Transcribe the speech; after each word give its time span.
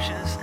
cautious. 0.00 0.39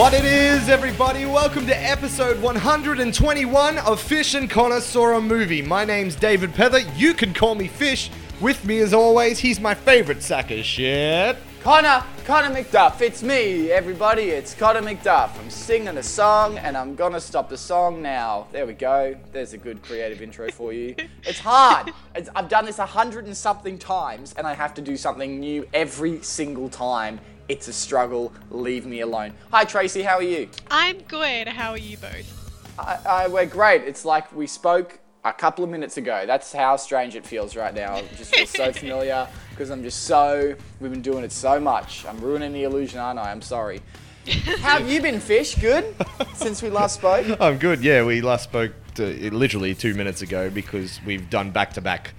What 0.00 0.14
it 0.14 0.24
is, 0.24 0.70
everybody? 0.70 1.26
Welcome 1.26 1.66
to 1.66 1.76
episode 1.76 2.40
121 2.40 3.76
of 3.76 4.00
Fish 4.00 4.32
and 4.32 4.48
Connor 4.48 4.80
Saw 4.80 5.18
a 5.18 5.20
Movie. 5.20 5.60
My 5.60 5.84
name's 5.84 6.14
David 6.14 6.54
Pether. 6.54 6.80
You 6.96 7.12
can 7.12 7.34
call 7.34 7.54
me 7.54 7.68
Fish. 7.68 8.10
With 8.40 8.64
me, 8.64 8.78
as 8.78 8.94
always, 8.94 9.38
he's 9.38 9.60
my 9.60 9.74
favorite 9.74 10.22
sack 10.22 10.50
of 10.52 10.64
shit. 10.64 11.36
Connor, 11.62 12.02
Connor 12.24 12.48
McDuff, 12.48 13.02
it's 13.02 13.22
me, 13.22 13.70
everybody. 13.70 14.30
It's 14.30 14.54
Connor 14.54 14.80
McDuff. 14.80 15.38
I'm 15.38 15.50
singing 15.50 15.98
a 15.98 16.02
song 16.02 16.56
and 16.56 16.78
I'm 16.78 16.94
gonna 16.94 17.20
stop 17.20 17.50
the 17.50 17.58
song 17.58 18.00
now. 18.00 18.46
There 18.52 18.64
we 18.64 18.72
go. 18.72 19.14
There's 19.32 19.52
a 19.52 19.58
good 19.58 19.82
creative 19.82 20.22
intro 20.22 20.50
for 20.50 20.72
you. 20.72 20.94
It's 21.24 21.38
hard. 21.38 21.92
It's, 22.14 22.30
I've 22.34 22.48
done 22.48 22.64
this 22.64 22.78
a 22.78 22.86
hundred 22.86 23.26
and 23.26 23.36
something 23.36 23.78
times 23.78 24.32
and 24.38 24.46
I 24.46 24.54
have 24.54 24.72
to 24.74 24.80
do 24.80 24.96
something 24.96 25.38
new 25.38 25.68
every 25.74 26.22
single 26.22 26.70
time. 26.70 27.20
It's 27.50 27.66
a 27.66 27.72
struggle. 27.72 28.32
Leave 28.52 28.86
me 28.86 29.00
alone. 29.00 29.32
Hi, 29.50 29.64
Tracy. 29.64 30.02
How 30.02 30.18
are 30.18 30.22
you? 30.22 30.48
I'm 30.70 31.00
good. 31.00 31.48
How 31.48 31.70
are 31.70 31.78
you 31.78 31.96
both? 31.96 32.78
I, 32.78 32.98
I, 33.04 33.26
we're 33.26 33.44
great. 33.44 33.82
It's 33.82 34.04
like 34.04 34.32
we 34.32 34.46
spoke 34.46 35.00
a 35.24 35.32
couple 35.32 35.64
of 35.64 35.70
minutes 35.70 35.96
ago. 35.96 36.26
That's 36.28 36.52
how 36.52 36.76
strange 36.76 37.16
it 37.16 37.26
feels 37.26 37.56
right 37.56 37.74
now. 37.74 37.96
It 37.96 38.08
just 38.16 38.32
feels 38.32 38.50
so 38.50 38.70
familiar 38.84 39.26
because 39.50 39.70
I'm 39.70 39.82
just 39.82 40.04
so. 40.04 40.54
We've 40.78 40.92
been 40.92 41.02
doing 41.02 41.24
it 41.24 41.32
so 41.32 41.58
much. 41.58 42.06
I'm 42.06 42.20
ruining 42.20 42.52
the 42.52 42.62
illusion, 42.62 43.00
aren't 43.00 43.18
I? 43.18 43.32
I'm 43.32 43.42
sorry. 43.42 43.80
How 44.60 44.78
have 44.78 44.88
you 44.88 45.02
been, 45.02 45.18
Fish? 45.18 45.56
Good 45.56 45.92
since 46.34 46.62
we 46.62 46.70
last 46.70 47.00
spoke. 47.00 47.36
I'm 47.40 47.58
good. 47.58 47.82
Yeah, 47.82 48.04
we 48.04 48.20
last 48.20 48.44
spoke 48.44 48.74
to, 48.94 49.34
literally 49.34 49.74
two 49.74 49.94
minutes 49.94 50.22
ago 50.22 50.50
because 50.50 51.00
we've 51.04 51.28
done 51.28 51.50
back 51.50 51.72
to 51.72 51.80
back 51.80 52.14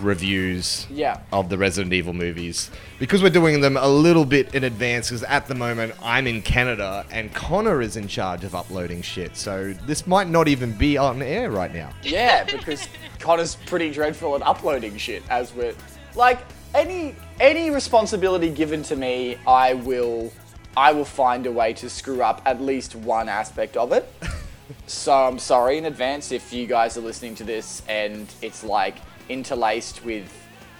reviews 0.00 0.86
Yeah. 0.90 1.18
of 1.32 1.48
the 1.48 1.58
Resident 1.58 1.92
Evil 1.92 2.12
movies. 2.12 2.70
Because 2.98 3.22
we're 3.22 3.30
doing 3.30 3.60
them 3.60 3.76
a 3.76 3.88
little 3.88 4.24
bit 4.24 4.54
in 4.54 4.64
advance, 4.64 5.08
because 5.08 5.22
at 5.24 5.46
the 5.46 5.54
moment 5.54 5.94
I'm 6.02 6.26
in 6.26 6.42
Canada 6.42 7.04
and 7.10 7.32
Connor 7.34 7.80
is 7.82 7.96
in 7.96 8.08
charge 8.08 8.44
of 8.44 8.54
uploading 8.54 9.02
shit. 9.02 9.36
So 9.36 9.74
this 9.86 10.06
might 10.06 10.28
not 10.28 10.48
even 10.48 10.72
be 10.72 10.96
on 10.96 11.22
air 11.22 11.50
right 11.50 11.72
now. 11.72 11.90
Yeah, 12.02 12.44
because 12.44 12.88
Connor's 13.18 13.56
pretty 13.66 13.90
dreadful 13.90 14.34
at 14.36 14.42
uploading 14.42 14.96
shit. 14.96 15.22
As 15.30 15.52
we're 15.54 15.74
like 16.14 16.38
any 16.74 17.14
any 17.40 17.70
responsibility 17.70 18.50
given 18.50 18.82
to 18.84 18.96
me, 18.96 19.36
I 19.46 19.74
will 19.74 20.32
I 20.76 20.92
will 20.92 21.04
find 21.04 21.46
a 21.46 21.52
way 21.52 21.72
to 21.74 21.88
screw 21.88 22.22
up 22.22 22.42
at 22.44 22.60
least 22.60 22.94
one 22.96 23.28
aspect 23.28 23.76
of 23.76 23.92
it. 23.92 24.12
so 24.86 25.12
I'm 25.12 25.38
sorry 25.38 25.78
in 25.78 25.84
advance 25.84 26.32
if 26.32 26.52
you 26.52 26.66
guys 26.66 26.96
are 26.96 27.00
listening 27.02 27.34
to 27.36 27.44
this 27.44 27.82
and 27.88 28.26
it's 28.42 28.64
like 28.64 28.96
interlaced 29.28 30.04
with 30.04 30.30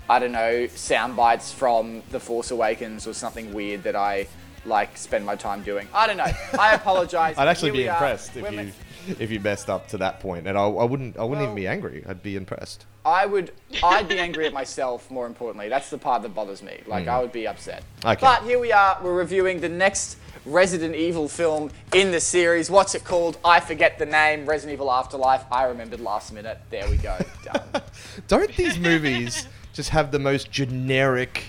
I 0.09 0.19
don't 0.19 0.33
know 0.33 0.67
sound 0.67 1.17
bites 1.17 1.53
from 1.53 2.03
The 2.11 2.20
Force 2.20 2.50
Awakens 2.50 3.06
or 3.06 3.14
something 3.14 3.55
weird 3.55 3.83
that 3.84 3.97
I 3.97 4.27
like 4.67 4.97
spend 4.97 5.25
my 5.25 5.37
time 5.37 5.62
doing. 5.62 5.89
I 5.95 6.06
don't 6.06 6.17
know. 6.17 6.31
I 6.59 6.75
apologize. 6.75 7.37
I'd 7.39 7.48
actually 7.48 7.72
be 7.72 7.87
impressed 7.87 8.37
if 8.37 8.53
you 8.53 8.72
if 9.19 9.31
you 9.31 9.41
messed 9.41 9.69
up 9.69 9.89
to 9.89 9.98
that 9.98 10.20
point, 10.20 10.47
and 10.47 10.56
I, 10.56 10.62
I 10.62 10.84
wouldn't 10.84 11.19
I 11.19 11.25
wouldn't 11.25 11.42
even 11.45 11.55
be 11.55 11.67
angry. 11.67 12.05
I'd 12.06 12.22
be 12.22 12.37
impressed. 12.37 12.87
I 13.06 13.27
would, 13.27 13.53
I'd 13.83 14.09
be 14.09 14.19
angry 14.19 14.47
at 14.47 14.55
myself. 14.55 15.11
More 15.11 15.27
importantly, 15.27 15.69
that's 15.69 15.91
the 15.91 15.98
part 15.98 16.22
that 16.22 16.34
bothers 16.34 16.62
me. 16.62 16.81
Like 16.87 17.05
hmm. 17.05 17.11
I 17.11 17.20
would 17.20 17.33
be 17.33 17.47
upset. 17.47 17.83
Okay. 18.05 18.19
But 18.20 18.44
here 18.44 18.59
we 18.59 18.72
are. 18.72 18.99
We're 19.03 19.15
reviewing 19.15 19.61
the 19.61 19.69
next 19.69 20.16
Resident 20.47 20.94
Evil 20.94 21.28
film 21.28 21.71
in 21.94 22.10
the 22.10 22.21
series. 22.21 22.71
What's 22.71 22.94
it 22.94 23.05
called? 23.05 23.38
I 23.44 23.60
forget 23.60 23.99
the 23.99 24.06
name. 24.06 24.47
Resident 24.47 24.75
Evil 24.75 24.93
Afterlife. 24.93 25.44
I 25.50 25.65
remembered 25.65 26.00
last 26.00 26.32
minute. 26.32 26.59
There 26.71 26.88
we 26.91 26.97
go. 26.99 27.16
Done. 27.44 27.82
Don't 28.28 28.55
these 28.56 28.78
movies 28.78 29.49
just 29.72 29.91
have 29.91 30.10
the 30.10 30.19
most 30.19 30.50
generic 30.50 31.44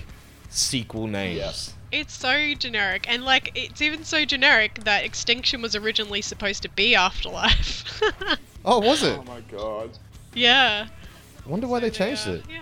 sequel 0.50 1.08
names? 1.08 1.74
It's 1.92 2.14
so 2.14 2.54
generic, 2.56 3.06
and 3.08 3.24
like 3.24 3.52
it's 3.56 3.82
even 3.82 4.04
so 4.04 4.26
generic 4.26 4.84
that 4.84 5.04
Extinction 5.06 5.62
was 5.62 5.76
originally 5.76 6.22
supposed 6.22 6.62
to 6.64 6.70
be 6.70 6.96
Afterlife. 6.96 8.02
Oh, 8.68 8.80
was 8.80 9.04
it? 9.04 9.20
oh 9.20 9.24
my 9.26 9.42
god. 9.42 9.92
yeah. 10.34 10.88
I 11.46 11.50
wonder 11.50 11.68
why 11.68 11.80
they 11.82 11.92
changed 11.92 12.26
Yeah, 12.26 12.34
it. 12.34 12.44
yeah. 12.50 12.62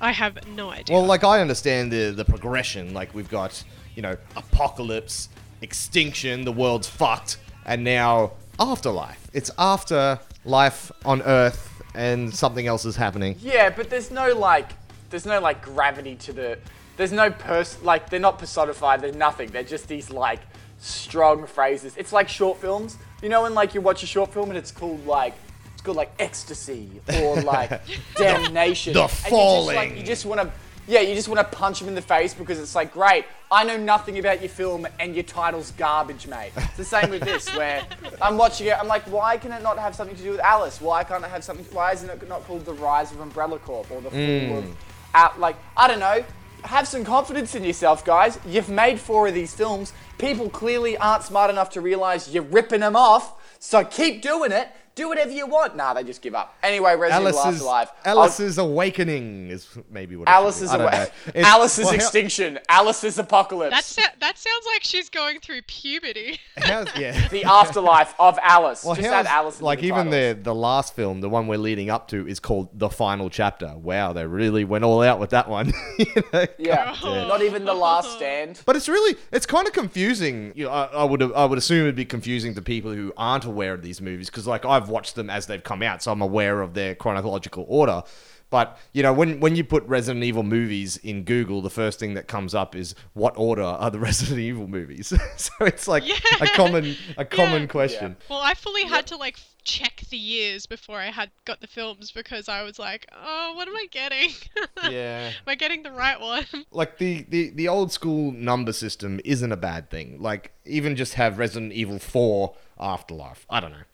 I 0.00 0.10
have 0.10 0.48
no 0.48 0.70
idea. 0.70 0.96
Well, 0.96 1.06
like 1.06 1.22
I 1.22 1.40
understand 1.40 1.92
the 1.92 2.10
the 2.10 2.24
progression. 2.24 2.92
Like 2.92 3.14
we've 3.14 3.30
got 3.30 3.62
you 3.94 4.02
know 4.02 4.16
apocalypse, 4.34 5.28
extinction, 5.62 6.44
the 6.44 6.52
world's 6.52 6.88
fucked, 6.88 7.38
and 7.64 7.84
now 7.84 8.32
afterlife. 8.58 9.28
It's 9.32 9.50
after 9.58 10.18
life 10.44 10.90
on 11.04 11.22
Earth, 11.22 11.82
and 11.94 12.34
something 12.34 12.66
else 12.66 12.84
is 12.84 12.96
happening. 12.96 13.36
Yeah, 13.40 13.70
but 13.70 13.90
there's 13.90 14.10
no 14.10 14.32
like, 14.34 14.70
there's 15.10 15.26
no 15.26 15.40
like 15.40 15.62
gravity 15.62 16.16
to 16.16 16.32
the. 16.32 16.58
There's 16.96 17.12
no 17.12 17.30
pers 17.30 17.80
like 17.82 18.10
they're 18.10 18.20
not 18.20 18.38
personified. 18.38 19.00
There's 19.00 19.16
nothing. 19.16 19.50
They're 19.50 19.62
just 19.62 19.88
these 19.88 20.10
like 20.10 20.40
strong 20.78 21.46
phrases. 21.46 21.96
It's 21.96 22.12
like 22.12 22.28
short 22.28 22.58
films. 22.60 22.98
You 23.22 23.28
know, 23.28 23.42
when 23.42 23.54
like 23.54 23.74
you 23.74 23.80
watch 23.80 24.02
a 24.02 24.06
short 24.06 24.32
film 24.32 24.50
and 24.50 24.58
it's 24.58 24.70
called 24.70 25.06
like 25.06 25.34
it's 25.72 25.80
called 25.82 25.96
like 25.96 26.12
ecstasy 26.18 27.00
or 27.20 27.40
like 27.42 27.80
damnation. 28.16 28.92
The 28.92 29.02
And 29.02 29.10
you 29.10 29.16
just, 29.16 29.28
Falling. 29.28 29.76
like, 29.76 29.96
you 29.96 30.02
just 30.02 30.26
want 30.26 30.40
to. 30.42 30.52
Yeah, 30.88 31.00
you 31.00 31.14
just 31.14 31.28
want 31.28 31.38
to 31.38 31.56
punch 31.56 31.80
him 31.80 31.88
in 31.88 31.94
the 31.94 32.02
face 32.02 32.34
because 32.34 32.58
it's 32.58 32.74
like, 32.74 32.92
great, 32.92 33.24
I 33.52 33.62
know 33.62 33.76
nothing 33.76 34.18
about 34.18 34.40
your 34.40 34.48
film 34.48 34.86
and 34.98 35.14
your 35.14 35.22
title's 35.22 35.70
garbage, 35.72 36.26
mate. 36.26 36.50
It's 36.56 36.76
the 36.76 36.84
same 36.84 37.10
with 37.10 37.22
this, 37.22 37.48
where 37.54 37.86
I'm 38.20 38.36
watching 38.36 38.66
it, 38.66 38.76
I'm 38.76 38.88
like, 38.88 39.04
why 39.04 39.36
can 39.36 39.52
it 39.52 39.62
not 39.62 39.78
have 39.78 39.94
something 39.94 40.16
to 40.16 40.22
do 40.22 40.30
with 40.30 40.40
Alice? 40.40 40.80
Why 40.80 41.04
can't 41.04 41.24
it 41.24 41.30
have 41.30 41.44
something, 41.44 41.64
why 41.72 41.92
isn't 41.92 42.10
it 42.10 42.28
not 42.28 42.44
called 42.46 42.64
The 42.64 42.74
Rise 42.74 43.12
of 43.12 43.20
Umbrella 43.20 43.60
Corp 43.60 43.90
or 43.92 44.00
The 44.00 44.10
Fall 44.10 44.18
hmm. 44.18 44.56
of, 44.56 44.76
out, 45.14 45.38
like, 45.38 45.56
I 45.76 45.86
don't 45.86 46.00
know. 46.00 46.24
Have 46.64 46.88
some 46.88 47.04
confidence 47.04 47.54
in 47.54 47.64
yourself, 47.64 48.04
guys. 48.04 48.38
You've 48.46 48.68
made 48.68 48.98
four 48.98 49.28
of 49.28 49.34
these 49.34 49.54
films. 49.54 49.92
People 50.18 50.48
clearly 50.50 50.96
aren't 50.96 51.24
smart 51.24 51.50
enough 51.50 51.70
to 51.70 51.80
realize 51.80 52.32
you're 52.32 52.44
ripping 52.44 52.80
them 52.80 52.94
off, 52.96 53.34
so 53.58 53.84
keep 53.84 54.22
doing 54.22 54.52
it. 54.52 54.68
Do 54.94 55.08
whatever 55.08 55.30
you 55.30 55.46
want. 55.46 55.74
Nah, 55.74 55.94
they 55.94 56.04
just 56.04 56.20
give 56.20 56.34
up. 56.34 56.54
Anyway, 56.62 56.94
Resident 56.94 57.28
Evil 57.28 57.40
Alice's 57.40 57.54
Afterlife. 57.62 57.88
I'll- 58.04 58.18
Alice's 58.18 58.58
awakening 58.58 59.48
is 59.48 59.66
maybe 59.90 60.16
what. 60.16 60.24
it 60.28 60.30
should 60.30 60.34
be. 60.34 60.36
Alice's 60.36 60.70
I 60.70 60.76
don't 60.76 60.86
awa- 60.94 61.10
Alice's 61.46 61.84
well, 61.86 61.88
how- 61.92 61.94
extinction. 61.96 62.58
Alice's 62.68 63.18
apocalypse. 63.18 63.74
that 63.74 63.84
sa- 63.84 64.12
that 64.20 64.36
sounds 64.36 64.66
like 64.66 64.82
she's 64.84 65.08
going 65.08 65.40
through 65.40 65.62
puberty. 65.62 66.38
how's- 66.58 66.88
yeah. 66.98 67.26
the 67.30 67.44
afterlife 67.44 68.14
of 68.18 68.38
Alice. 68.42 68.84
Well, 68.84 68.94
Just 68.94 69.08
add 69.08 69.24
Alice. 69.24 69.62
like 69.62 69.80
the 69.80 69.86
even 69.86 70.10
titles. 70.10 70.36
the 70.36 70.42
the 70.42 70.54
last 70.54 70.94
film, 70.94 71.22
the 71.22 71.30
one 71.30 71.46
we're 71.46 71.56
leading 71.56 71.88
up 71.88 72.08
to, 72.08 72.28
is 72.28 72.38
called 72.38 72.68
the 72.78 72.90
final 72.90 73.30
chapter. 73.30 73.74
Wow, 73.74 74.12
they 74.12 74.26
really 74.26 74.64
went 74.64 74.84
all 74.84 75.00
out 75.00 75.18
with 75.18 75.30
that 75.30 75.48
one. 75.48 75.72
You 75.98 76.06
know? 76.34 76.46
Yeah. 76.58 76.94
God. 77.00 77.28
Not 77.28 77.40
even 77.40 77.64
the 77.64 77.72
last 77.72 78.10
stand. 78.12 78.60
But 78.66 78.76
it's 78.76 78.90
really 78.90 79.16
it's 79.32 79.46
kind 79.46 79.66
of 79.66 79.72
confusing. 79.72 80.01
You 80.02 80.64
know, 80.64 80.70
I, 80.70 80.84
I 80.86 81.04
would 81.04 81.22
I 81.32 81.44
would 81.44 81.58
assume 81.58 81.82
it'd 81.82 81.94
be 81.96 82.04
confusing 82.04 82.54
to 82.54 82.62
people 82.62 82.92
who 82.92 83.12
aren't 83.16 83.44
aware 83.44 83.72
of 83.74 83.82
these 83.82 84.00
movies 84.00 84.28
because 84.30 84.46
like 84.46 84.64
I've 84.64 84.88
watched 84.88 85.14
them 85.14 85.30
as 85.30 85.46
they've 85.46 85.62
come 85.62 85.82
out, 85.82 86.02
so 86.02 86.12
I'm 86.12 86.22
aware 86.22 86.60
of 86.60 86.74
their 86.74 86.94
chronological 86.94 87.64
order. 87.68 88.02
But 88.50 88.78
you 88.92 89.02
know, 89.02 89.14
when 89.14 89.40
when 89.40 89.56
you 89.56 89.64
put 89.64 89.82
Resident 89.84 90.22
Evil 90.24 90.42
movies 90.42 90.98
in 90.98 91.24
Google, 91.24 91.62
the 91.62 91.70
first 91.70 91.98
thing 91.98 92.12
that 92.14 92.28
comes 92.28 92.54
up 92.54 92.76
is 92.76 92.94
what 93.14 93.32
order 93.38 93.62
are 93.62 93.90
the 93.90 93.98
Resident 94.08 94.40
Evil 94.40 94.68
movies? 94.68 95.06
so 95.36 95.52
it's 95.60 95.88
like 95.88 96.06
Yeah. 96.06 96.16
a 96.40 96.46
common 96.48 96.94
a 97.16 97.24
common 97.24 97.62
Yeah. 97.62 97.68
question. 97.68 98.16
well, 98.28 98.40
I 98.42 98.52
fully 98.54 98.84
had 98.84 99.06
to 99.06 99.16
like 99.16 99.38
check 99.64 100.02
the 100.10 100.16
years 100.16 100.66
before 100.66 100.98
I 100.98 101.06
had 101.06 101.30
got 101.44 101.60
the 101.60 101.66
films 101.66 102.10
because 102.10 102.48
I 102.48 102.62
was 102.62 102.78
like, 102.78 103.06
oh, 103.12 103.52
what 103.54 103.68
am 103.68 103.76
I 103.76 103.86
getting? 103.90 104.30
Yeah. 104.90 105.28
am 105.28 105.32
I 105.46 105.54
getting 105.54 105.82
the 105.84 105.92
right 105.92 106.20
one? 106.20 106.44
like 106.72 106.98
the, 106.98 107.24
the 107.28 107.50
the 107.50 107.68
old 107.68 107.92
school 107.92 108.32
number 108.32 108.72
system 108.72 109.20
isn't 109.24 109.52
a 109.52 109.56
bad 109.56 109.90
thing. 109.90 110.20
Like 110.20 110.52
even 110.64 110.96
just 110.96 111.14
have 111.14 111.38
Resident 111.38 111.72
Evil 111.72 111.98
4 112.00 112.54
Afterlife. 112.80 113.46
I 113.48 113.60
don't 113.60 113.70
know. 113.70 113.84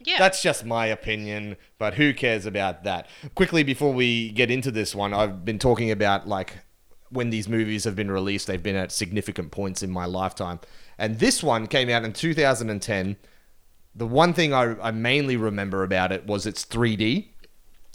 Yeah. 0.00 0.18
That's 0.18 0.40
just 0.42 0.64
my 0.64 0.86
opinion, 0.86 1.56
but 1.76 1.94
who 1.94 2.14
cares 2.14 2.46
about 2.46 2.84
that? 2.84 3.08
Quickly 3.34 3.64
before 3.64 3.92
we 3.92 4.30
get 4.30 4.50
into 4.50 4.70
this 4.70 4.94
one, 4.94 5.12
I've 5.12 5.44
been 5.44 5.58
talking 5.58 5.90
about 5.90 6.28
like 6.28 6.58
when 7.10 7.30
these 7.30 7.48
movies 7.48 7.84
have 7.84 7.96
been 7.96 8.10
released, 8.10 8.46
they've 8.46 8.62
been 8.62 8.76
at 8.76 8.92
significant 8.92 9.50
points 9.50 9.82
in 9.82 9.90
my 9.90 10.04
lifetime. 10.04 10.60
And 10.98 11.18
this 11.18 11.42
one 11.42 11.66
came 11.66 11.88
out 11.88 12.04
in 12.04 12.12
2010. 12.12 13.16
The 13.98 14.06
one 14.06 14.32
thing 14.32 14.54
I, 14.54 14.76
I 14.80 14.90
mainly 14.92 15.36
remember 15.36 15.82
about 15.82 16.12
it 16.12 16.26
was 16.26 16.46
its 16.46 16.64
3D. 16.64 17.26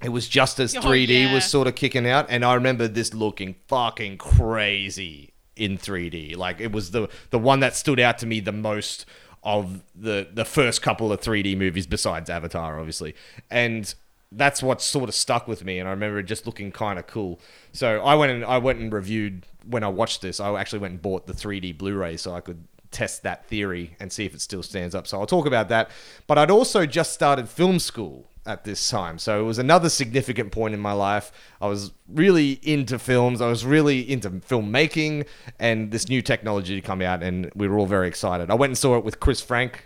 It 0.03 0.09
was 0.09 0.27
just 0.27 0.59
as 0.59 0.75
Oh, 0.75 0.81
3D 0.81 1.07
yeah. 1.23 1.33
was 1.33 1.45
sort 1.45 1.65
of 1.67 1.75
kicking 1.75 2.05
out, 2.07 2.25
and 2.29 2.43
I 2.43 2.55
remember 2.55 2.87
this 2.89 3.13
looking 3.13 3.55
fucking 3.67 4.17
crazy 4.17 5.33
in 5.55 5.77
3D. 5.77 6.35
Like 6.35 6.59
it 6.59 6.71
was 6.71 6.91
the 6.91 7.07
the 7.29 7.39
one 7.39 7.61
that 7.61 7.75
stood 7.75 7.99
out 7.99 8.17
to 8.19 8.25
me 8.25 8.39
the 8.41 8.51
most 8.51 9.05
of 9.43 9.81
the 9.95 10.27
the 10.33 10.45
first 10.45 10.81
couple 10.81 11.11
of 11.11 11.21
3D 11.21 11.57
movies 11.57 11.87
besides 11.87 12.29
Avatar, 12.29 12.79
obviously. 12.79 13.15
And 13.49 13.93
that's 14.29 14.61
what 14.63 14.81
sort 14.81 15.07
of 15.07 15.15
stuck 15.15 15.47
with 15.47 15.63
me, 15.63 15.79
and 15.79 15.87
I 15.87 15.91
remember 15.91 16.19
it 16.19 16.23
just 16.23 16.45
looking 16.45 16.71
kind 16.71 16.99
of 16.99 17.07
cool. 17.07 17.39
So 17.71 18.03
I 18.03 18.15
went 18.15 18.31
and 18.33 18.43
I 18.43 18.57
went 18.57 18.79
and 18.79 18.91
reviewed 18.91 19.45
when 19.65 19.83
I 19.83 19.87
watched 19.87 20.21
this. 20.21 20.39
I 20.41 20.53
actually 20.59 20.79
went 20.79 20.91
and 20.93 21.01
bought 21.01 21.27
the 21.27 21.33
3D 21.33 21.77
Blu-ray 21.77 22.17
so 22.17 22.33
I 22.35 22.41
could 22.41 22.67
test 22.93 23.23
that 23.23 23.45
theory 23.47 23.95
and 23.99 24.11
see 24.11 24.25
if 24.25 24.33
it 24.33 24.41
still 24.41 24.63
stands 24.63 24.93
up. 24.95 25.07
So 25.07 25.19
I'll 25.19 25.25
talk 25.25 25.45
about 25.45 25.67
that. 25.69 25.89
But 26.27 26.37
I'd 26.37 26.51
also 26.51 26.85
just 26.85 27.11
started 27.13 27.49
film 27.49 27.79
school 27.79 28.29
at 28.45 28.63
this 28.65 28.89
time. 28.89 29.17
So 29.19 29.39
it 29.39 29.43
was 29.43 29.57
another 29.57 29.89
significant 29.89 30.51
point 30.51 30.73
in 30.73 30.79
my 30.79 30.91
life. 30.93 31.31
I 31.61 31.67
was 31.67 31.91
really 32.09 32.59
into 32.61 32.99
films. 32.99 33.41
I 33.41 33.47
was 33.47 33.65
really 33.65 33.99
into 34.09 34.29
filmmaking 34.29 35.25
and 35.59 35.91
this 35.91 36.09
new 36.09 36.21
technology 36.21 36.75
to 36.75 36.81
come 36.81 37.01
out 37.01 37.23
and 37.23 37.49
we 37.55 37.67
were 37.67 37.79
all 37.79 37.85
very 37.85 38.07
excited. 38.07 38.51
I 38.51 38.55
went 38.55 38.71
and 38.71 38.77
saw 38.77 38.97
it 38.97 39.03
with 39.03 39.19
Chris 39.19 39.41
Frank. 39.41 39.85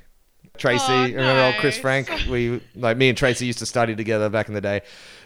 Tracy, 0.57 0.85
Oh, 0.91 1.03
remember 1.03 1.43
old 1.43 1.55
Chris. 1.59 1.77
Frank? 1.77 2.09
We 2.29 2.61
like 2.75 2.97
me 2.97 3.09
and 3.09 3.17
Tracy 3.17 3.45
used 3.45 3.59
to 3.59 3.67
study 3.67 3.95
together 3.95 4.27
back 4.27 4.47
in 4.47 4.55
the 4.55 4.61
day. 4.61 4.81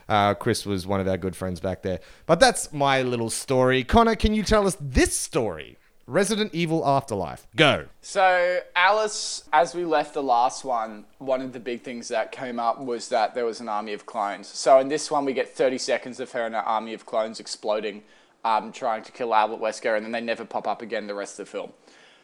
Uh, 0.09 0.33
Chris 0.33 0.65
was 0.65 0.85
one 0.85 0.99
of 0.99 1.07
our 1.07 1.17
good 1.17 1.37
friends 1.37 1.61
back 1.61 1.83
there. 1.83 2.01
But 2.25 2.41
that's 2.41 2.73
my 2.73 3.01
little 3.01 3.29
story. 3.29 3.85
Connor, 3.85 4.15
can 4.15 4.33
you 4.33 4.43
tell 4.43 4.67
us 4.67 4.75
this 4.81 5.15
story? 5.15 5.77
Resident 6.11 6.53
Evil 6.53 6.85
Afterlife. 6.85 7.47
Go. 7.55 7.85
So, 8.01 8.59
Alice, 8.75 9.45
as 9.53 9.73
we 9.73 9.85
left 9.85 10.13
the 10.13 10.21
last 10.21 10.65
one, 10.65 11.05
one 11.19 11.39
of 11.41 11.53
the 11.53 11.59
big 11.59 11.83
things 11.83 12.09
that 12.09 12.33
came 12.33 12.59
up 12.59 12.81
was 12.81 13.07
that 13.07 13.33
there 13.33 13.45
was 13.45 13.61
an 13.61 13.69
army 13.69 13.93
of 13.93 14.05
clones. 14.05 14.49
So, 14.49 14.77
in 14.79 14.89
this 14.89 15.09
one, 15.09 15.23
we 15.23 15.31
get 15.31 15.55
30 15.55 15.77
seconds 15.77 16.19
of 16.19 16.29
her 16.33 16.45
and 16.45 16.53
her 16.53 16.61
army 16.61 16.93
of 16.93 17.05
clones 17.05 17.39
exploding, 17.39 18.03
um, 18.43 18.73
trying 18.73 19.03
to 19.03 19.11
kill 19.13 19.33
Albert 19.33 19.61
Wesker, 19.61 19.95
and 19.95 20.05
then 20.05 20.11
they 20.11 20.19
never 20.19 20.43
pop 20.43 20.67
up 20.67 20.81
again 20.81 21.07
the 21.07 21.15
rest 21.15 21.39
of 21.39 21.45
the 21.45 21.51
film. 21.51 21.71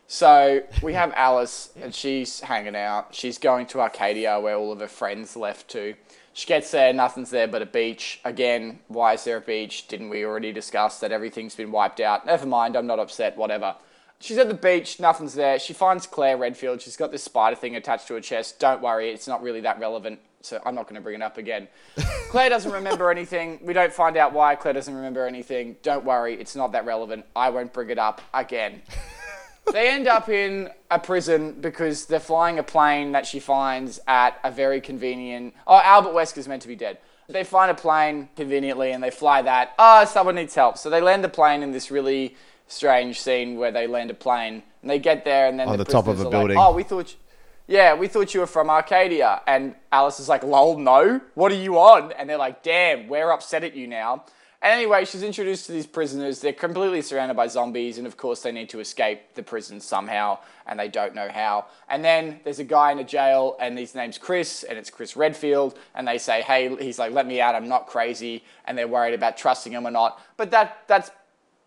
So, 0.06 0.64
we 0.82 0.92
have 0.94 1.14
Alice, 1.16 1.70
and 1.82 1.96
she's 1.96 2.42
hanging 2.42 2.76
out. 2.76 3.16
She's 3.16 3.38
going 3.38 3.68
to 3.68 3.80
Arcadia, 3.80 4.38
where 4.38 4.58
all 4.58 4.74
of 4.74 4.82
her 4.82 4.90
friends 4.90 5.38
left 5.38 5.70
to. 5.70 5.96
She 6.38 6.46
gets 6.46 6.70
there, 6.70 6.94
nothing's 6.94 7.32
there 7.32 7.48
but 7.48 7.64
a 7.64 7.66
beach. 7.66 8.20
Again, 8.24 8.78
why 8.90 9.14
is 9.14 9.24
there 9.24 9.38
a 9.38 9.42
beach? 9.42 9.88
Didn't 9.88 10.10
we 10.10 10.24
already 10.24 10.52
discuss 10.52 11.00
that 11.00 11.12
everything's 11.12 11.56
been 11.56 11.72
wiped 11.72 12.00
out? 12.00 12.28
Never 12.28 12.46
mind, 12.46 12.76
I'm 12.76 12.86
not 12.86 13.00
upset, 13.00 13.36
whatever. 13.36 13.76
She's 14.20 14.38
at 14.38 14.48
the 14.48 14.54
beach, 14.54 15.00
nothing's 15.00 15.34
there. 15.34 15.58
She 15.58 15.74
finds 15.74 16.06
Claire 16.06 16.38
Redfield. 16.38 16.80
She's 16.80 16.96
got 16.96 17.12
this 17.12 17.24
spider 17.24 17.56
thing 17.56 17.76
attached 17.76 18.08
to 18.10 18.14
her 18.14 18.22
chest. 18.22 18.60
Don't 18.60 18.84
worry, 18.84 19.10
it's 19.10 19.28
not 19.28 19.42
really 19.42 19.62
that 19.62 19.80
relevant, 19.80 20.20
so 20.42 20.62
I'm 20.64 20.76
not 20.76 20.84
going 20.84 20.94
to 20.94 21.02
bring 21.02 21.16
it 21.16 21.24
up 21.24 21.40
again. 21.40 21.68
Claire 22.30 22.50
doesn't 22.50 22.72
remember 22.72 23.10
anything. 23.10 23.60
We 23.64 23.74
don't 23.74 23.92
find 23.92 24.16
out 24.16 24.32
why 24.32 24.54
Claire 24.54 24.76
doesn't 24.76 24.94
remember 24.94 25.26
anything. 25.26 25.78
Don't 25.82 26.06
worry, 26.06 26.36
it's 26.36 26.56
not 26.56 26.72
that 26.74 26.86
relevant. 26.86 27.26
I 27.36 27.50
won't 27.50 27.74
bring 27.74 27.90
it 27.90 27.98
up 27.98 28.22
again. 28.36 28.84
They 29.74 29.90
end 29.90 30.08
up 30.08 30.30
in 30.30 30.70
a 30.90 31.00
prison 31.00 31.54
because 31.60 32.06
they're 32.06 32.20
flying 32.20 32.60
a 32.60 32.64
plane 32.64 33.12
that 33.12 33.26
she 33.26 33.40
finds 33.40 34.00
at 34.08 34.40
a 34.44 34.52
very 34.52 34.82
convenient. 34.82 35.54
Oh, 35.66 35.80
Albert 35.84 36.14
Wesker's 36.14 36.48
meant 36.48 36.62
to 36.64 36.68
be 36.68 36.76
dead. 36.76 36.98
They 37.30 37.44
find 37.44 37.70
a 37.70 37.74
plane 37.74 38.30
conveniently 38.36 38.92
and 38.92 39.04
they 39.04 39.12
fly 39.12 39.42
that. 39.42 39.74
Oh, 39.78 40.06
someone 40.06 40.36
needs 40.36 40.56
help. 40.56 40.78
So 40.78 40.90
they 40.90 41.02
land 41.02 41.24
the 41.24 41.30
plane 41.30 41.62
in 41.62 41.72
this 41.72 41.92
really 41.92 42.36
strange 42.68 43.20
scene 43.20 43.58
where 43.58 43.72
they 43.72 43.86
land 43.88 44.12
a 44.12 44.14
plane 44.14 44.64
and 44.82 44.90
they 44.90 45.00
get 45.00 45.26
there 45.26 45.48
and 45.48 45.60
then 45.60 45.68
On 45.68 45.78
the, 45.78 45.84
the 45.84 45.92
top 45.92 46.08
of 46.08 46.20
a 46.20 46.22
are 46.22 46.26
like, 46.26 46.32
building. 46.32 46.58
oh, 46.58 46.74
we 46.74 46.84
thought. 46.84 47.12
You- 47.12 47.20
yeah, 47.70 47.96
we 47.96 48.08
thought 48.08 48.34
you 48.34 48.40
were 48.40 48.48
from 48.48 48.70
Arcadia. 48.70 49.42
And 49.46 49.76
Alice 49.92 50.22
is 50.22 50.30
like, 50.30 50.42
lol, 50.42 50.78
no. 50.78 51.20
What 51.36 51.52
are 51.52 51.56
you 51.56 51.78
on? 51.78 52.14
And 52.14 52.30
they're 52.30 52.38
like, 52.38 52.64
damn, 52.64 53.10
we're 53.10 53.30
upset 53.30 53.66
at 53.66 53.76
you 53.76 53.88
now. 53.88 54.24
And 54.60 54.74
anyway, 54.74 55.06
she's 55.06 55.22
introduced 55.22 55.68
to 55.68 55.72
these 55.72 55.86
prisoners. 55.86 56.42
They're 56.42 56.52
completely 56.52 57.04
surrounded 57.04 57.36
by 57.36 57.46
zombies, 57.46 58.00
and 58.00 58.08
of 58.08 58.18
course, 58.18 58.42
they 58.42 58.52
need 58.52 58.70
to 58.70 58.80
escape 58.80 59.36
the 59.36 59.44
prison 59.44 59.80
somehow, 59.80 60.40
and 60.66 60.80
they 60.80 60.88
don't 60.88 61.14
know 61.14 61.30
how. 61.30 61.68
And 61.88 62.04
then 62.04 62.40
there's 62.44 62.58
a 62.58 62.64
guy 62.64 62.92
in 62.92 62.98
a 62.98 63.04
jail, 63.04 63.56
and 63.60 63.78
his 63.78 63.94
name's 63.94 64.18
Chris, 64.18 64.64
and 64.64 64.76
it's 64.78 64.90
Chris 64.90 65.16
Redfield, 65.16 65.78
and 65.94 66.08
they 66.08 66.18
say, 66.18 66.42
hey, 66.42 66.76
he's 66.78 66.98
like, 66.98 67.12
let 67.12 67.28
me 67.28 67.40
out, 67.40 67.54
I'm 67.54 67.68
not 67.68 67.86
crazy, 67.86 68.44
and 68.66 68.76
they're 68.76 68.88
worried 68.88 69.14
about 69.14 69.38
trusting 69.38 69.74
him 69.74 69.86
or 69.86 69.92
not. 69.92 70.20
But 70.38 70.50
that 70.52 70.84
that's 70.88 71.12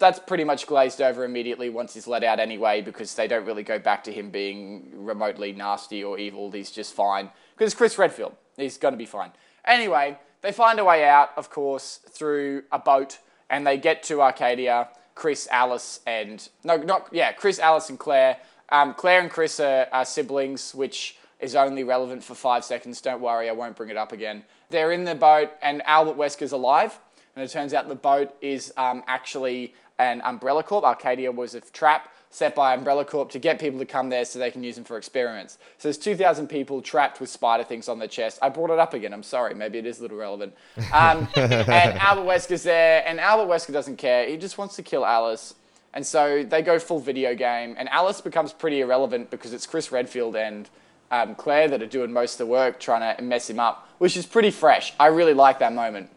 that's 0.01 0.19
pretty 0.19 0.45
much 0.45 0.67
glazed 0.67 1.01
over 1.01 1.25
immediately 1.25 1.69
once 1.69 1.95
he's 1.95 2.09
let 2.09 2.25
out 2.25 2.41
anyway, 2.41 2.81
because 2.81 3.15
they 3.15 3.29
don't 3.29 3.45
really 3.45 3.63
go 3.63 3.79
back 3.79 4.03
to 4.05 4.13
him 4.13 4.31
being 4.31 4.91
remotely 4.95 5.53
nasty 5.53 6.03
or 6.03 6.19
evil. 6.19 6.51
He's 6.51 6.71
just 6.71 6.95
fine. 6.95 7.31
Because 7.57 7.75
Chris 7.75 7.99
Redfield, 7.99 8.35
he's 8.57 8.79
going 8.79 8.93
to 8.93 8.99
be 8.99 9.07
fine. 9.07 9.31
Anyway, 9.65 10.19
they 10.43 10.53
find 10.53 10.79
a 10.79 10.85
way 10.85 11.05
out, 11.05 11.31
of 11.37 11.51
course, 11.51 12.01
through 12.09 12.65
a 12.73 12.79
boat, 12.79 13.19
and 13.49 13.67
they 13.67 13.77
get 13.77 14.03
to 14.05 14.23
Arcadia. 14.23 14.89
Chris, 15.15 15.47
Alice, 15.51 16.01
and 16.07 16.49
no, 16.65 16.79
not 16.79 17.09
yeah, 17.13 17.33
Chris, 17.33 17.59
Alice, 17.59 17.91
and 17.91 17.99
Claire. 17.99 18.39
Um, 18.71 18.95
Claire 18.95 19.21
and 19.21 19.31
Chris 19.31 19.61
are, 19.61 19.87
are 19.93 20.05
siblings, 20.07 20.75
which 20.75 21.17
is 21.41 21.55
only 21.55 21.85
relevant 21.85 22.25
for 22.25 22.35
five 22.35 22.65
seconds. 22.65 23.03
Don't 23.03 23.21
worry, 23.21 23.49
I 23.49 23.53
won't 23.53 23.77
bring 23.77 23.91
it 23.91 23.99
up 23.99 24.13
again. 24.13 24.45
They're 24.71 24.93
in 24.93 25.05
the 25.05 25.15
boat, 25.15 25.51
and 25.61 25.83
Albert 25.85 26.17
Wesker's 26.17 26.53
alive. 26.53 26.99
And 27.37 27.45
it 27.45 27.49
turns 27.49 27.75
out 27.75 27.89
the 27.89 27.95
boat 27.95 28.35
is 28.41 28.73
um, 28.77 29.03
actually 29.07 29.75
an 29.99 30.21
Umbrella 30.23 30.63
Corp. 30.63 30.85
Arcadia 30.85 31.31
was 31.31 31.55
a 31.55 31.61
trap 31.61 32.09
set 32.33 32.55
by 32.55 32.75
Umbrella 32.75 33.05
Corp 33.05 33.31
to 33.33 33.41
get 33.41 33.59
people 33.59 33.81
to 33.81 33.85
come 33.85 34.09
there 34.09 34.25
so 34.25 34.39
they 34.39 34.53
can 34.53 34.63
use 34.63 34.77
them 34.77 34.85
for 34.85 34.97
experiments. 34.97 35.59
So 35.79 35.89
there's 35.89 35.99
2,000 35.99 36.47
people 36.47 36.81
trapped 36.81 37.21
with 37.21 37.29
spider 37.29 37.65
things 37.65 37.89
on 37.89 37.99
their 37.99 38.09
chest. 38.09 38.39
I 38.41 38.49
brought 38.49 38.71
it 38.71 38.79
up 38.79 38.95
again. 38.95 39.13
I'm 39.13 39.25
sorry. 39.25 39.53
Maybe 39.55 39.79
it 39.79 39.87
is 39.87 39.99
a 39.99 40.03
little 40.03 40.17
relevant. 40.17 40.55
Um, 40.93 41.27
and 41.37 41.99
Albert 41.99 42.23
Wesker's 42.23 42.63
there, 42.63 43.03
and 43.05 43.19
Albert 43.19 43.53
Wesker 43.53 43.73
doesn't 43.73 43.97
care. 43.97 44.29
He 44.29 44.37
just 44.37 44.59
wants 44.59 44.77
to 44.77 44.83
kill 44.83 45.05
Alice. 45.05 45.55
And 45.93 46.07
so 46.07 46.45
they 46.45 46.63
go 46.63 46.79
full 46.79 47.01
video 47.01 47.35
game, 47.35 47.75
and 47.77 47.89
Alice 47.89 48.21
becomes 48.21 48.53
pretty 48.53 48.81
irrelevant 48.81 49.31
because 49.31 49.53
it's 49.53 49.67
Chris 49.67 49.91
Redfield 49.91 50.37
and 50.37 50.71
um, 51.11 51.35
Claire 51.35 51.67
that 51.69 51.83
are 51.83 51.87
doing 51.87 52.13
most 52.13 52.35
of 52.35 52.47
the 52.47 52.47
work 52.47 52.79
trying 52.79 53.17
to 53.17 53.23
mess 53.23 53.51
him 53.51 53.59
up, 53.59 53.89
which 53.99 54.17
is 54.17 54.25
pretty 54.25 54.53
fresh. 54.53 54.93
I 55.01 55.07
really 55.09 55.35
like 55.35 55.59
that 55.59 55.73
moment. 55.73 56.11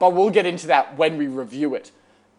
But 0.00 0.14
we'll 0.14 0.30
get 0.30 0.46
into 0.46 0.66
that 0.66 0.96
when 0.96 1.16
we 1.16 1.28
review 1.28 1.76
it. 1.76 1.92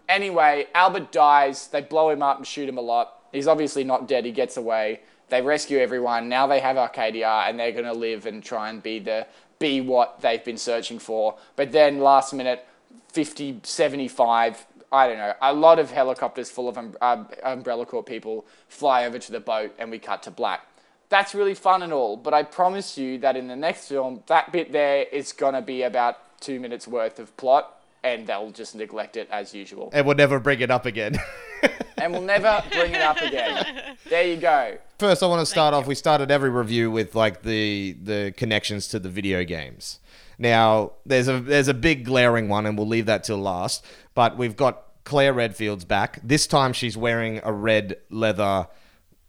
Anyway, 0.10 0.68
Albert 0.76 1.14
dies. 1.14 1.68
They 1.68 1.80
blow 1.80 2.10
him 2.10 2.22
up 2.22 2.38
and 2.38 2.46
shoot 2.46 2.68
him 2.68 2.78
a 2.78 2.82
lot. 2.82 3.21
He's 3.32 3.48
obviously 3.48 3.84
not 3.84 4.08
dead. 4.08 4.26
He 4.26 4.32
gets 4.32 4.58
away. 4.58 5.02
They 5.30 5.42
rescue 5.42 5.80
everyone. 5.80 6.28
Now 6.28 6.48
they 6.48 6.60
have 6.60 6.78
Arcadia, 6.78 7.44
and 7.48 7.60
they're 7.60 7.72
going 7.72 7.86
to 7.86 7.94
live 7.94 8.26
and 8.26 8.44
try 8.44 8.70
and 8.70 8.84
be 8.84 9.00
the 9.00 9.28
be 9.60 9.80
what 9.80 10.20
they've 10.22 10.44
been 10.44 10.58
searching 10.58 11.00
for. 11.00 11.38
But 11.56 11.72
then 11.72 12.00
last 12.00 12.34
minute, 12.34 12.68
50, 13.14 13.60
75, 13.64 14.66
I 14.92 15.08
don't 15.08 15.18
know, 15.18 15.34
a 15.42 15.54
lot 15.54 15.80
of 15.80 15.92
helicopters 15.92 16.50
full 16.50 16.68
of 16.68 16.78
um, 16.78 16.96
um, 17.02 17.28
Umbrella 17.44 17.86
Corp 17.86 18.06
people 18.08 18.46
fly 18.68 19.06
over 19.06 19.20
to 19.20 19.32
the 19.32 19.40
boat, 19.40 19.74
and 19.78 19.92
we 19.92 20.00
cut 20.00 20.24
to 20.24 20.32
black. 20.32 20.68
That's 21.10 21.36
really 21.36 21.54
fun 21.54 21.84
and 21.84 21.94
all, 21.94 22.18
but 22.18 22.34
I 22.34 22.44
promise 22.44 22.98
you 22.98 23.18
that 23.20 23.38
in 23.38 23.48
the 23.48 23.56
next 23.56 23.88
film, 23.88 24.24
that 24.28 24.52
bit 24.52 24.72
there 24.72 25.06
is 25.12 25.32
going 25.32 25.54
to 25.54 25.62
be 25.62 25.84
about 25.84 26.40
two 26.42 26.60
minutes 26.60 26.88
worth 26.88 27.20
of 27.20 27.36
plot, 27.38 27.80
and 28.04 28.26
they'll 28.26 28.52
just 28.52 28.76
neglect 28.76 29.16
it 29.16 29.30
as 29.32 29.54
usual. 29.54 29.92
And 29.94 30.06
we'll 30.06 30.16
never 30.16 30.40
bring 30.40 30.62
it 30.62 30.72
up 30.72 30.86
again. 30.86 31.18
And 32.02 32.14
we'll 32.14 32.22
never 32.24 32.64
bring 32.72 32.94
it 32.96 33.02
up 33.02 33.22
again. 33.22 33.96
There 34.10 34.24
you 34.28 34.38
go. 34.38 34.78
First, 34.98 35.22
I 35.24 35.28
want 35.28 35.40
to 35.42 35.46
start 35.46 35.74
off. 35.74 35.86
We 35.88 35.96
started 35.96 36.32
every 36.32 36.50
review 36.50 36.90
with 36.90 37.14
like 37.16 37.44
the 37.44 37.96
the 38.02 38.34
connections 38.36 38.88
to 38.90 39.00
the 39.00 39.10
video 39.10 39.44
games. 39.44 40.00
Now, 40.40 40.94
there's 41.06 41.28
a 41.28 41.40
there's 41.40 41.68
a 41.68 41.74
big 41.74 42.06
glaring 42.06 42.50
one, 42.50 42.66
and 42.66 42.78
we'll 42.78 42.88
leave 42.88 43.06
that 43.06 43.24
till 43.24 43.38
last. 43.38 43.86
But 44.16 44.38
we've 44.38 44.56
got 44.56 44.84
Claire 45.04 45.34
Redfield's 45.34 45.86
back. 45.86 46.20
This 46.24 46.48
time, 46.48 46.74
she's 46.74 46.98
wearing 46.98 47.40
a 47.44 47.54
red 47.54 47.98
leather 48.10 48.68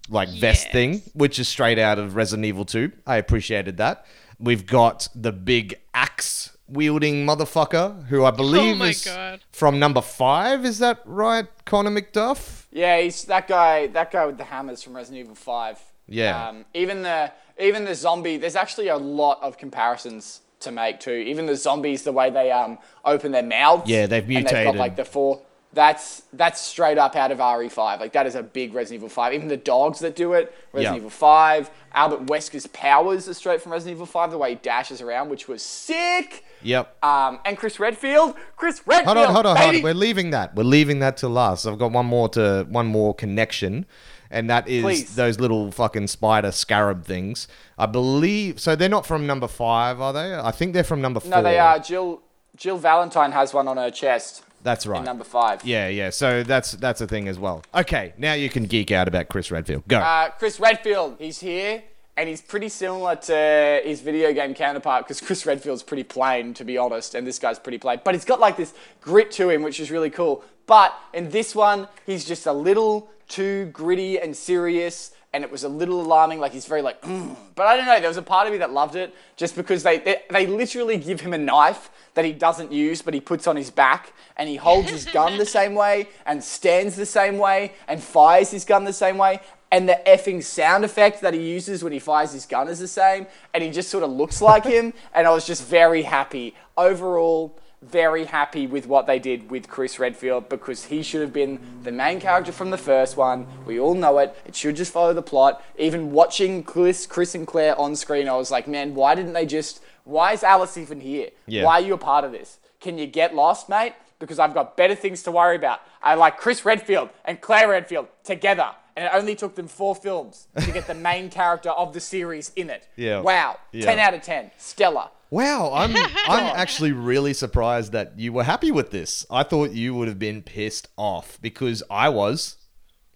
like 0.08 0.28
vest 0.30 0.64
Yes. 0.64 0.72
thing, 0.72 1.02
which 1.14 1.38
is 1.38 1.48
straight 1.48 1.78
out 1.78 1.98
of 1.98 2.16
Resident 2.16 2.46
Evil 2.46 2.64
2. 2.64 2.90
I 3.06 3.16
appreciated 3.16 3.76
that. 3.76 4.06
We've 4.38 4.66
got 4.66 5.08
the 5.14 5.32
big 5.32 5.76
axe 5.94 6.51
wielding 6.72 7.26
motherfucker, 7.26 8.06
who 8.06 8.24
I 8.24 8.30
believe 8.30 8.80
Oh 8.80 8.84
is 8.84 9.04
God. 9.04 9.40
from 9.52 9.78
number 9.78 10.00
five. 10.00 10.64
Is 10.64 10.78
that 10.78 11.00
right, 11.04 11.46
Connor 11.64 11.90
McDuff? 11.90 12.64
Yeah, 12.72 13.00
he's 13.00 13.24
that 13.24 13.46
guy. 13.48 13.86
That 13.88 14.10
guy 14.10 14.26
with 14.26 14.38
the 14.38 14.44
hammers 14.44 14.82
from 14.82 14.94
Resident 14.96 15.20
Evil 15.24 15.34
Five. 15.34 15.78
Yeah. 16.08 16.48
Um, 16.48 16.64
even 16.74 17.02
the 17.02 17.32
even 17.60 17.84
the 17.84 17.94
zombie. 17.94 18.36
There's 18.38 18.56
actually 18.56 18.88
a 18.88 18.96
lot 18.96 19.38
of 19.42 19.58
comparisons 19.58 20.40
to 20.60 20.70
make 20.70 21.00
too. 21.00 21.10
Even 21.12 21.46
the 21.46 21.56
zombies, 21.56 22.02
the 22.02 22.12
way 22.12 22.30
they 22.30 22.50
um 22.50 22.78
open 23.04 23.32
their 23.32 23.42
mouths. 23.42 23.88
Yeah, 23.88 24.06
they've 24.06 24.22
And 24.22 24.30
they've 24.30 24.44
mutated. 24.44 24.64
got 24.64 24.76
like 24.76 24.96
the 24.96 25.04
four. 25.04 25.40
That's 25.74 26.22
that's 26.34 26.60
straight 26.60 26.98
up 26.98 27.16
out 27.16 27.30
of 27.32 27.38
RE5. 27.38 27.98
Like 28.00 28.12
that 28.12 28.26
is 28.26 28.34
a 28.34 28.42
big 28.42 28.74
Resident 28.74 28.98
Evil 29.00 29.08
5. 29.08 29.32
Even 29.32 29.48
the 29.48 29.56
dogs 29.56 30.00
that 30.00 30.14
do 30.14 30.34
it, 30.34 30.54
Resident 30.72 30.96
Yeah. 30.96 30.98
Evil 30.98 31.10
5. 31.10 31.70
Albert 31.94 32.26
Wesker's 32.26 32.66
powers 32.68 33.26
are 33.26 33.32
straight 33.34 33.62
from 33.62 33.72
Resident 33.72 33.96
Evil 33.96 34.06
5. 34.06 34.32
The 34.32 34.38
way 34.38 34.50
he 34.50 34.54
dashes 34.56 35.00
around, 35.00 35.30
which 35.30 35.48
was 35.48 35.62
sick. 35.62 36.44
Yep. 36.62 37.02
Um, 37.02 37.40
and 37.46 37.56
Chris 37.56 37.80
Redfield, 37.80 38.36
Chris 38.56 38.82
Redfield, 38.86 39.16
Hold 39.16 39.26
on, 39.28 39.34
hold 39.34 39.46
on, 39.46 39.56
hold 39.56 39.74
on. 39.76 39.82
We're 39.82 39.94
leaving 39.94 40.30
that. 40.30 40.54
We're 40.54 40.62
leaving 40.64 40.98
that 41.00 41.16
to 41.18 41.28
last. 41.28 41.64
I've 41.66 41.78
got 41.78 41.90
one 41.90 42.06
more 42.06 42.28
to 42.30 42.66
one 42.68 42.86
more 42.86 43.14
connection, 43.14 43.86
and 44.30 44.50
that 44.50 44.68
is 44.68 44.82
Please. 44.82 45.16
those 45.16 45.40
little 45.40 45.70
fucking 45.72 46.06
spider 46.08 46.52
scarab 46.52 47.04
things. 47.06 47.48
I 47.78 47.86
believe 47.86 48.60
so. 48.60 48.76
They're 48.76 48.88
not 48.90 49.06
from 49.06 49.26
number 49.26 49.48
five, 49.48 50.00
are 50.02 50.12
they? 50.12 50.34
I 50.34 50.50
think 50.50 50.74
they're 50.74 50.84
from 50.84 51.00
number 51.00 51.18
four. 51.20 51.30
No, 51.30 51.42
they 51.42 51.58
are. 51.58 51.78
Jill 51.78 52.20
Jill 52.56 52.76
Valentine 52.76 53.32
has 53.32 53.54
one 53.54 53.66
on 53.68 53.78
her 53.78 53.90
chest. 53.90 54.44
That's 54.62 54.86
right. 54.86 55.04
Number 55.04 55.24
five. 55.24 55.64
Yeah, 55.64 55.88
yeah. 55.88 56.10
So 56.10 56.42
that's 56.42 56.72
that's 56.72 57.00
a 57.00 57.06
thing 57.06 57.28
as 57.28 57.38
well. 57.38 57.62
Okay, 57.74 58.14
now 58.16 58.34
you 58.34 58.48
can 58.48 58.64
geek 58.64 58.90
out 58.90 59.08
about 59.08 59.28
Chris 59.28 59.50
Redfield. 59.50 59.86
Go. 59.88 59.98
Uh, 59.98 60.30
Chris 60.30 60.60
Redfield, 60.60 61.16
he's 61.18 61.40
here, 61.40 61.82
and 62.16 62.28
he's 62.28 62.40
pretty 62.40 62.68
similar 62.68 63.16
to 63.16 63.80
his 63.84 64.00
video 64.00 64.32
game 64.32 64.54
counterpart 64.54 65.04
because 65.04 65.20
Chris 65.20 65.44
Redfield's 65.46 65.82
pretty 65.82 66.04
plain, 66.04 66.54
to 66.54 66.64
be 66.64 66.78
honest, 66.78 67.14
and 67.14 67.26
this 67.26 67.38
guy's 67.38 67.58
pretty 67.58 67.78
plain. 67.78 68.00
But 68.04 68.14
he's 68.14 68.24
got 68.24 68.40
like 68.40 68.56
this 68.56 68.74
grit 69.00 69.30
to 69.32 69.50
him, 69.50 69.62
which 69.62 69.80
is 69.80 69.90
really 69.90 70.10
cool. 70.10 70.44
But 70.66 70.94
in 71.12 71.30
this 71.30 71.54
one, 71.54 71.88
he's 72.06 72.24
just 72.24 72.46
a 72.46 72.52
little 72.52 73.10
too 73.28 73.66
gritty 73.66 74.20
and 74.20 74.36
serious, 74.36 75.12
and 75.32 75.42
it 75.42 75.50
was 75.50 75.64
a 75.64 75.68
little 75.68 76.00
alarming. 76.00 76.40
Like 76.40 76.52
he's 76.52 76.66
very 76.66 76.82
like, 76.82 77.00
mm. 77.02 77.34
but 77.54 77.66
I 77.66 77.76
don't 77.76 77.86
know. 77.86 77.98
There 77.98 78.08
was 78.08 78.16
a 78.16 78.22
part 78.22 78.46
of 78.46 78.52
me 78.52 78.58
that 78.58 78.72
loved 78.72 78.96
it 78.96 79.14
just 79.36 79.56
because 79.56 79.82
they, 79.82 79.98
they 79.98 80.22
they 80.30 80.46
literally 80.46 80.98
give 80.98 81.20
him 81.20 81.32
a 81.32 81.38
knife 81.38 81.90
that 82.14 82.24
he 82.24 82.32
doesn't 82.32 82.70
use, 82.70 83.00
but 83.02 83.14
he 83.14 83.20
puts 83.20 83.46
on 83.46 83.56
his 83.56 83.70
back, 83.70 84.12
and 84.36 84.48
he 84.48 84.56
holds 84.56 84.90
his 84.90 85.04
gun 85.12 85.38
the 85.38 85.46
same 85.46 85.74
way, 85.74 86.08
and 86.26 86.42
stands 86.42 86.96
the 86.96 87.06
same 87.06 87.38
way, 87.38 87.72
and 87.88 88.02
fires 88.02 88.50
his 88.50 88.64
gun 88.64 88.84
the 88.84 88.92
same 88.92 89.16
way. 89.16 89.40
And 89.70 89.88
the 89.88 89.98
effing 90.06 90.42
sound 90.42 90.84
effect 90.84 91.22
that 91.22 91.32
he 91.32 91.40
uses 91.40 91.82
when 91.82 91.94
he 91.94 91.98
fires 91.98 92.32
his 92.32 92.44
gun 92.44 92.68
is 92.68 92.78
the 92.78 92.88
same, 92.88 93.26
and 93.54 93.62
he 93.62 93.70
just 93.70 93.88
sort 93.88 94.04
of 94.04 94.10
looks 94.10 94.42
like 94.42 94.64
him. 94.76 94.92
And 95.14 95.26
I 95.26 95.30
was 95.30 95.46
just 95.46 95.64
very 95.64 96.02
happy. 96.02 96.54
Overall, 96.76 97.58
very 97.82 98.24
happy 98.24 98.66
with 98.66 98.86
what 98.86 99.06
they 99.06 99.18
did 99.18 99.50
with 99.50 99.68
Chris 99.68 99.98
Redfield 99.98 100.48
because 100.48 100.84
he 100.84 101.02
should 101.02 101.20
have 101.20 101.32
been 101.32 101.60
the 101.82 101.92
main 101.92 102.20
character 102.20 102.52
from 102.52 102.70
the 102.70 102.78
first 102.78 103.16
one. 103.16 103.46
We 103.66 103.80
all 103.80 103.94
know 103.94 104.18
it. 104.18 104.36
It 104.46 104.54
should 104.54 104.76
just 104.76 104.92
follow 104.92 105.12
the 105.12 105.22
plot. 105.22 105.62
Even 105.78 106.12
watching 106.12 106.62
Chris, 106.62 107.06
Chris 107.06 107.34
and 107.34 107.46
Claire 107.46 107.78
on 107.78 107.96
screen, 107.96 108.28
I 108.28 108.36
was 108.36 108.50
like, 108.50 108.68
man, 108.68 108.94
why 108.94 109.14
didn't 109.14 109.32
they 109.32 109.46
just? 109.46 109.82
Why 110.04 110.32
is 110.32 110.42
Alice 110.42 110.76
even 110.76 111.00
here? 111.00 111.30
Yeah. 111.46 111.64
Why 111.64 111.74
are 111.74 111.80
you 111.80 111.94
a 111.94 111.98
part 111.98 112.24
of 112.24 112.32
this? 112.32 112.58
Can 112.80 112.98
you 112.98 113.06
get 113.06 113.34
lost, 113.34 113.68
mate? 113.68 113.94
Because 114.18 114.38
I've 114.38 114.54
got 114.54 114.76
better 114.76 114.94
things 114.94 115.22
to 115.24 115.32
worry 115.32 115.56
about. 115.56 115.80
I 116.02 116.14
like 116.14 116.38
Chris 116.38 116.64
Redfield 116.64 117.10
and 117.24 117.40
Claire 117.40 117.68
Redfield 117.68 118.08
together. 118.24 118.70
And 118.96 119.06
it 119.06 119.10
only 119.14 119.34
took 119.34 119.54
them 119.54 119.68
four 119.68 119.94
films 119.94 120.48
to 120.58 120.70
get 120.70 120.86
the 120.86 120.94
main 120.94 121.30
character 121.40 121.70
of 121.70 121.92
the 121.94 122.00
series 122.00 122.52
in 122.56 122.68
it. 122.70 122.88
Yeah. 122.96 123.20
Wow. 123.20 123.58
Yeah. 123.72 123.86
10 123.86 123.98
out 123.98 124.14
of 124.14 124.22
10. 124.22 124.50
Stellar. 124.58 125.08
Wow, 125.30 125.72
I'm 125.72 125.96
I'm 126.28 126.56
actually 126.56 126.92
really 126.92 127.32
surprised 127.32 127.92
that 127.92 128.18
you 128.18 128.34
were 128.34 128.44
happy 128.44 128.70
with 128.70 128.90
this. 128.90 129.24
I 129.30 129.44
thought 129.44 129.70
you 129.70 129.94
would 129.94 130.08
have 130.08 130.18
been 130.18 130.42
pissed 130.42 130.88
off 130.98 131.38
because 131.40 131.82
I 131.90 132.10
was 132.10 132.56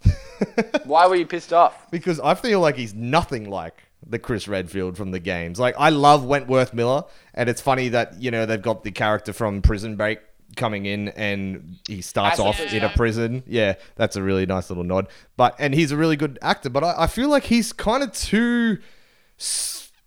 Why 0.84 1.06
were 1.06 1.16
you 1.16 1.26
pissed 1.26 1.52
off? 1.52 1.90
because 1.90 2.20
I 2.20 2.34
feel 2.34 2.60
like 2.60 2.76
he's 2.76 2.94
nothing 2.94 3.50
like 3.50 3.82
the 4.06 4.18
Chris 4.18 4.46
Redfield 4.48 4.96
from 4.96 5.10
the 5.10 5.18
games. 5.18 5.58
Like 5.58 5.74
I 5.78 5.90
love 5.90 6.24
Wentworth 6.24 6.72
Miller, 6.72 7.04
and 7.34 7.48
it's 7.48 7.60
funny 7.60 7.88
that 7.90 8.20
you 8.20 8.30
know 8.30 8.46
they've 8.46 8.62
got 8.62 8.82
the 8.84 8.92
character 8.92 9.32
from 9.32 9.60
Prison 9.62 9.96
Break 9.96 10.20
coming 10.56 10.86
in, 10.86 11.08
and 11.10 11.76
he 11.86 12.00
starts 12.00 12.40
As 12.40 12.40
off 12.40 12.60
in 12.72 12.82
a 12.82 12.88
prison. 12.90 13.42
Yeah, 13.46 13.74
that's 13.94 14.16
a 14.16 14.22
really 14.22 14.46
nice 14.46 14.68
little 14.70 14.84
nod. 14.84 15.08
But 15.36 15.54
and 15.58 15.74
he's 15.74 15.92
a 15.92 15.96
really 15.96 16.16
good 16.16 16.38
actor. 16.42 16.70
But 16.70 16.82
I, 16.84 16.94
I 17.04 17.06
feel 17.06 17.28
like 17.28 17.44
he's 17.44 17.72
kind 17.72 18.02
of 18.02 18.12
too 18.12 18.78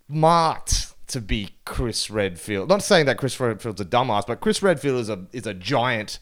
smart 0.08 0.86
to 1.08 1.20
be 1.20 1.50
Chris 1.64 2.10
Redfield. 2.10 2.68
Not 2.68 2.82
saying 2.82 3.06
that 3.06 3.16
Chris 3.18 3.38
Redfield's 3.38 3.80
a 3.80 3.84
dumbass, 3.84 4.26
but 4.26 4.40
Chris 4.40 4.62
Redfield 4.62 5.00
is 5.00 5.08
a 5.08 5.26
is 5.32 5.46
a 5.46 5.54
giant, 5.54 6.18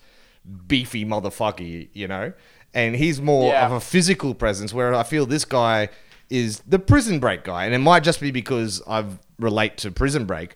beefy 0.66 1.04
motherfucker, 1.04 1.88
you 1.92 2.08
know. 2.08 2.32
And 2.74 2.96
he's 2.96 3.20
more 3.20 3.52
Yeah. 3.52 3.66
of 3.66 3.72
a 3.72 3.80
physical 3.80 4.34
presence, 4.34 4.72
where 4.74 4.94
I 4.94 5.02
feel 5.02 5.24
this 5.26 5.44
guy 5.44 5.88
is 6.30 6.60
the 6.66 6.78
Prison 6.78 7.18
Break 7.18 7.44
guy, 7.44 7.64
and 7.64 7.74
it 7.74 7.78
might 7.78 8.02
just 8.04 8.20
be 8.20 8.30
because 8.30 8.82
I 8.86 9.04
relate 9.38 9.78
to 9.78 9.90
Prison 9.90 10.26
Break, 10.26 10.54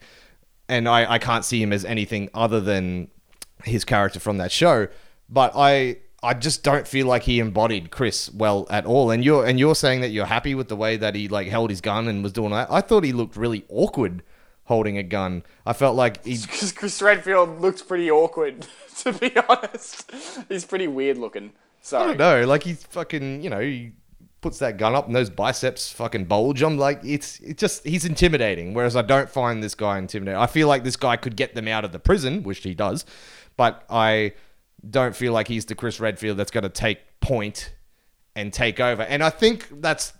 and 0.68 0.86
I, 0.88 1.12
I 1.12 1.18
can't 1.18 1.44
see 1.44 1.62
him 1.62 1.72
as 1.72 1.84
anything 1.86 2.28
other 2.34 2.60
than 2.60 3.08
his 3.64 3.84
character 3.84 4.20
from 4.20 4.38
that 4.38 4.52
show. 4.52 4.88
But 5.28 5.52
I 5.54 5.98
I 6.22 6.34
just 6.34 6.62
don't 6.62 6.86
feel 6.86 7.06
like 7.06 7.24
he 7.24 7.40
embodied 7.40 7.90
Chris 7.90 8.32
well 8.32 8.66
at 8.70 8.86
all. 8.86 9.10
And 9.10 9.24
you're 9.24 9.44
and 9.44 9.58
you're 9.58 9.74
saying 9.74 10.02
that 10.02 10.10
you're 10.10 10.26
happy 10.26 10.54
with 10.54 10.68
the 10.68 10.76
way 10.76 10.96
that 10.96 11.14
he 11.14 11.28
like 11.28 11.48
held 11.48 11.70
his 11.70 11.80
gun 11.80 12.06
and 12.08 12.22
was 12.22 12.32
doing 12.32 12.50
that. 12.50 12.70
I 12.70 12.80
thought 12.80 13.04
he 13.04 13.12
looked 13.12 13.36
really 13.36 13.64
awkward 13.68 14.22
holding 14.64 14.96
a 14.96 15.02
gun. 15.02 15.42
I 15.66 15.72
felt 15.72 15.96
like 15.96 16.24
he 16.24 16.38
Because 16.42 16.72
Chris 16.72 17.02
Redfield 17.02 17.60
looked 17.60 17.88
pretty 17.88 18.10
awkward, 18.10 18.66
to 18.98 19.12
be 19.12 19.32
honest. 19.48 20.10
He's 20.48 20.64
pretty 20.64 20.86
weird 20.86 21.18
looking. 21.18 21.46
I 21.48 21.84
Sorry. 21.84 22.06
don't 22.08 22.18
know, 22.18 22.46
like 22.46 22.62
he's 22.62 22.84
fucking, 22.84 23.42
you 23.42 23.50
know, 23.50 23.58
he 23.58 23.92
puts 24.40 24.58
that 24.60 24.76
gun 24.76 24.94
up 24.94 25.06
and 25.06 25.16
those 25.16 25.30
biceps 25.30 25.90
fucking 25.92 26.26
bulge. 26.26 26.62
I'm 26.62 26.78
like, 26.78 27.00
it's 27.04 27.40
it's 27.40 27.60
just 27.60 27.84
he's 27.84 28.04
intimidating. 28.04 28.74
Whereas 28.74 28.94
I 28.94 29.02
don't 29.02 29.28
find 29.28 29.62
this 29.62 29.74
guy 29.74 29.98
intimidating. 29.98 30.40
I 30.40 30.46
feel 30.46 30.68
like 30.68 30.84
this 30.84 30.96
guy 30.96 31.16
could 31.16 31.36
get 31.36 31.54
them 31.54 31.66
out 31.66 31.84
of 31.84 31.90
the 31.92 31.98
prison, 31.98 32.42
which 32.44 32.62
he 32.62 32.74
does, 32.74 33.04
but 33.56 33.84
I 33.90 34.32
don't 34.88 35.14
feel 35.14 35.32
like 35.32 35.48
he's 35.48 35.64
the 35.66 35.74
Chris 35.74 36.00
Redfield 36.00 36.36
that's 36.36 36.50
going 36.50 36.64
to 36.64 36.68
take 36.68 36.98
point 37.20 37.72
and 38.34 38.52
take 38.52 38.80
over. 38.80 39.02
And 39.02 39.22
I 39.22 39.30
think 39.30 39.68
that's 39.80 40.12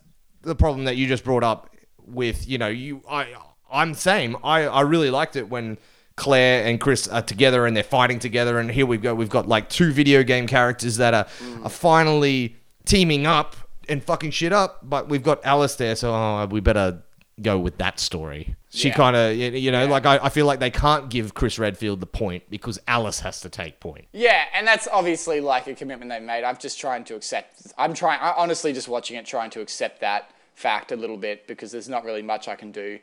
the 0.43 0.55
problem 0.55 0.85
that 0.85 0.97
you 0.97 1.07
just 1.07 1.25
brought 1.25 1.45
up 1.45 1.75
with, 1.99 2.49
you 2.49 2.59
know, 2.59 2.69
you 2.69 3.03
I 3.09 3.35
I'm 3.71 3.95
same. 3.95 4.37
I 4.45 4.62
I 4.62 4.83
really 4.83 5.11
liked 5.11 5.37
it 5.37 5.49
when 5.49 5.79
Claire 6.17 6.67
and 6.67 6.81
Chris 6.81 7.09
are 7.09 7.23
together 7.23 7.67
and 7.67 7.77
they're 7.77 7.83
fighting 7.83 8.19
together 8.19 8.59
and 8.59 8.71
here 8.71 8.85
we 8.87 8.99
go 8.99 9.15
we've 9.15 9.31
got 9.31 9.49
like 9.49 9.69
two 9.69 9.93
video 9.93 10.23
game 10.23 10.47
characters 10.47 10.99
that 10.99 11.15
are, 11.15 11.25
mm. 11.25 11.65
are 11.65 11.71
finally 11.71 12.57
teaming 12.85 13.27
up 13.27 13.57
and 13.89 14.05
fucking 14.05 14.31
shit 14.31 14.53
up, 14.53 14.81
but 14.83 15.09
we've 15.09 15.23
got 15.23 15.45
Alice 15.45 15.77
there 15.77 15.97
so 15.97 16.12
oh, 16.12 16.47
we 16.51 16.61
better 16.61 17.03
go 17.41 17.59
with 17.59 17.79
that 17.79 17.99
story. 17.99 18.57
She 18.75 18.88
Yeah. 18.88 18.95
kind 18.95 19.17
of 19.17 19.37
you 19.37 19.71
know 19.71 19.87
like 19.87 20.07
I, 20.07 20.19
I 20.23 20.29
feel 20.31 20.47
like 20.47 20.59
they 20.59 20.71
can't 20.71 21.11
give 21.11 21.35
Chris 21.35 21.59
Redfield 21.59 22.00
the 22.00 22.07
point 22.07 22.45
because 22.49 22.79
Alice 22.88 23.21
has 23.21 23.41
to 23.43 23.50
take 23.50 23.81
point. 23.81 24.07
Yeah, 24.12 24.45
and 24.55 24.67
that's 24.67 24.88
obviously 24.91 25.41
like 25.41 25.67
a 25.67 25.75
commitment 25.75 26.11
they've 26.11 26.23
made. 26.23 26.43
I'm 26.43 26.57
just 26.57 26.81
trying 26.81 27.05
to 27.05 27.14
accept. 27.14 27.67
I'm 27.76 27.93
trying. 27.93 28.19
I 28.21 28.33
honestly 28.35 28.73
just 28.73 28.88
watching 28.88 29.17
it, 29.19 29.26
trying 29.26 29.50
to 29.50 29.61
accept 29.61 30.00
that 30.00 30.31
fact 30.55 30.91
a 30.91 30.97
little 30.97 31.19
bit 31.19 31.47
because 31.47 31.71
there's 31.71 31.88
not 31.88 32.05
really 32.05 32.23
much 32.23 32.49
I 32.49 32.55
can 32.55 32.73
do. 32.73 32.99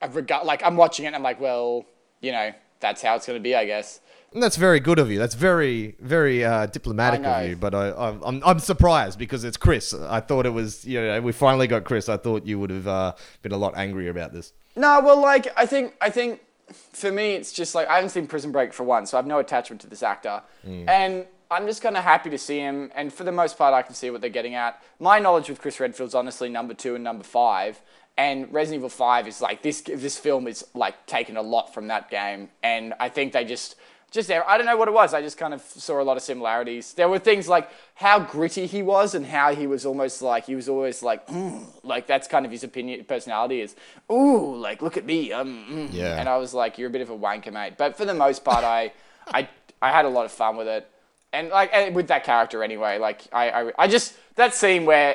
I've 0.00 0.14
regard 0.14 0.46
like 0.46 0.62
I'm 0.64 0.76
watching 0.76 1.06
it, 1.06 1.08
and 1.08 1.16
I'm 1.16 1.24
like, 1.24 1.40
well, 1.40 1.86
you 2.20 2.30
know, 2.30 2.52
that's 2.78 3.02
how 3.02 3.16
it's 3.16 3.26
going 3.26 3.38
to 3.38 3.42
be, 3.42 3.56
I 3.56 3.64
guess. 3.64 4.00
And 4.32 4.40
that's 4.40 4.54
very 4.56 4.78
good 4.78 5.00
of 5.00 5.10
you. 5.10 5.18
That's 5.18 5.34
very, 5.34 5.96
very 5.98 6.44
uh, 6.44 6.66
diplomatic 6.66 7.24
of 7.24 7.48
you. 7.48 7.56
But 7.56 7.74
I, 7.74 7.90
I'm, 7.90 8.22
I'm, 8.22 8.42
I'm 8.46 8.58
surprised 8.60 9.18
because 9.18 9.42
it's 9.42 9.56
Chris. 9.56 9.92
I 9.92 10.20
thought 10.20 10.46
it 10.46 10.50
was, 10.50 10.84
you 10.84 11.00
know, 11.00 11.20
we 11.20 11.32
finally 11.32 11.66
got 11.66 11.82
Chris. 11.82 12.08
I 12.08 12.16
thought 12.16 12.46
you 12.46 12.60
would 12.60 12.70
have 12.70 12.86
uh, 12.86 13.14
been 13.42 13.50
a 13.50 13.56
lot 13.56 13.76
angrier 13.76 14.08
about 14.08 14.32
this. 14.32 14.52
No, 14.76 15.00
well, 15.00 15.20
like 15.20 15.48
I 15.56 15.66
think 15.66 15.94
I 16.00 16.10
think 16.10 16.40
for 16.72 17.10
me 17.10 17.34
it's 17.34 17.52
just 17.52 17.74
like 17.74 17.88
I 17.88 17.96
haven't 17.96 18.10
seen 18.10 18.26
Prison 18.26 18.52
Break 18.52 18.72
for 18.72 18.84
one, 18.84 19.06
so 19.06 19.16
I 19.16 19.18
have 19.18 19.26
no 19.26 19.38
attachment 19.38 19.80
to 19.82 19.88
this 19.88 20.02
actor, 20.02 20.42
mm. 20.66 20.88
and 20.88 21.26
I'm 21.50 21.66
just 21.66 21.82
kind 21.82 21.96
of 21.96 22.04
happy 22.04 22.30
to 22.30 22.38
see 22.38 22.58
him. 22.58 22.92
And 22.94 23.12
for 23.12 23.24
the 23.24 23.32
most 23.32 23.58
part, 23.58 23.74
I 23.74 23.82
can 23.82 23.94
see 23.94 24.10
what 24.10 24.20
they're 24.20 24.30
getting 24.30 24.54
at. 24.54 24.82
My 25.00 25.18
knowledge 25.18 25.48
with 25.48 25.60
Chris 25.60 25.80
Redfield's 25.80 26.14
honestly 26.14 26.48
number 26.48 26.74
two 26.74 26.94
and 26.94 27.02
number 27.02 27.24
five, 27.24 27.80
and 28.16 28.52
Resident 28.52 28.80
Evil 28.80 28.88
Five 28.88 29.26
is 29.26 29.40
like 29.40 29.62
this. 29.62 29.80
This 29.80 30.16
film 30.16 30.46
is 30.46 30.64
like 30.74 31.06
taken 31.06 31.36
a 31.36 31.42
lot 31.42 31.74
from 31.74 31.88
that 31.88 32.10
game, 32.10 32.50
and 32.62 32.94
I 33.00 33.08
think 33.08 33.32
they 33.32 33.44
just. 33.44 33.76
Just 34.10 34.26
there, 34.26 34.48
I 34.48 34.56
don't 34.56 34.66
know 34.66 34.76
what 34.76 34.88
it 34.88 34.94
was. 34.94 35.14
I 35.14 35.22
just 35.22 35.38
kind 35.38 35.54
of 35.54 35.60
saw 35.60 36.00
a 36.00 36.02
lot 36.02 36.16
of 36.16 36.22
similarities. 36.24 36.94
There 36.94 37.08
were 37.08 37.20
things 37.20 37.46
like 37.48 37.70
how 37.94 38.18
gritty 38.18 38.66
he 38.66 38.82
was, 38.82 39.14
and 39.14 39.24
how 39.24 39.54
he 39.54 39.66
was 39.68 39.86
almost 39.86 40.20
like 40.20 40.46
he 40.46 40.56
was 40.56 40.68
always 40.68 41.02
like, 41.02 41.26
mm, 41.28 41.64
like 41.84 42.06
that's 42.08 42.26
kind 42.26 42.44
of 42.44 42.50
his 42.50 42.64
opinion, 42.64 43.04
personality 43.04 43.60
is, 43.60 43.76
ooh, 44.10 44.56
like 44.56 44.82
look 44.82 44.96
at 44.96 45.04
me, 45.04 45.32
um, 45.32 45.64
mm. 45.70 45.88
Yeah. 45.92 46.18
And 46.18 46.28
I 46.28 46.38
was 46.38 46.52
like, 46.52 46.76
you're 46.76 46.88
a 46.88 46.92
bit 46.92 47.02
of 47.02 47.10
a 47.10 47.16
wanker, 47.16 47.52
mate. 47.52 47.74
But 47.78 47.96
for 47.96 48.04
the 48.04 48.14
most 48.14 48.44
part, 48.44 48.64
I, 48.64 48.92
I, 49.28 49.48
I 49.80 49.92
had 49.92 50.04
a 50.04 50.08
lot 50.08 50.24
of 50.24 50.32
fun 50.32 50.56
with 50.56 50.66
it, 50.66 50.88
and 51.32 51.48
like 51.50 51.70
and 51.72 51.94
with 51.94 52.08
that 52.08 52.24
character 52.24 52.64
anyway. 52.64 52.98
Like 52.98 53.22
I, 53.32 53.50
I, 53.50 53.72
I 53.78 53.86
just 53.88 54.14
that 54.34 54.54
scene 54.54 54.86
where 54.86 55.14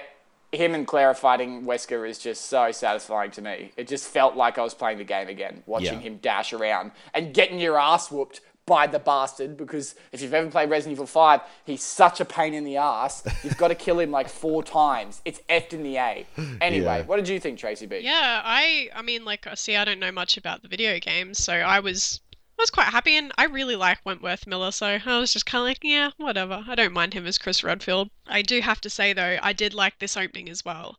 him 0.54 0.74
and 0.74 0.88
Claire 0.88 1.10
are 1.10 1.14
fighting 1.14 1.64
Wesker 1.66 2.08
is 2.08 2.18
just 2.18 2.46
so 2.46 2.72
satisfying 2.72 3.32
to 3.32 3.42
me. 3.42 3.72
It 3.76 3.90
just 3.90 4.08
felt 4.08 4.38
like 4.38 4.58
I 4.58 4.62
was 4.62 4.74
playing 4.74 5.00
the 5.00 5.04
game 5.04 5.28
again, 5.28 5.64
watching 5.66 5.96
Yeah. 5.96 6.08
him 6.08 6.18
dash 6.22 6.54
around 6.54 6.92
and 7.14 7.34
getting 7.34 7.60
your 7.60 7.78
ass 7.78 8.10
whooped 8.10 8.40
by 8.66 8.88
the 8.88 9.00
bastard. 9.00 9.58
Because 9.58 9.96
if 10.12 10.22
you've 10.22 10.34
ever 10.34 10.50
played 10.50 10.70
Resident 10.70 10.94
Evil 10.94 11.06
5, 11.06 11.42
he's 11.66 11.84
such 11.84 12.20
a 12.20 12.26
pain 12.26 12.54
in 12.54 12.64
the 12.64 12.78
ass. 12.78 13.24
You've 13.44 13.58
got 13.58 13.68
to 13.70 13.76
kill 13.76 14.00
him 14.00 14.12
like 14.12 14.28
four 14.30 14.64
times. 14.64 15.22
It's 15.26 15.40
effed 15.50 15.74
in 15.74 15.84
the 15.84 15.98
A. 15.98 16.26
Anyway, 16.62 16.86
Yeah. 17.00 17.02
what 17.04 17.18
did 17.18 17.28
you 17.30 17.40
think, 17.40 17.60
Tracy 17.60 17.86
B? 17.86 18.00
Yeah, 18.00 18.42
I 18.44 18.90
I 18.96 19.02
mean 19.02 19.24
like 19.26 19.46
uh, 19.46 19.56
see 19.56 19.76
I 19.76 19.86
don't 19.86 20.00
know 20.00 20.12
much 20.12 20.38
about 20.38 20.62
the 20.62 20.68
video 20.68 21.00
games, 21.00 21.44
so 21.44 21.54
I 21.54 21.80
was 21.80 22.22
I 22.58 22.62
was 22.62 22.70
quite 22.70 22.88
happy 22.88 23.18
and 23.18 23.34
I 23.38 23.46
really 23.46 23.76
like 23.76 24.00
Wentworth 24.06 24.48
Miller, 24.48 24.72
so 24.72 24.98
I 25.06 25.20
was 25.20 25.34
just 25.34 25.46
kind 25.46 25.62
of 25.62 25.68
like, 25.68 25.80
yeah, 25.84 26.12
whatever. 26.18 26.64
I 26.68 26.74
don't 26.76 26.94
mind 26.94 27.14
him 27.14 27.28
as 27.28 27.38
Chris 27.38 27.64
Redfield. 27.64 28.10
I 28.28 28.42
do 28.42 28.62
have 28.62 28.80
to 28.82 28.90
say 28.90 29.12
though, 29.14 29.38
I 29.44 29.52
did 29.54 29.74
like 29.74 30.00
this 30.00 30.16
opening 30.18 30.50
as 30.50 30.64
well. 30.64 30.98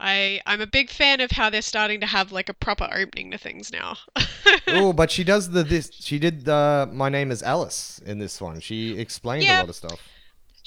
I 0.00 0.40
I'm 0.46 0.60
a 0.60 0.66
big 0.66 0.90
fan 0.90 1.20
of 1.20 1.30
how 1.30 1.50
they're 1.50 1.62
starting 1.62 2.00
to 2.00 2.06
have 2.06 2.32
like 2.32 2.48
a 2.48 2.54
proper 2.54 2.88
opening 2.92 3.30
to 3.30 3.38
things 3.38 3.72
now. 3.72 3.96
oh, 4.68 4.92
but 4.92 5.10
she 5.10 5.24
does 5.24 5.50
the 5.50 5.62
this. 5.62 5.90
She 5.92 6.18
did 6.18 6.44
the 6.44 6.88
My 6.92 7.08
Name 7.08 7.30
Is 7.30 7.42
Alice 7.42 8.00
in 8.04 8.18
this 8.18 8.40
one. 8.40 8.60
She 8.60 8.98
explained 8.98 9.44
a 9.48 9.60
lot 9.60 9.68
of 9.68 9.76
stuff. 9.76 10.00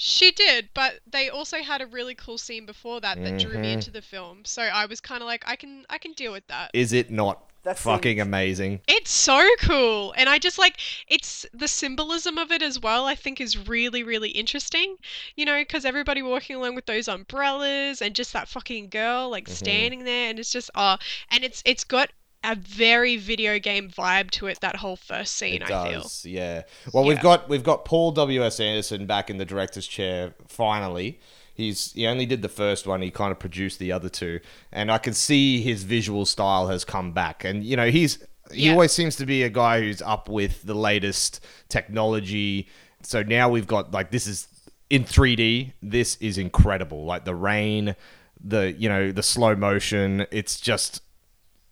She 0.00 0.30
did, 0.30 0.68
but 0.74 1.00
they 1.10 1.28
also 1.28 1.58
had 1.58 1.80
a 1.82 1.86
really 1.86 2.14
cool 2.14 2.38
scene 2.38 2.66
before 2.66 3.00
that 3.00 3.22
that 3.22 3.38
drew 3.38 3.52
Mm-hmm. 3.52 3.62
me 3.62 3.72
into 3.72 3.90
the 3.90 4.00
film. 4.02 4.44
So 4.44 4.62
I 4.62 4.86
was 4.86 5.00
kind 5.00 5.22
of 5.22 5.26
like, 5.26 5.42
I 5.46 5.56
can 5.56 5.84
I 5.90 5.98
can 5.98 6.12
deal 6.12 6.30
with 6.32 6.46
that. 6.46 6.70
Is 6.72 6.92
it 6.92 7.10
not 7.10 7.47
That 7.64 7.78
fucking 7.78 8.12
seemed- 8.18 8.20
amazing. 8.28 8.80
It's 8.88 9.10
so 9.10 9.46
cool. 9.60 10.14
And 10.16 10.28
I 10.28 10.38
just 10.38 10.58
like 10.58 10.76
it's 11.08 11.44
the 11.52 11.68
symbolism 11.68 12.38
of 12.38 12.50
it 12.52 12.62
as 12.62 12.80
well, 12.80 13.06
I 13.06 13.14
think 13.14 13.40
is 13.40 13.56
really, 13.68 14.02
really 14.02 14.30
interesting. 14.30 14.96
You 15.36 15.44
know, 15.44 15.58
because 15.60 15.84
everybody 15.84 16.22
walking 16.22 16.56
along 16.56 16.74
with 16.76 16.86
those 16.86 17.08
umbrellas 17.08 18.00
and 18.00 18.14
just 18.14 18.32
that 18.32 18.48
fucking 18.48 18.88
girl 18.88 19.28
like 19.30 19.44
Mm-hmm. 19.44 19.54
standing 19.54 20.04
there 20.04 20.30
and 20.30 20.38
it's 20.38 20.52
just 20.52 20.70
oh 20.74 20.96
and 21.30 21.44
it's 21.44 21.62
it's 21.64 21.84
got 21.84 22.10
a 22.44 22.54
very 22.54 23.16
video 23.16 23.58
game 23.58 23.90
vibe 23.90 24.30
to 24.30 24.46
it 24.46 24.60
that 24.60 24.76
whole 24.76 24.94
first 24.96 25.34
scene, 25.34 25.60
It 25.60 25.70
I 25.72 25.90
feel. 25.90 26.10
yeah. 26.22 26.62
Well, 26.92 27.04
we've 27.04 27.20
got 27.20 27.48
we've 27.48 27.64
got 27.64 27.84
Paul 27.84 28.12
W 28.12 28.44
S 28.44 28.60
Anderson 28.60 29.06
back 29.06 29.28
in 29.28 29.38
the 29.38 29.44
director's 29.44 29.86
chair 29.88 30.34
finally. 30.46 31.18
He's 31.58 31.92
he 31.92 32.06
only 32.06 32.24
did 32.24 32.40
the 32.40 32.48
first 32.48 32.86
one. 32.86 33.02
He 33.02 33.10
kind 33.10 33.32
of 33.32 33.38
produced 33.38 33.78
the 33.80 33.92
other 33.92 34.08
two, 34.08 34.40
and 34.72 34.90
I 34.90 34.96
can 34.98 35.12
see 35.12 35.60
his 35.60 35.82
visual 35.82 36.24
style 36.24 36.68
has 36.68 36.84
come 36.84 37.12
back. 37.12 37.44
And 37.44 37.62
you 37.64 37.76
know, 37.76 37.90
he's 37.90 38.24
he 38.52 38.66
Yeah. 38.66 38.72
always 38.72 38.92
seems 38.92 39.16
to 39.16 39.26
be 39.26 39.42
a 39.42 39.50
guy 39.50 39.80
who's 39.80 40.00
up 40.00 40.28
with 40.28 40.62
the 40.62 40.74
latest 40.74 41.44
technology. 41.68 42.68
So 43.02 43.22
now 43.22 43.48
we've 43.48 43.66
got 43.66 43.90
like 43.92 44.10
this 44.10 44.26
is 44.26 44.48
in 44.88 45.04
3D. 45.04 45.72
This 45.82 46.16
is 46.16 46.38
incredible. 46.38 47.04
Like 47.04 47.24
the 47.24 47.34
rain, 47.34 47.96
the 48.42 48.72
you 48.78 48.88
know 48.88 49.10
the 49.12 49.22
slow 49.22 49.54
motion. 49.56 50.26
It's 50.30 50.60
just 50.60 51.02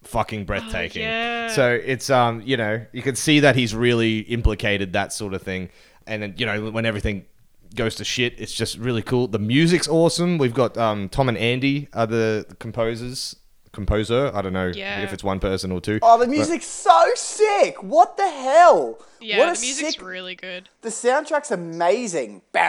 fucking 0.02 0.44
breathtaking. 0.44 1.02
yeah. 1.02 1.48
So 1.48 1.70
it's 1.84 2.10
um 2.10 2.42
you 2.44 2.56
know 2.56 2.84
you 2.92 3.02
can 3.02 3.14
see 3.16 3.40
that 3.40 3.56
he's 3.56 3.74
really 3.74 4.18
implicated 4.20 4.92
that 4.94 5.12
sort 5.12 5.32
of 5.32 5.42
thing, 5.42 5.68
and 6.08 6.22
then 6.22 6.34
you 6.36 6.46
know 6.46 6.70
when 6.70 6.86
everything 6.86 7.24
goes 7.76 7.94
to 7.96 8.04
shit, 8.04 8.34
it's 8.38 8.52
just 8.52 8.78
really 8.78 9.02
cool. 9.02 9.28
The 9.28 9.38
music's 9.38 9.88
awesome. 9.88 10.38
We've 10.38 10.54
got 10.54 10.76
um 10.76 11.08
Tom 11.08 11.28
and 11.28 11.38
Andy 11.38 11.88
are 11.92 12.06
the 12.06 12.46
composers. 12.58 13.36
Composer, 13.72 14.30
I 14.34 14.40
don't 14.40 14.54
know 14.54 14.72
Yeah. 14.74 15.02
if 15.02 15.12
it's 15.12 15.22
one 15.22 15.38
person 15.38 15.70
or 15.70 15.82
two. 15.82 15.98
Oh, 16.00 16.18
the 16.18 16.24
but- 16.24 16.30
music's 16.30 16.64
so 16.64 16.98
sick! 17.14 17.82
What 17.82 18.16
the 18.16 18.26
hell? 18.26 18.98
Yeah, 19.20 19.38
what 19.38 19.50
a 19.50 19.52
the 19.52 19.60
music's 19.66 19.92
sick... 19.96 20.02
really 20.02 20.34
good. 20.34 20.70
The 20.80 20.88
soundtrack's 20.88 21.50
amazing. 21.50 22.40
Oh, 22.54 22.60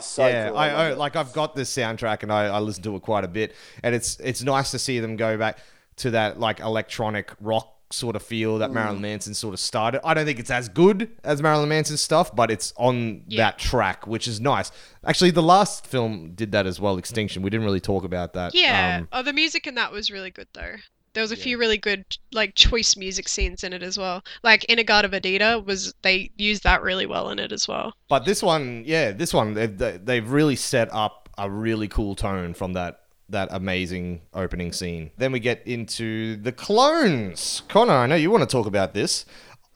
so 0.00 0.26
yeah, 0.26 0.48
cool. 0.48 0.56
I, 0.56 0.68
I 0.70 0.90
it. 0.92 0.98
like 0.98 1.16
I've 1.16 1.34
got 1.34 1.54
this 1.54 1.70
soundtrack 1.76 2.22
and 2.22 2.32
I, 2.32 2.44
I 2.46 2.58
listen 2.60 2.82
to 2.84 2.96
it 2.96 3.02
quite 3.02 3.24
a 3.24 3.28
bit, 3.28 3.54
and 3.82 3.94
it's 3.94 4.18
it's 4.20 4.42
nice 4.42 4.70
to 4.70 4.78
see 4.78 4.98
them 4.98 5.16
go 5.16 5.36
back 5.36 5.58
to 5.96 6.10
that 6.12 6.40
like 6.40 6.60
electronic 6.60 7.32
rock 7.40 7.73
sort 7.94 8.16
of 8.16 8.22
feel 8.22 8.56
Mm. 8.56 8.58
that 8.60 8.72
Marilyn 8.72 9.00
Manson 9.00 9.34
sort 9.34 9.54
of 9.54 9.60
started. 9.60 10.00
I 10.04 10.14
don't 10.14 10.26
think 10.26 10.38
it's 10.38 10.50
as 10.50 10.68
good 10.68 11.10
as 11.24 11.40
Marilyn 11.42 11.68
Manson's 11.68 12.00
stuff, 12.00 12.34
but 12.34 12.50
it's 12.50 12.72
on 12.76 13.22
Yeah. 13.28 13.44
that 13.44 13.58
track, 13.58 14.06
which 14.06 14.26
is 14.28 14.40
nice. 14.40 14.70
Actually, 15.06 15.30
the 15.30 15.42
last 15.42 15.86
film 15.86 16.32
did 16.34 16.52
that 16.52 16.66
as 16.66 16.80
well, 16.80 16.98
Extinction. 16.98 17.42
We 17.42 17.50
didn't 17.50 17.66
really 17.66 17.80
talk 17.80 18.04
about 18.04 18.32
that. 18.34 18.54
Yeah. 18.54 18.98
Um, 19.00 19.08
oh, 19.12 19.22
the 19.22 19.32
music 19.32 19.66
in 19.66 19.74
that 19.76 19.92
was 19.92 20.10
really 20.10 20.30
good 20.30 20.48
though. 20.54 20.76
There 21.14 21.22
was 21.22 21.30
a 21.30 21.36
few 21.36 21.58
really 21.58 21.78
good 21.78 22.04
like 22.32 22.56
choice 22.56 22.96
music 22.96 23.28
scenes 23.28 23.62
in 23.62 23.72
it 23.72 23.84
as 23.84 23.96
well. 23.96 24.24
Like 24.42 24.64
In-A-Gadda-Da-Vida 24.64 25.60
was 25.60 25.94
they 26.02 26.30
used 26.36 26.64
that 26.64 26.82
really 26.82 27.06
well 27.06 27.30
in 27.30 27.38
it 27.38 27.52
as 27.52 27.68
well. 27.68 27.94
But 28.08 28.24
this 28.24 28.42
one, 28.42 28.82
yeah, 28.84 29.12
this 29.12 29.32
one, 29.32 29.54
they've, 29.54 29.78
they- 29.78 29.98
they've 30.02 30.28
really 30.28 30.56
set 30.56 30.88
up 30.92 31.28
a 31.38 31.48
really 31.50 31.86
cool 31.88 32.14
tone 32.16 32.52
from 32.54 32.72
that 32.72 33.00
that 33.28 33.48
amazing 33.50 34.20
opening 34.34 34.72
scene. 34.72 35.10
Then 35.16 35.32
we 35.32 35.40
get 35.40 35.66
into 35.66 36.36
the 36.36 36.52
clones. 36.52 37.62
Connor, 37.68 37.94
I 37.94 38.06
know 38.06 38.16
you 38.16 38.30
want 38.30 38.42
to 38.42 38.46
talk 38.52 38.66
about 38.66 38.94
this. 38.94 39.24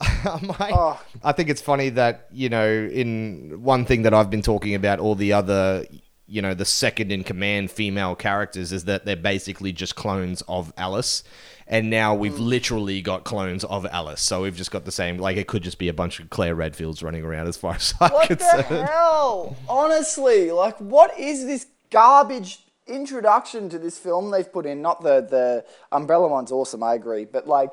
My- 0.25 0.71
Oh. 0.73 1.01
I 1.25 1.33
think 1.33 1.49
it's 1.49 1.63
funny 1.63 1.89
that 1.91 2.27
you 2.31 2.49
know, 2.49 2.69
in 2.69 3.63
one 3.63 3.85
thing 3.85 4.03
that 4.03 4.15
I've 4.15 4.31
been 4.31 4.43
talking 4.43 4.75
about, 4.75 5.01
all 5.01 5.15
the 5.15 5.33
other, 5.33 5.85
you 6.27 6.43
know, 6.43 6.55
the 6.55 6.65
second 6.65 7.11
in 7.11 7.25
command 7.25 7.71
female 7.71 8.15
characters 8.15 8.71
is 8.73 8.85
that 8.85 9.05
they're 9.07 9.17
basically 9.17 9.73
just 9.73 9.97
clones 9.97 10.43
of 10.47 10.73
Alice. 10.77 11.25
And 11.67 11.91
now 11.91 12.15
we've 12.15 12.37
Hmm. 12.37 12.45
literally 12.45 13.03
got 13.03 13.25
clones 13.25 13.65
of 13.65 13.85
Alice. 13.87 14.23
So 14.23 14.43
we've 14.43 14.57
just 14.57 14.71
got 14.71 14.85
the 14.87 14.93
same, 14.93 15.19
like, 15.19 15.37
it 15.37 15.47
could 15.49 15.63
just 15.63 15.79
be 15.79 15.89
a 15.89 15.93
bunch 15.93 16.19
of 16.21 16.31
Claire 16.31 16.57
Redfields 16.57 17.03
running 17.03 17.25
around 17.25 17.47
as 17.47 17.57
far 17.59 17.75
as 17.75 17.93
I'm 18.01 18.11
What 18.13 18.29
the 18.29 18.37
concerned. 18.37 18.89
hell? 18.89 19.57
Honestly, 19.69 20.51
like, 20.51 20.77
what 20.79 21.19
is 21.19 21.45
this 21.45 21.67
garbage 21.91 22.61
introduction 22.89 23.69
to 23.71 23.79
this 23.79 23.99
film 23.99 24.31
they've 24.31 24.51
put 24.53 24.67
in? 24.67 24.83
Not 24.83 25.03
the 25.03 25.21
the 25.21 25.65
umbrella 25.93 26.29
one's 26.29 26.53
awesome, 26.53 26.83
I 26.83 26.95
agree, 26.95 27.25
but 27.25 27.47
like, 27.47 27.71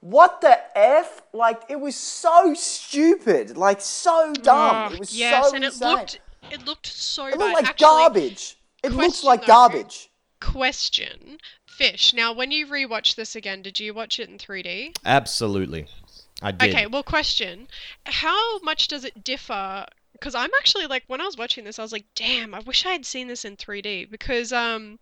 what 0.00 0.40
the 0.40 0.58
f? 0.76 1.22
Like, 1.32 1.62
it 1.68 1.80
was 1.80 1.96
so 1.96 2.54
stupid, 2.54 3.56
like 3.56 3.80
so 3.80 4.32
dumb. 4.34 4.90
Oh, 4.90 4.94
it 4.94 5.00
was 5.00 5.16
yes, 5.16 5.48
so 5.50 5.54
and 5.56 5.64
it 5.64 5.80
looked 5.80 6.20
it 6.50 6.64
looked 6.66 6.86
so 6.86 7.26
It 7.26 7.32
bad. 7.32 7.38
looked 7.38 7.54
like 7.54 7.68
Actually, 7.68 7.84
garbage. 7.86 8.56
It 8.82 8.92
looks 8.92 9.24
like 9.24 9.40
though. 9.42 9.46
garbage. 9.46 10.10
Question. 10.40 11.38
Fish. 11.66 12.12
Now, 12.14 12.32
when 12.32 12.50
you 12.52 12.66
rewatch 12.66 13.16
this 13.16 13.34
again, 13.34 13.62
did 13.62 13.80
you 13.80 13.92
watch 13.94 14.20
it 14.20 14.28
in 14.28 14.38
3D? 14.38 14.94
Absolutely. 15.04 15.86
I 16.42 16.52
did. 16.52 16.70
Okay, 16.74 16.86
well, 16.86 17.02
question. 17.02 17.66
How 18.06 18.58
much 18.60 18.86
does 18.86 19.04
it 19.04 19.24
differ? 19.24 19.86
Because 20.24 20.34
I'm 20.34 20.54
actually 20.58 20.86
like, 20.86 21.04
when 21.06 21.20
I 21.20 21.26
was 21.26 21.36
watching 21.36 21.64
this, 21.64 21.78
I 21.78 21.82
was 21.82 21.92
like, 21.92 22.06
damn, 22.14 22.54
I 22.54 22.60
wish 22.60 22.86
I 22.86 22.92
had 22.92 23.04
seen 23.04 23.28
this 23.28 23.44
in 23.44 23.58
3D. 23.58 24.10
Because 24.10 24.54
um, 24.54 24.98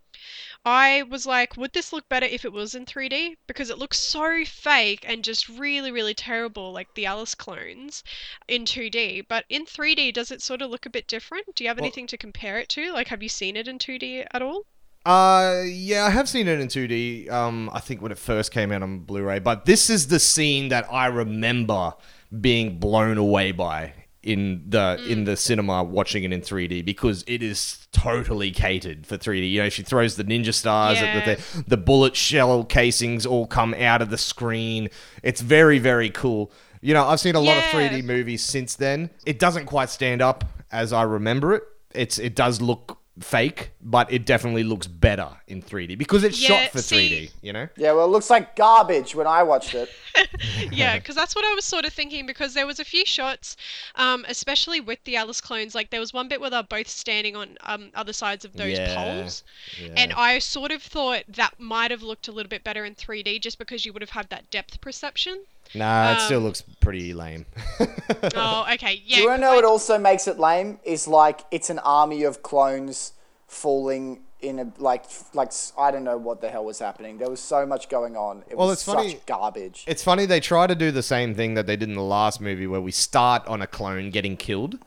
I 0.65 1.05
was 1.05 1.27
like, 1.27 1.57
would 1.57 1.73
this 1.73 1.93
look 1.93 2.09
better 2.09 2.27
if 2.27 2.45
it 2.45 2.53
was 2.53 2.75
in 2.75 2.87
3D? 2.87 3.37
Because 3.47 3.71
it 3.71 3.79
looks 3.79 4.01
so 4.01 4.45
fake 4.45 5.05
and 5.07 5.23
just 5.23 5.49
really, 5.49 5.93
really 5.93 6.13
terrible, 6.13 6.73
like 6.73 6.93
the 6.95 7.07
Alice 7.07 7.37
clones 7.37 8.03
in 8.49 8.65
2D. 8.65 9.27
But 9.29 9.45
in 9.49 9.65
3D, 9.65 10.13
does 10.13 10.33
it 10.33 10.43
sort 10.43 10.61
of 10.61 10.73
look 10.73 10.87
a 10.87 10.91
bit 10.91 11.07
different? 11.07 11.55
Do 11.55 11.63
you 11.63 11.69
have 11.69 11.77
Well- 11.77 11.85
anything 11.85 12.09
to 12.09 12.19
compare 12.19 12.59
it 12.59 12.69
to? 12.71 12.93
Like, 12.93 13.07
have 13.07 13.23
you 13.23 13.29
seen 13.29 13.57
it 13.57 13.69
in 13.69 13.79
2D 13.79 14.27
at 14.33 14.43
all? 14.43 14.67
Uh, 15.07 15.63
yeah, 15.65 16.05
I 16.05 16.11
have 16.11 16.29
seen 16.29 16.49
it 16.49 16.59
in 16.59 16.67
2D. 16.67 17.31
Um, 17.31 17.71
I 17.73 17.79
think 17.79 18.03
when 18.03 18.11
it 18.11 18.19
first 18.19 18.51
came 18.51 18.73
out 18.73 18.83
on 18.83 18.99
Blu-ray, 19.01 19.39
but 19.39 19.67
this 19.67 19.89
is 19.89 20.09
the 20.09 20.19
scene 20.19 20.69
that 20.71 20.93
I 20.93 21.07
remember 21.07 21.95
being 22.41 22.81
blown 22.81 23.19
away 23.19 23.53
by 23.53 24.02
in 24.23 24.63
the 24.69 25.01
in 25.09 25.21
mm. 25.21 25.27
the 25.27 25.37
cinema 25.37 25.83
watching 25.83 26.23
it 26.25 26.33
in 26.33 26.41
3D 26.41 26.85
because 26.85 27.25
it 27.27 27.43
is 27.43 27.89
totally 27.93 28.51
catered 28.53 29.07
for 29.07 29.19
3D. 29.19 29.51
You 29.51 29.63
know, 29.63 29.69
she 29.69 29.83
throws 29.83 30.17
the 30.17 30.25
ninja 30.25 30.55
stars 30.55 30.99
at 30.99 31.13
the 31.13 31.31
Yeah. 31.31 31.35
thing. 31.37 31.65
The 31.67 31.77
bullet 31.77 32.15
shell 32.15 32.65
casings 32.65 33.27
all 33.27 33.47
come 33.47 33.75
out 33.75 34.01
of 34.01 34.11
the 34.11 34.19
screen. 34.19 34.89
It's 35.23 35.41
very 35.41 35.79
very 35.79 36.11
cool. 36.11 36.53
You 36.81 36.95
know, 36.95 37.07
I've 37.07 37.21
seen 37.21 37.35
a 37.35 37.41
lot 37.41 37.57
of 37.57 37.65
3D 37.65 38.05
movies 38.05 38.43
since 38.43 38.77
then. 38.77 39.11
It 39.27 39.39
doesn't 39.39 39.67
quite 39.67 39.91
stand 39.91 40.23
up 40.23 40.45
as 40.71 40.93
I 40.93 41.03
remember 41.03 41.55
it. 41.55 41.65
It's 41.95 42.19
it 42.19 42.35
does 42.35 42.61
look 42.61 42.99
fake, 43.21 43.71
but 43.83 44.11
it 44.11 44.25
definitely 44.25 44.65
looks 44.65 44.87
better 44.87 45.29
in 45.47 45.61
3D 45.61 45.99
because 45.99 46.25
it's 46.25 46.41
Yeah, 46.41 46.49
shot 46.65 46.71
for 46.73 46.79
see- 46.81 47.09
3D, 47.29 47.31
you 47.43 47.53
know? 47.53 47.69
Yeah, 47.77 47.93
well, 47.93 48.07
it 48.07 48.09
looks 48.09 48.31
like 48.31 48.57
garbage 48.57 49.15
when 49.15 49.27
I 49.27 49.43
watched 49.43 49.75
it. 49.75 49.91
yeah, 50.73 50.99
because 50.99 51.15
that's 51.15 51.35
what 51.35 51.45
I 51.45 51.55
was 51.55 51.65
sort 51.65 51.85
of 51.85 51.93
thinking. 51.93 52.25
Because 52.27 52.55
there 52.55 52.67
was 52.67 52.81
a 52.81 52.85
few 52.85 53.05
shots, 53.05 53.57
um, 53.97 54.25
especially 54.29 54.81
with 54.81 55.03
the 55.05 55.17
Alice 55.17 55.41
clones. 55.41 55.75
Like 55.75 55.91
there 55.91 56.01
was 56.01 56.13
one 56.15 56.29
bit 56.29 56.41
where 56.41 56.51
they're 56.51 56.63
both 56.63 56.89
standing 56.89 57.37
on 57.37 57.57
um, 57.65 57.91
other 57.95 58.13
sides 58.13 58.45
of 58.45 58.55
those 58.55 58.79
Yeah, 58.79 58.95
poles, 58.95 59.43
yeah. 59.81 59.93
and 59.97 60.13
I 60.15 60.39
sort 60.39 60.71
of 60.73 60.83
thought 60.83 61.25
that 61.29 61.59
might 61.61 61.91
have 61.91 62.03
looked 62.03 62.29
a 62.29 62.33
little 62.33 62.49
bit 62.51 62.65
better 62.65 62.85
in 62.85 62.95
3D, 62.95 63.41
just 63.41 63.59
because 63.59 63.85
you 63.85 63.93
would 63.93 64.03
have 64.03 64.11
had 64.11 64.29
that 64.31 64.51
depth 64.51 64.81
perception. 64.81 65.43
Nah, 65.75 66.13
it 66.13 66.21
still 66.21 66.39
Um, 66.39 66.45
looks 66.45 66.63
pretty 66.81 67.15
lame. 67.15 67.47
oh, 68.35 68.67
okay, 68.75 69.03
yeah. 69.07 69.17
Do 69.17 69.23
you 69.23 69.29
want 69.29 69.41
to 69.41 69.47
'cause 69.47 69.51
know 69.51 69.55
what 69.55 69.65
also 69.65 69.99
makes 69.99 70.29
it 70.29 70.39
lame? 70.39 70.79
Is 70.85 71.09
like 71.09 71.41
it's 71.51 71.71
an 71.71 71.79
army 71.81 72.25
of 72.25 72.43
clones 72.43 73.13
falling 73.47 74.21
in 74.41 74.59
a 74.59 74.73
like 74.79 75.05
like 75.35 75.53
I 75.79 75.91
don't 75.91 76.05
know 76.05 76.17
what 76.19 76.41
the 76.41 76.51
hell 76.51 76.65
was 76.65 76.79
happening. 76.79 77.19
There 77.19 77.31
was 77.31 77.41
so 77.41 77.65
much 77.65 77.89
going 77.89 78.17
on. 78.17 78.43
It 78.51 78.57
Well, 78.57 78.67
was 78.69 78.79
it's 78.79 78.83
such 78.85 78.97
funny- 78.97 79.21
garbage. 79.27 79.85
it's 79.87 80.03
funny 80.03 80.27
they 80.27 80.41
try 80.41 80.67
to 80.67 80.75
do 80.75 80.91
the 80.91 81.03
same 81.03 81.35
thing 81.35 81.55
that 81.55 81.67
they 81.67 81.77
did 81.77 81.89
in 81.89 81.95
the 81.95 82.03
last 82.03 82.41
movie 82.41 82.67
where 82.67 82.81
we 82.81 82.91
start 82.93 83.47
on 83.47 83.63
a 83.63 83.67
clone 83.67 84.11
getting 84.11 84.37
killed. 84.37 84.79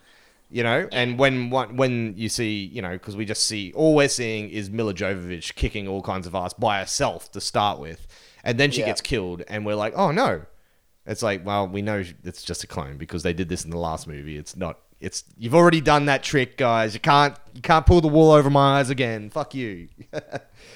You 0.52 0.62
know, 0.64 0.88
and 0.92 1.18
when 1.18 1.50
one, 1.50 1.76
when 1.76 2.14
you 2.16 2.30
see, 2.30 2.66
you 2.66 2.82
know, 2.82 2.92
because 2.92 3.16
we 3.16 3.26
just 3.26 3.48
see 3.48 3.74
all 3.76 3.96
we're 3.96 4.08
seeing 4.08 4.50
is 4.50 4.70
Milla 4.70 4.94
Jovovich 4.94 5.56
kicking 5.56 5.88
all 5.88 6.04
kinds 6.04 6.28
of 6.28 6.36
ass 6.36 6.54
by 6.54 6.80
herself 6.80 7.32
to 7.32 7.42
start 7.42 7.80
with, 7.80 8.06
and 8.44 8.60
then 8.60 8.70
she 8.70 8.82
Yeah. 8.82 8.86
gets 8.86 9.02
killed, 9.02 9.42
and 9.48 9.66
we're 9.66 9.76
like, 9.76 9.94
oh 9.96 10.12
no, 10.12 10.44
It's 11.08 11.22
like, 11.22 11.46
well, 11.46 11.68
we 11.68 11.82
know 11.82 12.04
it's 12.24 12.44
just 12.44 12.64
a 12.64 12.68
clone 12.68 12.98
because 12.98 13.22
they 13.24 13.34
did 13.34 13.48
this 13.50 13.64
in 13.64 13.70
the 13.72 13.78
last 13.78 14.08
movie. 14.08 14.38
It's 14.38 14.56
not. 14.56 14.80
It's 15.02 15.24
you've 15.38 15.54
already 15.54 15.82
done 15.82 16.06
that 16.06 16.24
trick, 16.24 16.58
guys. 16.58 16.94
You 16.94 17.00
can't 17.00 17.36
you 17.54 17.62
can't 17.62 17.86
pull 17.86 18.02
the 18.02 18.08
wool 18.08 18.32
over 18.32 18.50
my 18.50 18.80
eyes 18.80 18.90
again. 18.90 19.30
Fuck 19.30 19.54
you. 19.54 19.90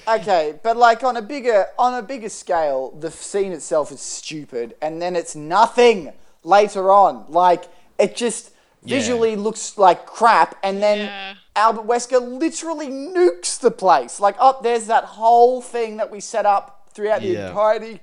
Okay, 0.08 0.58
but 0.62 0.76
like 0.76 1.04
on 1.04 1.16
a 1.16 1.22
bigger 1.22 1.66
on 1.78 1.94
a 1.94 2.02
bigger 2.02 2.28
scale, 2.28 2.90
the 2.92 3.10
scene 3.10 3.52
itself 3.52 3.92
is 3.92 4.00
stupid, 4.00 4.74
and 4.82 5.00
then 5.00 5.14
it's 5.14 5.36
nothing 5.36 6.12
later 6.42 6.90
on. 6.90 7.26
Like 7.28 7.64
it 7.98 8.16
just 8.16 8.50
Yeah. 8.82 8.96
visually 8.98 9.36
looks 9.36 9.76
like 9.78 10.06
crap, 10.06 10.56
and 10.62 10.82
then 10.82 10.98
Yeah. 10.98 11.34
Albert 11.54 11.86
Wesker 11.86 12.20
literally 12.20 12.88
nukes 12.88 13.58
the 13.60 13.70
place. 13.70 14.20
Like, 14.20 14.36
oh, 14.40 14.58
there's 14.62 14.86
that 14.86 15.04
whole 15.04 15.60
thing 15.60 15.98
that 15.98 16.10
we 16.10 16.20
set 16.20 16.46
up 16.46 16.88
throughout 16.94 17.20
the 17.20 17.28
Yeah. 17.28 17.48
entirety 17.48 18.00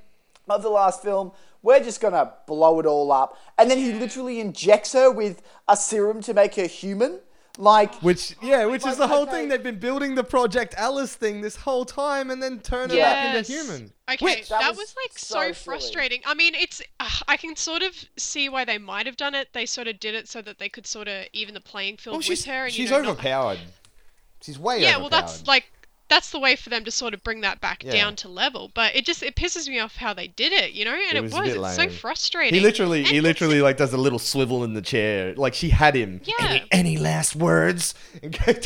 of 0.48 0.62
the 0.62 0.70
last 0.70 1.02
film. 1.02 1.32
We're 1.68 1.84
just 1.84 2.00
gonna 2.00 2.32
blow 2.46 2.80
it 2.80 2.86
all 2.86 3.12
up, 3.12 3.38
and 3.58 3.70
then 3.70 3.78
he 3.78 3.92
literally 3.92 4.40
injects 4.40 4.94
her 4.94 5.12
with 5.12 5.42
a 5.68 5.76
serum 5.76 6.22
to 6.22 6.34
make 6.34 6.56
her 6.56 6.66
human. 6.66 7.20
Like, 7.58 7.94
Which 7.96 8.36
yeah, 8.42 8.64
which 8.68 8.86
is 8.86 8.96
the 8.96 9.08
whole 9.10 9.24
okay. 9.24 9.32
thing. 9.32 9.50
They've 9.50 9.62
been 9.62 9.78
building 9.80 10.16
the 10.16 10.24
Project 10.24 10.76
Alice 10.78 11.14
thing 11.14 11.42
this 11.42 11.58
whole 11.58 11.84
time, 11.84 12.32
and 12.32 12.42
then 12.42 12.60
turn 12.62 12.90
it 12.90 13.00
back 13.00 13.36
into 13.36 13.52
human. 13.52 13.92
Okay, 14.10 14.24
Which- 14.24 14.48
that, 14.48 14.62
that 14.62 14.70
was, 14.70 14.78
was 14.78 14.96
like 15.04 15.18
so 15.20 15.28
so, 15.28 15.42
silly. 15.42 15.54
frustrating. 15.56 16.22
I 16.26 16.36
mean, 16.36 16.56
it's 16.56 16.82
uh, 17.02 17.10
I 17.28 17.36
can 17.36 17.58
sort 17.58 17.82
of 17.82 17.94
see 18.16 18.48
why 18.48 18.64
they 18.64 18.78
might 18.78 19.06
have 19.06 19.18
done 19.18 19.36
it. 19.36 19.50
They 19.52 19.66
sort 19.66 19.90
of 19.90 20.00
did 20.00 20.16
it 20.16 20.30
so 20.30 20.42
that 20.44 20.60
they 20.60 20.70
could 20.70 20.88
sort 20.88 21.10
of 21.10 21.26
even 21.34 21.54
the 21.54 21.60
playing 21.60 21.98
field 21.98 22.14
Well, 22.14 22.20
with 22.20 22.26
she's 22.28 22.46
her. 22.46 22.64
And, 22.68 22.78
you 22.78 22.84
she's 22.84 22.92
know, 22.92 23.02
not- 23.02 23.10
overpowered. 23.12 23.60
She's 24.42 24.58
way 24.58 24.80
yeah, 24.84 24.92
overpowered. 24.96 25.02
well, 25.02 25.10
that's 25.10 25.46
like 25.48 25.66
that's 26.10 26.32
the 26.32 26.40
way 26.40 26.56
for 26.56 26.70
them 26.70 26.84
to 26.86 26.92
sort 26.92 27.14
of 27.14 27.24
bring 27.24 27.42
that 27.42 27.60
back 27.60 27.84
Yeah. 27.84 27.92
down 27.92 28.16
to 28.18 28.30
level. 28.30 28.72
But 28.74 28.96
it 28.96 29.06
just 29.06 29.22
it 29.24 29.36
pisses 29.36 29.68
me 29.68 29.80
off 29.80 29.98
how 29.98 30.14
they 30.14 30.28
did 30.28 30.54
it, 30.54 30.72
you 30.74 30.86
know. 30.86 30.94
And 30.94 31.02
It 31.02 31.16
it, 31.18 31.22
was 31.24 31.34
was, 31.34 31.56
a 31.56 31.64
it's 31.64 31.76
so 31.76 31.90
frustrating. 31.90 32.54
He 32.54 32.60
literally, 32.60 33.00
And 33.00 33.08
he 33.08 33.22
literally 33.22 33.62
like 33.62 33.78
does 33.78 33.94
a 33.94 33.98
little 33.98 34.20
swivel 34.20 34.64
in 34.64 34.74
the 34.74 34.82
chair, 34.82 35.34
like 35.36 35.54
she 35.54 35.70
had 35.70 35.96
him. 35.96 36.22
Yeah. 36.24 36.34
Any, 36.48 36.64
any 36.72 36.98
last 36.98 37.36
words? 37.36 37.94
And 38.24 38.34
like 38.46 38.64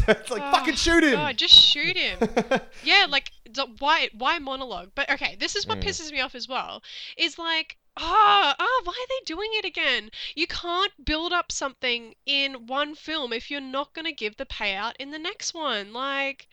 fucking 0.54 0.74
Oh, 0.74 0.78
shoot 0.78 1.04
him. 1.04 1.14
God, 1.14 1.38
just 1.38 1.54
shoot 1.54 1.98
him. 1.98 2.20
yeah, 2.84 3.06
like 3.10 3.32
why 3.80 4.10
why 4.14 4.40
monologue? 4.40 4.92
But 4.96 5.10
okay, 5.10 5.36
this 5.40 5.56
is 5.56 5.66
what 5.68 5.80
Mm. 5.80 5.84
pisses 5.84 6.12
me 6.12 6.20
off 6.22 6.36
as 6.36 6.48
well. 6.48 6.84
Is 7.18 7.38
like 7.40 7.78
ah 7.98 8.56
ah 8.58 8.82
why 8.86 8.94
are 8.94 9.08
they 9.10 9.26
doing 9.26 9.50
it 9.54 9.66
again? 9.66 10.12
You 10.36 10.48
can't 10.48 10.92
build 11.06 11.34
up 11.34 11.52
something 11.52 12.16
in 12.26 12.68
one 12.68 12.96
film 12.96 13.34
if 13.34 13.52
you're 13.52 13.60
not 13.62 13.94
gonna 13.94 14.14
give 14.14 14.38
the 14.38 14.46
payout 14.46 14.94
in 15.00 15.12
the 15.12 15.20
next 15.20 15.54
one. 15.54 15.92
Like 15.92 16.48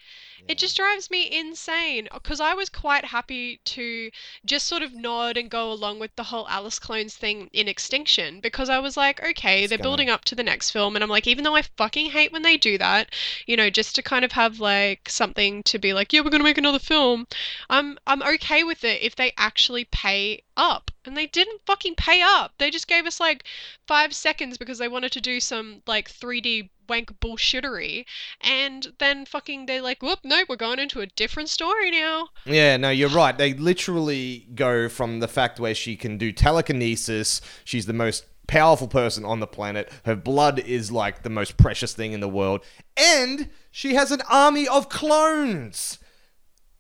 it 0.47 0.59
just 0.59 0.77
drives 0.77 1.11
me 1.11 1.29
insane 1.31 2.09
because 2.13 2.41
I 2.41 2.55
was 2.55 2.69
quite 2.69 3.07
happy 3.07 3.61
to 3.65 4.11
just 4.45 4.67
sort 4.67 4.83
of 4.83 4.95
nod 4.95 5.37
and 5.37 5.51
go 5.51 5.73
along 5.73 5.99
with 5.99 6.15
the 6.17 6.25
whole 6.25 6.47
Alice 6.49 6.79
clones 6.79 7.17
thing 7.17 7.49
in 7.53 7.67
Extinction 7.69 8.41
because 8.41 8.69
I 8.69 8.79
was 8.79 8.97
like, 8.97 9.23
okay, 9.23 9.63
It's 9.65 9.71
they're 9.71 9.79
gonna- 9.79 9.89
building 9.89 10.11
up 10.11 10.25
to 10.27 10.35
the 10.35 10.43
next 10.43 10.71
film, 10.71 10.95
and 10.97 11.03
I'm 11.03 11.11
like, 11.11 11.27
even 11.27 11.45
though 11.45 11.57
I 11.57 11.63
fucking 11.63 12.11
hate 12.11 12.33
when 12.33 12.43
they 12.43 12.57
do 12.57 12.79
that, 12.79 13.15
you 13.47 13.57
know, 13.57 13.71
just 13.71 13.95
to 13.97 14.03
kind 14.03 14.25
of 14.25 14.33
have 14.33 14.61
like 14.61 15.09
something 15.09 15.63
to 15.65 15.79
be 15.79 15.93
like, 15.93 16.13
yeah, 16.13 16.21
we're 16.21 16.31
gonna 16.31 16.45
make 16.45 16.59
another 16.59 16.79
film. 16.79 17.27
I'm 17.71 17.99
I'm 18.07 18.23
okay 18.23 18.63
with 18.65 18.85
it 18.85 19.03
if 19.03 19.17
they 19.17 19.33
actually 19.37 19.85
pay 19.87 20.43
up, 20.57 20.91
and 21.05 21.17
they 21.17 21.27
didn't 21.27 21.63
fucking 21.67 21.95
pay 21.95 22.21
up. 22.23 22.53
They 22.59 22.71
just 22.71 22.89
gave 22.89 23.07
us 23.07 23.21
like 23.21 23.45
five 23.87 24.15
seconds 24.15 24.59
because 24.59 24.79
they 24.79 24.89
wanted 24.89 25.13
to 25.13 25.21
do 25.21 25.41
some 25.41 25.83
like 25.87 26.11
3D 26.11 26.71
wank 26.89 27.21
bullshittery, 27.21 28.05
and 28.41 28.89
then 28.99 29.27
fucking 29.27 29.67
they're 29.67 29.83
like, 29.83 30.03
whoop, 30.03 30.21
no, 30.25 30.45
we're 30.49 30.57
going 30.57 30.79
into 30.79 31.01
a 31.01 31.07
different 31.07 31.49
story 31.49 31.91
now. 31.91 32.29
Yeah, 32.45 32.77
no, 32.77 32.91
you're 32.91 33.09
right. 33.09 33.37
They 33.37 33.55
literally 33.55 34.47
go 34.55 34.89
from 34.89 35.21
the 35.21 35.29
fact 35.29 35.61
where 35.61 35.75
she 35.75 35.97
can 35.97 36.19
do 36.19 36.33
telekinesis, 36.33 37.41
she's 37.65 37.87
the 37.87 37.93
most 37.93 38.25
powerful 38.47 38.89
person 38.89 39.25
on 39.25 39.41
the 39.41 39.47
planet, 39.47 39.93
her 40.05 40.17
blood 40.17 40.59
is 40.59 40.91
like 40.91 41.23
the 41.23 41.31
most 41.31 41.57
precious 41.57 41.93
thing 41.93 42.13
in 42.13 42.21
the 42.21 42.29
world, 42.29 42.65
and 42.97 43.51
she 43.71 43.95
has 43.95 44.11
an 44.11 44.23
army 44.29 44.67
of 44.67 44.89
clones. 44.89 45.99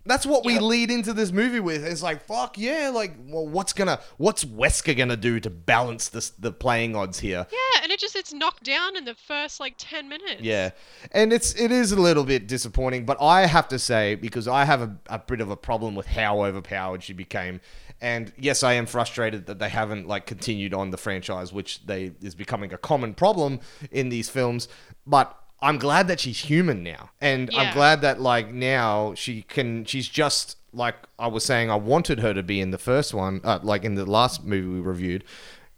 That's 0.05 0.25
what 0.25 0.45
we 0.45 0.59
lead 0.59 0.91
into 0.91 1.13
this 1.13 1.33
movie 1.33 1.61
with. 1.61 1.85
It's 1.85 2.03
like, 2.03 2.25
fuck 2.25 2.57
yeah, 2.57 2.91
like, 2.95 3.15
well, 3.27 3.47
what's 3.47 3.75
gonna, 3.75 4.01
what's 4.17 4.45
Wesker 4.45 4.97
gonna 4.97 5.17
do 5.19 5.39
to 5.41 5.51
balance 5.51 6.09
this, 6.09 6.31
the 6.31 6.51
playing 6.51 6.97
odds 6.97 7.19
here? 7.19 7.47
Yeah, 7.51 7.83
and 7.83 7.93
it 7.93 8.01
just 8.01 8.17
it's 8.17 8.33
knocked 8.33 8.65
down 8.65 8.97
in 8.97 9.05
the 9.05 9.15
first 9.15 9.61
like 9.61 9.75
10 9.77 10.09
minutes. 10.09 10.41
Yeah, 10.41 10.71
and 11.13 11.33
it's 11.33 11.55
it 11.61 11.71
is 11.71 11.93
a 11.93 12.01
little 12.01 12.25
bit 12.25 12.49
disappointing, 12.49 13.05
but 13.05 13.21
I 13.21 13.47
have 13.47 13.69
to 13.69 13.79
say 13.79 14.15
because 14.15 14.49
I 14.49 14.65
have 14.65 14.81
a, 14.81 14.97
a 15.09 15.19
bit 15.19 15.41
of 15.41 15.51
a 15.51 15.57
problem 15.57 15.95
with 15.95 16.07
how 16.07 16.43
overpowered 16.43 17.03
she 17.03 17.13
became, 17.13 17.61
and 18.01 18.33
yes, 18.39 18.63
I 18.63 18.75
am 18.75 18.87
frustrated 18.87 19.47
that 19.47 19.59
they 19.59 19.69
haven't 19.69 20.09
like 20.09 20.25
continued 20.25 20.73
on 20.73 20.91
the 20.91 20.97
franchise, 20.97 21.53
which 21.53 21.85
they 21.87 22.13
is 22.23 22.35
becoming 22.35 22.73
a 22.73 22.79
common 22.79 23.15
problem 23.15 23.61
in 23.91 24.09
these 24.09 24.31
films. 24.31 24.69
But 25.07 25.39
I'm 25.61 25.79
glad 25.79 26.09
that 26.09 26.21
she's 26.21 26.41
human 26.41 26.83
now, 26.83 27.11
and 27.21 27.51
I'm 27.55 27.75
glad 27.75 28.01
that 28.03 28.21
like 28.21 28.53
now 28.53 29.15
she 29.15 29.43
can. 29.43 29.85
She's 29.85 30.09
just 30.09 30.57
like 30.73 30.95
I 31.19 31.27
was 31.27 31.45
saying. 31.45 31.71
I 31.71 31.77
wanted 31.77 32.21
her 32.21 32.33
to 32.35 32.43
be 32.43 32.61
in 32.61 32.71
the 32.71 32.79
first 32.79 33.13
one, 33.13 33.41
uh, 33.43 33.59
like 33.63 33.85
in 33.85 33.95
the 33.97 34.07
last 34.07 34.45
movie 34.45 34.69
we 34.69 34.81
reviewed, 34.81 35.25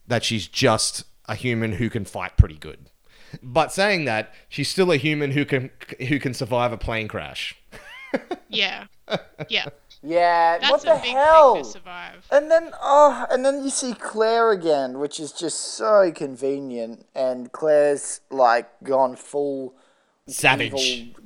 that 0.06 0.22
she's 0.24 0.46
just 0.46 1.04
a 1.26 1.34
human 1.34 1.72
who 1.72 1.88
can 1.88 2.04
fight 2.04 2.36
pretty 2.36 2.56
good. 2.56 2.90
But 3.42 3.72
saying 3.72 4.04
that, 4.06 4.34
she's 4.48 4.68
still 4.68 4.90
a 4.90 4.96
human 4.96 5.30
who 5.30 5.44
can 5.44 5.70
who 6.08 6.18
can 6.18 6.34
survive 6.34 6.72
a 6.72 6.78
plane 6.78 7.08
crash. 7.08 7.56
Yeah. 8.48 8.86
Yeah. 9.48 9.66
Yeah, 10.02 10.58
That's 10.58 10.70
what 10.70 10.82
a 10.82 10.86
the 10.86 11.00
big 11.02 11.12
hell? 11.12 11.54
thing 11.54 11.64
to 11.64 11.70
survive. 11.70 12.26
And 12.30 12.50
then, 12.50 12.72
oh, 12.80 13.26
and 13.30 13.44
then 13.44 13.62
you 13.62 13.70
see 13.70 13.92
Claire 13.94 14.50
again, 14.52 14.98
which 14.98 15.20
is 15.20 15.32
just 15.32 15.60
so 15.60 16.10
convenient. 16.12 17.06
And 17.14 17.52
Claire's 17.52 18.20
like 18.30 18.68
gone 18.82 19.16
full 19.16 19.74
Savage. 20.26 20.72
evil 20.74 21.20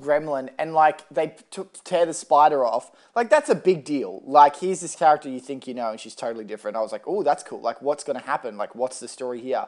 gremlin, 0.00 0.48
and 0.58 0.72
like 0.72 1.06
they 1.10 1.34
took 1.50 1.82
tear 1.84 2.06
the 2.06 2.14
spider 2.14 2.64
off. 2.64 2.90
Like 3.16 3.28
that's 3.30 3.50
a 3.50 3.54
big 3.54 3.84
deal. 3.84 4.22
Like 4.24 4.56
here's 4.56 4.80
this 4.80 4.94
character 4.94 5.28
you 5.28 5.40
think 5.40 5.66
you 5.66 5.74
know, 5.74 5.90
and 5.90 6.00
she's 6.00 6.14
totally 6.14 6.44
different. 6.44 6.76
I 6.76 6.80
was 6.80 6.92
like, 6.92 7.02
oh, 7.06 7.22
that's 7.22 7.42
cool. 7.42 7.60
Like 7.60 7.82
what's 7.82 8.04
gonna 8.04 8.20
happen? 8.20 8.56
Like 8.56 8.74
what's 8.74 9.00
the 9.00 9.08
story 9.08 9.40
here? 9.40 9.66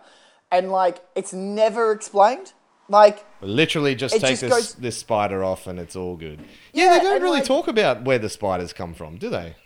And 0.50 0.70
like 0.70 1.04
it's 1.14 1.32
never 1.32 1.92
explained. 1.92 2.52
Like 2.92 3.24
Literally, 3.40 3.94
just 3.96 4.14
take 4.14 4.22
just 4.22 4.40
this 4.42 4.50
goes- 4.52 4.74
this 4.74 4.96
spider 4.98 5.42
off 5.42 5.66
and 5.66 5.80
it's 5.80 5.96
all 5.96 6.16
good. 6.16 6.38
Yeah, 6.72 6.84
Yeah, 6.84 6.98
they 6.98 7.04
don't 7.04 7.22
really 7.22 7.38
like- 7.40 7.44
talk 7.46 7.66
about 7.66 8.04
where 8.04 8.18
the 8.18 8.28
spiders 8.28 8.72
come 8.72 8.92
from, 8.94 9.16
do 9.16 9.28
they? 9.30 9.56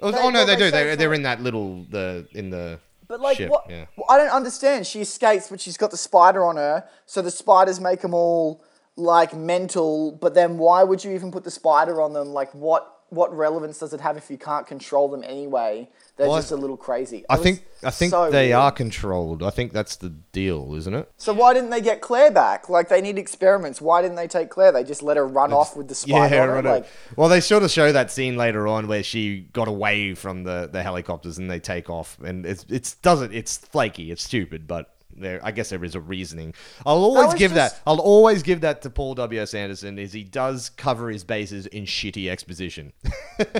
Oh, 0.00 0.10
They- 0.12 0.18
oh 0.18 0.30
no, 0.30 0.44
they, 0.46 0.54
they 0.54 0.58
do. 0.66 0.70
They 0.70 0.94
they're 0.96 1.12
in 1.14 1.22
that 1.24 1.40
little 1.42 1.84
the 1.90 2.26
in 2.32 2.50
the 2.50 2.78
But 3.08 3.20
like, 3.20 3.36
ship. 3.38 3.50
what? 3.50 3.64
Yeah. 3.68 3.86
well, 3.96 4.06
I 4.08 4.16
don't 4.18 4.30
understand. 4.30 4.86
She 4.86 5.00
escapes, 5.00 5.48
but 5.48 5.60
she's 5.60 5.76
got 5.76 5.90
the 5.90 5.96
spider 5.96 6.44
on 6.44 6.56
her. 6.56 6.84
So 7.06 7.20
the 7.20 7.30
spiders 7.30 7.80
make 7.80 8.00
them 8.00 8.14
all 8.14 8.62
like 8.96 9.34
mental. 9.34 10.12
But 10.12 10.34
then, 10.34 10.56
why 10.58 10.84
would 10.84 11.02
you 11.04 11.12
even 11.12 11.30
put 11.32 11.44
the 11.44 11.50
spider 11.50 12.00
on 12.00 12.12
them? 12.12 12.28
Like, 12.28 12.52
what? 12.54 12.92
What 13.10 13.34
relevance 13.36 13.78
does 13.78 13.92
it 13.92 14.00
have 14.00 14.16
if 14.16 14.30
you 14.30 14.36
can't 14.38 14.66
control 14.66 15.08
them 15.08 15.22
anyway? 15.24 15.88
They're 16.16 16.26
Well, 16.28 16.38
just 16.38 16.50
a 16.50 16.56
little 16.56 16.76
crazy. 16.76 17.24
I 17.30 17.34
It 17.36 17.38
think 17.42 17.64
I 17.84 17.90
think 17.90 18.10
so 18.10 18.30
they 18.30 18.48
weird. 18.48 18.56
are 18.56 18.72
controlled. 18.72 19.42
I 19.44 19.50
think 19.50 19.72
that's 19.72 19.96
the 19.96 20.08
deal, 20.08 20.74
isn't 20.74 20.92
it? 20.94 21.10
So 21.16 21.32
why 21.32 21.54
didn't 21.54 21.70
they 21.70 21.80
get 21.80 22.00
Claire 22.00 22.30
back? 22.32 22.68
Like 22.68 22.88
they 22.88 23.00
need 23.00 23.16
experiments. 23.18 23.80
Why 23.80 24.02
didn't 24.02 24.16
they 24.16 24.26
take 24.26 24.50
Claire? 24.50 24.72
They 24.72 24.82
just 24.82 25.02
let 25.02 25.16
her 25.18 25.26
run 25.26 25.52
off 25.52 25.76
with 25.76 25.86
the 25.88 25.94
spider 25.94 26.46
her. 26.46 26.54
right. 26.54 26.64
Like, 26.64 26.86
well, 27.16 27.28
they 27.28 27.40
sort 27.40 27.62
of 27.62 27.70
show 27.70 27.92
that 27.92 28.10
scene 28.10 28.36
later 28.36 28.66
on 28.66 28.88
where 28.88 29.02
she 29.04 29.40
got 29.52 29.68
away 29.68 30.14
from 30.14 30.42
the, 30.42 30.68
the 30.72 30.82
helicopters 30.82 31.38
and 31.38 31.48
they 31.50 31.60
take 31.60 31.88
off, 31.88 32.18
and 32.24 32.44
it's 32.44 32.66
it's 32.68 32.94
doesn't 32.96 33.32
it's 33.32 33.56
flaky, 33.58 34.10
it's 34.10 34.24
stupid, 34.24 34.66
but 34.66 34.95
there 35.18 35.40
I 35.42 35.50
guess 35.50 35.70
there 35.70 35.84
is 35.84 35.94
a 35.94 36.00
reasoning. 36.00 36.54
I'll 36.84 37.04
always 37.04 37.34
give 37.34 37.52
just- 37.52 37.74
that. 37.76 37.82
I'll 37.86 38.00
always 38.00 38.42
give 38.42 38.60
that 38.62 38.82
to 38.82 38.90
Paul 38.90 39.14
W 39.14 39.40
S 39.40 39.54
Anderson 39.54 39.98
is 39.98 40.12
he 40.12 40.24
does 40.24 40.70
cover 40.70 41.10
his 41.10 41.24
bases 41.24 41.66
in 41.66 41.84
shitty 41.84 42.28
exposition. 42.28 42.92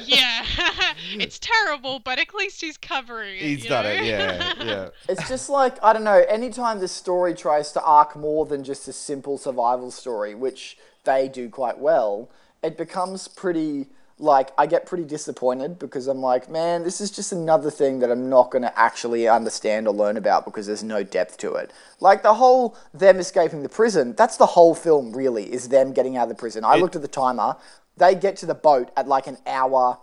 Yeah. 0.03 0.45
it's 1.19 1.39
terrible, 1.39 1.99
but 1.99 2.19
at 2.19 2.35
least 2.35 2.61
he's 2.63 2.79
covering 2.79 3.37
it. 3.37 3.43
He's 3.43 3.67
done 3.67 3.85
know? 3.85 3.91
it, 3.91 4.05
yeah, 4.05 4.53
yeah. 4.63 4.89
It's 5.09 5.29
just 5.29 5.51
like 5.51 5.83
I 5.83 5.93
don't 5.93 6.05
know. 6.05 6.25
Anytime 6.29 6.81
the 6.81 6.89
story 6.89 7.35
tries 7.35 7.73
to 7.73 7.83
arc 7.83 8.17
more 8.17 8.47
than 8.47 8.65
just 8.65 8.89
a 8.89 8.93
simple 8.93 9.37
survival 9.39 9.91
story, 9.91 10.35
which 10.35 10.79
they 11.05 11.29
do 11.29 11.49
quite 11.51 11.79
well, 11.79 12.31
it 12.63 12.77
becomes 12.79 13.29
pretty 13.29 13.89
like 14.19 14.51
I 14.57 14.67
get 14.67 14.87
pretty 14.87 15.05
disappointed 15.05 15.79
because 15.79 16.07
I'm 16.07 16.21
like, 16.21 16.49
man, 16.49 16.85
this 16.85 17.01
is 17.01 17.11
just 17.11 17.33
another 17.33 17.71
thing 17.71 17.99
that 18.01 18.11
I'm 18.11 18.31
not 18.31 18.51
going 18.51 18.63
to 18.63 18.79
actually 18.79 19.29
understand 19.29 19.87
or 19.87 19.95
learn 19.95 20.17
about 20.17 20.45
because 20.45 20.67
there's 20.67 20.83
no 20.83 21.03
depth 21.03 21.37
to 21.39 21.55
it. 21.55 21.71
Like 22.01 22.23
the 22.23 22.35
whole 22.35 22.77
them 22.95 23.19
escaping 23.19 23.63
the 23.63 23.69
prison, 23.69 24.15
that's 24.15 24.39
the 24.39 24.47
whole 24.47 24.75
film 24.75 25.15
really 25.15 25.53
is 25.53 25.69
them 25.69 25.93
getting 25.93 26.17
out 26.17 26.25
of 26.25 26.29
the 26.31 26.35
prison. 26.35 26.65
I 26.65 26.77
looked 26.77 26.97
at 26.97 27.03
the 27.03 27.09
timer. 27.09 27.57
They 27.99 28.15
get 28.15 28.37
to 28.39 28.47
the 28.47 28.55
boat 28.55 28.91
at 28.97 29.07
like 29.07 29.27
an 29.27 29.39
hour 29.47 29.99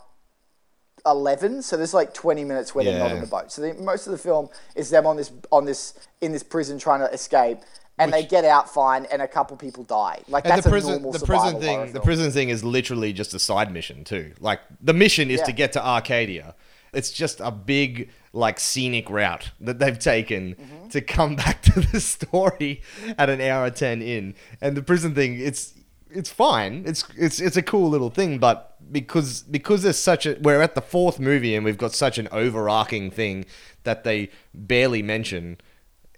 11 1.05 1.61
so 1.63 1.75
there's 1.75 1.93
like 1.93 2.13
20 2.13 2.45
minutes 2.45 2.73
where 2.73 2.85
they're 2.85 2.97
not 2.97 3.11
on 3.11 3.19
the 3.19 3.27
boat 3.27 3.51
so 3.51 3.61
the, 3.61 3.73
most 3.73 4.07
of 4.07 4.11
the 4.11 4.17
film 4.17 4.47
is 4.73 4.89
them 4.89 5.05
on 5.05 5.17
this 5.17 5.31
on 5.51 5.65
this 5.65 5.95
in 6.21 6.31
this 6.31 6.43
prison 6.43 6.79
trying 6.79 7.01
to 7.01 7.11
escape 7.11 7.57
and 7.99 8.11
they 8.11 8.23
get 8.25 8.43
out 8.45 8.73
fine 8.73 9.05
and 9.11 9.21
a 9.21 9.27
couple 9.27 9.55
people 9.57 9.83
die 9.83 10.21
like 10.27 10.43
that's 10.43 10.63
the 10.63 10.69
a 10.69 10.71
prison, 10.71 10.91
normal 10.93 11.11
the 11.11 11.25
prison 11.25 11.59
thing, 11.59 11.93
the 11.93 11.99
prison 12.01 12.31
thing 12.31 12.49
is 12.49 12.63
literally 12.63 13.13
just 13.13 13.33
a 13.33 13.39
side 13.39 13.71
mission 13.71 14.03
too. 14.03 14.33
Like 14.39 14.61
the 14.81 14.93
mission 14.93 15.29
is 15.29 15.39
Yeah. 15.39 15.45
to 15.45 15.51
get 15.51 15.73
to 15.73 15.85
Arcadia. 15.85 16.55
It's 16.93 17.11
just 17.11 17.39
a 17.39 17.51
big 17.51 18.09
like 18.33 18.59
scenic 18.59 19.09
route 19.09 19.51
that 19.61 19.79
they've 19.79 19.97
taken 19.97 20.55
Mm-hmm. 20.55 20.87
to 20.89 21.01
come 21.01 21.35
back 21.43 21.61
to 21.63 21.79
the 21.81 21.99
story 21.99 22.81
at 23.17 23.29
an 23.29 23.41
hour 23.41 23.69
ten 23.69 24.01
in. 24.01 24.35
And 24.61 24.75
the 24.77 24.81
prison 24.83 25.13
thing, 25.15 25.39
it's 25.39 25.73
it's 26.09 26.29
fine. 26.31 26.83
It's 26.85 27.03
it's 27.17 27.39
it's 27.39 27.57
a 27.57 27.63
cool 27.63 27.89
little 27.89 28.09
thing, 28.09 28.37
but 28.39 28.75
because 28.91 29.41
because 29.43 29.81
there's 29.83 29.97
such 29.97 30.25
a 30.25 30.37
we're 30.41 30.61
at 30.61 30.75
the 30.75 30.81
fourth 30.81 31.19
movie 31.19 31.55
and 31.55 31.63
we've 31.65 31.77
got 31.77 31.93
such 31.93 32.17
an 32.17 32.27
overarching 32.31 33.09
thing 33.11 33.45
that 33.83 34.03
they 34.03 34.29
barely 34.53 35.01
mention. 35.01 35.57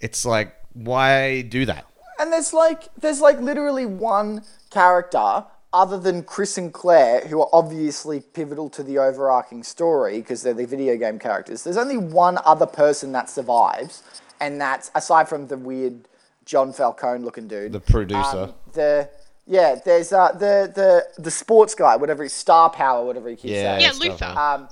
It's 0.02 0.26
like 0.26 0.54
why 0.76 1.42
do 1.42 1.66
that? 1.66 1.86
and 2.20 2.32
there's 2.32 2.54
like 2.54 2.84
there's 2.98 3.20
like 3.20 3.40
literally 3.42 3.86
one 3.86 4.42
character 4.70 5.44
other 5.74 6.00
than 6.00 6.24
Chris 6.24 6.58
and 6.58 6.72
Claire 6.74 7.22
who 7.28 7.42
are 7.42 7.50
obviously 7.52 8.22
pivotal 8.22 8.70
to 8.70 8.84
the 8.84 8.98
overarching 8.98 9.64
story 9.64 10.20
because 10.20 10.42
they're 10.42 10.54
the 10.54 10.66
video 10.66 10.96
game 10.96 11.20
characters 11.20 11.64
there's 11.66 11.76
only 11.76 11.98
one 11.98 12.38
other 12.46 12.66
person 12.66 13.12
that 13.12 13.30
survives 13.30 14.02
and 14.40 14.62
that's 14.62 14.92
aside 14.96 15.28
from 15.28 15.48
the 15.48 15.58
weird 15.58 16.08
John 16.46 16.72
Falcone 16.74 17.24
looking 17.26 17.48
dude. 17.48 17.72
The 17.72 17.80
producer. 17.80 18.38
Um, 18.38 18.54
the 18.74 19.10
yeah, 19.48 19.76
there's 19.84 20.14
uh, 20.14 20.32
the 20.32 20.72
the 20.74 21.22
the 21.22 21.32
sports 21.32 21.74
guy, 21.76 21.96
whatever 21.96 22.22
he's 22.24 22.34
Star 22.34 22.70
Power, 22.70 23.04
whatever 23.06 23.30
he 23.30 23.36
keeps 23.36 23.54
Yeah. 23.56 23.80
saying. 23.80 23.82
Yeah, 23.82 24.10
Luther. 24.10 24.26
Um, 24.40 24.70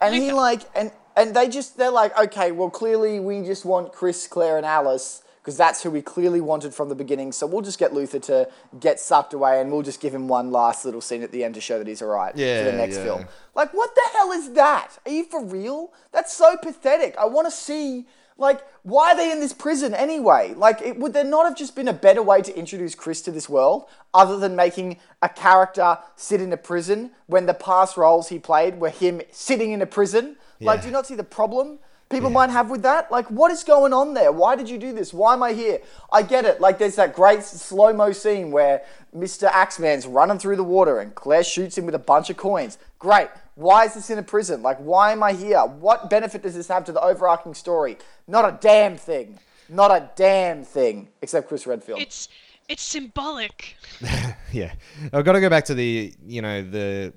and 0.00 0.14
he 0.14 0.32
like 0.32 0.62
and 0.74 0.90
and 1.16 1.36
they 1.36 1.48
just 1.48 1.76
they're 1.76 1.90
like, 1.90 2.18
okay, 2.18 2.52
well 2.52 2.70
clearly 2.70 3.20
we 3.20 3.42
just 3.42 3.64
want 3.64 3.92
Chris, 3.92 4.26
Claire, 4.26 4.56
and 4.56 4.64
Alice 4.64 5.22
because 5.40 5.56
that's 5.56 5.82
who 5.82 5.90
we 5.90 6.02
clearly 6.02 6.40
wanted 6.40 6.74
from 6.74 6.88
the 6.88 6.94
beginning. 6.94 7.32
So 7.32 7.46
we'll 7.46 7.62
just 7.62 7.78
get 7.78 7.94
Luther 7.94 8.18
to 8.20 8.48
get 8.78 9.00
sucked 9.00 9.32
away, 9.32 9.60
and 9.60 9.72
we'll 9.72 9.82
just 9.82 10.00
give 10.00 10.14
him 10.14 10.28
one 10.28 10.50
last 10.50 10.84
little 10.84 11.00
scene 11.00 11.22
at 11.22 11.32
the 11.32 11.44
end 11.44 11.54
to 11.54 11.60
show 11.60 11.78
that 11.78 11.86
he's 11.86 12.02
alright 12.02 12.32
for 12.64 12.70
the 12.70 12.76
next 12.76 12.96
yeah. 12.96 13.04
film. 13.04 13.24
Like, 13.54 13.72
what 13.72 13.94
the 13.94 14.02
hell 14.12 14.32
is 14.32 14.52
that? 14.52 14.98
Are 15.06 15.12
you 15.12 15.24
for 15.24 15.42
real? 15.42 15.92
That's 16.12 16.32
so 16.32 16.56
pathetic. 16.56 17.16
I 17.18 17.26
want 17.26 17.46
to 17.46 17.50
see. 17.50 18.06
Like, 18.36 18.62
why 18.84 19.10
are 19.10 19.16
they 19.18 19.30
in 19.30 19.40
this 19.40 19.52
prison 19.52 19.92
anyway? 19.92 20.54
Like, 20.56 20.80
it, 20.80 20.98
would 20.98 21.12
there 21.12 21.24
not 21.24 21.44
have 21.44 21.58
just 21.58 21.76
been 21.76 21.88
a 21.88 21.92
better 21.92 22.22
way 22.22 22.40
to 22.40 22.58
introduce 22.58 22.94
Chris 22.94 23.20
to 23.22 23.30
this 23.30 23.50
world 23.50 23.84
other 24.14 24.38
than 24.38 24.56
making 24.56 24.96
a 25.20 25.28
character 25.28 25.98
sit 26.16 26.40
in 26.40 26.50
a 26.50 26.56
prison 26.56 27.10
when 27.26 27.44
the 27.44 27.52
past 27.52 27.98
roles 27.98 28.30
he 28.30 28.38
played 28.38 28.80
were 28.80 28.88
him 28.88 29.20
sitting 29.30 29.72
in 29.72 29.82
a 29.82 29.86
prison? 29.86 30.36
Like, 30.58 30.80
do 30.80 30.86
you 30.86 30.92
not 30.92 31.06
see 31.06 31.14
the 31.14 31.24
problem 31.24 31.80
people 32.10 32.28
might 32.28 32.50
have 32.50 32.68
with 32.68 32.82
that? 32.82 33.10
Like, 33.10 33.30
what 33.30 33.50
is 33.50 33.64
going 33.64 33.92
on 33.92 34.14
there? 34.14 34.32
Why 34.32 34.56
did 34.56 34.68
you 34.68 34.76
do 34.76 34.92
this? 34.92 35.14
Why 35.14 35.32
am 35.32 35.42
I 35.42 35.52
here? 35.52 35.80
I 36.12 36.22
get 36.22 36.44
it. 36.44 36.60
Like, 36.60 36.78
there's 36.78 36.96
that 36.96 37.14
great 37.14 37.42
slow 37.42 37.92
mo 37.92 38.12
scene 38.12 38.50
where 38.50 38.82
Mr. 39.16 39.48
Axeman's 39.50 40.06
running 40.06 40.38
through 40.38 40.56
the 40.56 40.64
water 40.64 40.98
and 41.00 41.14
Claire 41.14 41.44
shoots 41.44 41.78
him 41.78 41.86
with 41.86 41.94
a 41.94 42.00
bunch 42.00 42.28
of 42.28 42.36
coins. 42.36 42.78
Great. 42.98 43.28
Why 43.54 43.84
is 43.84 43.94
this 43.94 44.10
in 44.10 44.18
a 44.18 44.22
prison? 44.22 44.62
Like, 44.62 44.78
why 44.78 45.12
am 45.12 45.22
I 45.22 45.32
here? 45.32 45.60
What 45.60 46.10
benefit 46.10 46.42
does 46.42 46.54
this 46.54 46.68
have 46.68 46.84
to 46.84 46.92
the 46.92 47.00
overarching 47.00 47.54
story? 47.54 47.96
Not 48.26 48.44
a 48.44 48.58
damn 48.60 48.96
thing. 48.96 49.38
Not 49.68 49.90
a 49.90 50.10
damn 50.16 50.64
thing. 50.64 51.08
Except 51.22 51.48
Chris 51.48 51.66
Redfield. 51.66 52.00
It's 52.00 52.28
it's 52.68 52.82
symbolic. 52.82 53.76
yeah 54.52 54.72
i've 55.12 55.24
got 55.24 55.32
to 55.32 55.40
go 55.40 55.50
back 55.50 55.64
to 55.64 55.74
the 55.74 56.14
you 56.24 56.40
know 56.40 56.62
the 56.62 57.12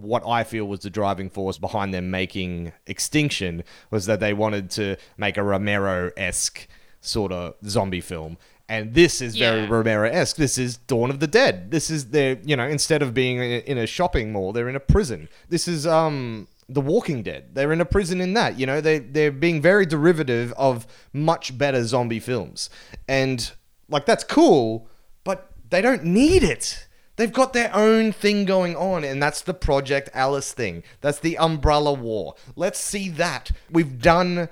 what 0.00 0.22
i 0.26 0.44
feel 0.44 0.64
was 0.64 0.80
the 0.80 0.90
driving 0.90 1.28
force 1.30 1.58
behind 1.58 1.92
them 1.92 2.10
making 2.10 2.72
extinction 2.86 3.62
was 3.90 4.06
that 4.06 4.20
they 4.20 4.32
wanted 4.32 4.70
to 4.70 4.96
make 5.16 5.36
a 5.36 5.42
romero-esque 5.42 6.66
sort 7.00 7.32
of 7.32 7.54
zombie 7.64 8.00
film 8.00 8.36
and 8.68 8.92
this 8.94 9.20
is 9.22 9.36
very 9.36 9.62
Yeah. 9.62 9.68
romero-esque 9.68 10.36
this 10.36 10.58
is 10.58 10.76
dawn 10.76 11.10
of 11.10 11.20
the 11.20 11.26
dead 11.26 11.70
this 11.70 11.90
is 11.90 12.10
their 12.10 12.38
you 12.44 12.56
know 12.56 12.66
instead 12.66 13.02
of 13.02 13.14
being 13.14 13.38
in 13.38 13.42
a, 13.50 13.58
in 13.72 13.78
a 13.78 13.86
shopping 13.86 14.32
mall 14.32 14.52
they're 14.52 14.68
in 14.68 14.76
a 14.76 14.80
prison 14.80 15.28
this 15.48 15.68
is 15.68 15.86
um 15.86 16.48
the 16.70 16.82
Walking 16.82 17.22
Dead. 17.22 17.54
They're 17.54 17.72
in 17.72 17.80
a 17.80 17.86
prison 17.86 18.20
in 18.20 18.34
that. 18.34 18.58
You 18.58 18.66
know, 18.66 18.82
they 18.82 18.98
they're 18.98 19.32
being 19.32 19.62
very 19.62 19.86
derivative 19.86 20.52
of 20.58 20.86
much 21.14 21.56
better 21.56 21.82
zombie 21.82 22.20
films. 22.20 22.68
And 23.08 23.50
like 23.88 24.04
that's 24.04 24.22
cool, 24.22 24.86
but 25.24 25.50
they 25.70 25.80
don't 25.80 26.04
need 26.04 26.42
it. 26.42 26.86
They've 27.18 27.32
got 27.32 27.52
their 27.52 27.74
own 27.74 28.12
thing 28.12 28.44
going 28.44 28.76
on, 28.76 29.02
and 29.02 29.20
that's 29.20 29.40
the 29.40 29.52
Project 29.52 30.08
Alice 30.14 30.52
thing. 30.52 30.84
That's 31.00 31.18
the 31.18 31.36
Umbrella 31.36 31.92
War. 31.92 32.36
Let's 32.54 32.78
see 32.78 33.08
that. 33.08 33.50
We've 33.68 34.00
done 34.00 34.48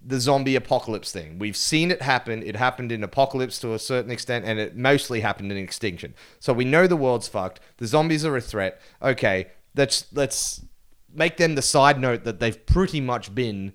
the 0.00 0.20
zombie 0.20 0.54
apocalypse 0.54 1.10
thing. 1.10 1.40
We've 1.40 1.56
seen 1.56 1.90
it 1.90 2.02
happen. 2.02 2.44
It 2.44 2.54
happened 2.54 2.92
in 2.92 3.02
Apocalypse 3.02 3.58
to 3.60 3.74
a 3.74 3.80
certain 3.80 4.12
extent, 4.12 4.44
and 4.44 4.60
it 4.60 4.76
mostly 4.76 5.22
happened 5.22 5.50
in 5.50 5.58
Extinction. 5.58 6.14
So 6.38 6.52
we 6.52 6.64
know 6.64 6.86
the 6.86 6.96
world's 6.96 7.26
fucked. 7.26 7.58
The 7.78 7.86
zombies 7.88 8.24
are 8.24 8.36
a 8.36 8.40
threat. 8.40 8.80
Okay, 9.02 9.46
let's 9.74 10.06
let's 10.12 10.64
make 11.12 11.36
them 11.36 11.56
the 11.56 11.62
side 11.62 11.98
note 11.98 12.22
that 12.22 12.38
they've 12.38 12.64
pretty 12.64 13.00
much 13.00 13.34
been 13.34 13.72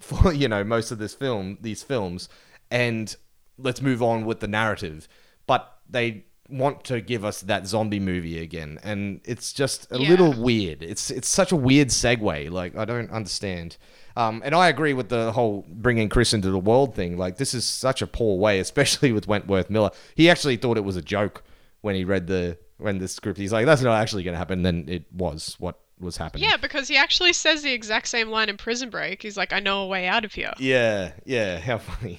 for 0.00 0.32
you 0.32 0.48
know 0.48 0.64
most 0.64 0.90
of 0.90 0.98
this 0.98 1.14
film 1.14 1.56
these 1.60 1.84
films 1.84 2.28
and 2.68 3.14
let's 3.58 3.80
move 3.80 4.02
on 4.02 4.24
with 4.24 4.40
the 4.40 4.48
narrative 4.48 5.08
but 5.46 5.78
they 5.88 6.24
want 6.50 6.84
to 6.84 7.00
give 7.00 7.24
us 7.24 7.40
that 7.42 7.66
zombie 7.66 8.00
movie 8.00 8.40
again. 8.42 8.78
And 8.82 9.20
it's 9.24 9.52
just 9.52 9.86
a 9.90 9.98
Yeah. 9.98 10.08
little 10.10 10.32
weird. 10.32 10.82
It's 10.82 11.10
it's 11.10 11.28
such 11.28 11.52
a 11.52 11.56
weird 11.56 11.88
segue. 11.88 12.50
Like 12.50 12.76
i 12.76 12.84
don't 12.84 13.10
understand. 13.10 13.76
Um, 14.16 14.42
and 14.44 14.54
i 14.54 14.68
agree 14.68 14.92
with 14.92 15.08
the 15.08 15.32
whole 15.32 15.64
bringing 15.68 16.08
chris 16.08 16.32
into 16.32 16.50
the 16.50 16.58
world 16.58 16.94
thing. 16.94 17.16
Like 17.16 17.36
this 17.36 17.54
is 17.54 17.64
such 17.66 18.02
a 18.02 18.06
poor 18.06 18.38
way 18.38 18.58
especially 18.66 19.12
with 19.12 19.26
wentworth 19.28 19.70
miller. 19.70 19.90
He 20.14 20.28
actually 20.30 20.56
thought 20.56 20.76
it 20.76 20.84
was 20.84 20.96
a 20.96 21.02
joke 21.02 21.42
when 21.80 21.94
he 21.94 22.04
read 22.04 22.26
the 22.26 22.58
when 22.78 22.98
the 22.98 23.08
script. 23.08 23.38
He's 23.38 23.52
like 23.52 23.66
that's 23.66 23.82
not 23.82 24.00
actually 24.00 24.22
going 24.24 24.34
to 24.34 24.38
happen. 24.38 24.62
Then 24.62 24.86
it 24.88 25.04
was 25.12 25.56
what 25.58 25.78
was 25.98 26.16
happening. 26.16 26.48
Yeah, 26.48 26.56
because 26.56 26.88
he 26.88 26.96
actually 26.96 27.34
says 27.34 27.62
the 27.62 27.72
exact 27.72 28.08
same 28.08 28.30
line 28.30 28.48
in 28.48 28.56
Prison 28.56 28.88
Break. 28.88 29.20
He's 29.22 29.36
like, 29.36 29.52
"I 29.52 29.60
know 29.60 29.82
a 29.82 29.86
way 29.86 30.06
out 30.06 30.24
of 30.24 30.32
here." 30.32 30.52
yeah 30.58 31.12
yeah. 31.26 31.58
How 31.58 31.76
funny 31.78 32.18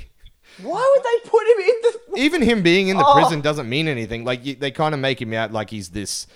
Why 0.64 0.94
would 0.96 1.04
they 1.04 1.30
put 1.30 1.48
him 1.48 1.60
in 1.60 1.76
the. 1.82 2.20
even 2.22 2.42
him 2.42 2.62
being 2.64 2.88
in 2.90 2.98
the 2.98 3.06
Oh. 3.06 3.14
prison 3.14 3.42
doesn't 3.42 3.68
mean 3.70 3.88
anything. 3.88 4.24
Like 4.24 4.46
you, 4.46 4.56
they 4.56 4.72
kind 4.72 4.94
of 4.94 5.00
make 5.00 5.22
him 5.22 5.34
out 5.34 5.52
like 5.52 5.70
he's 5.70 5.90
this, 5.90 6.28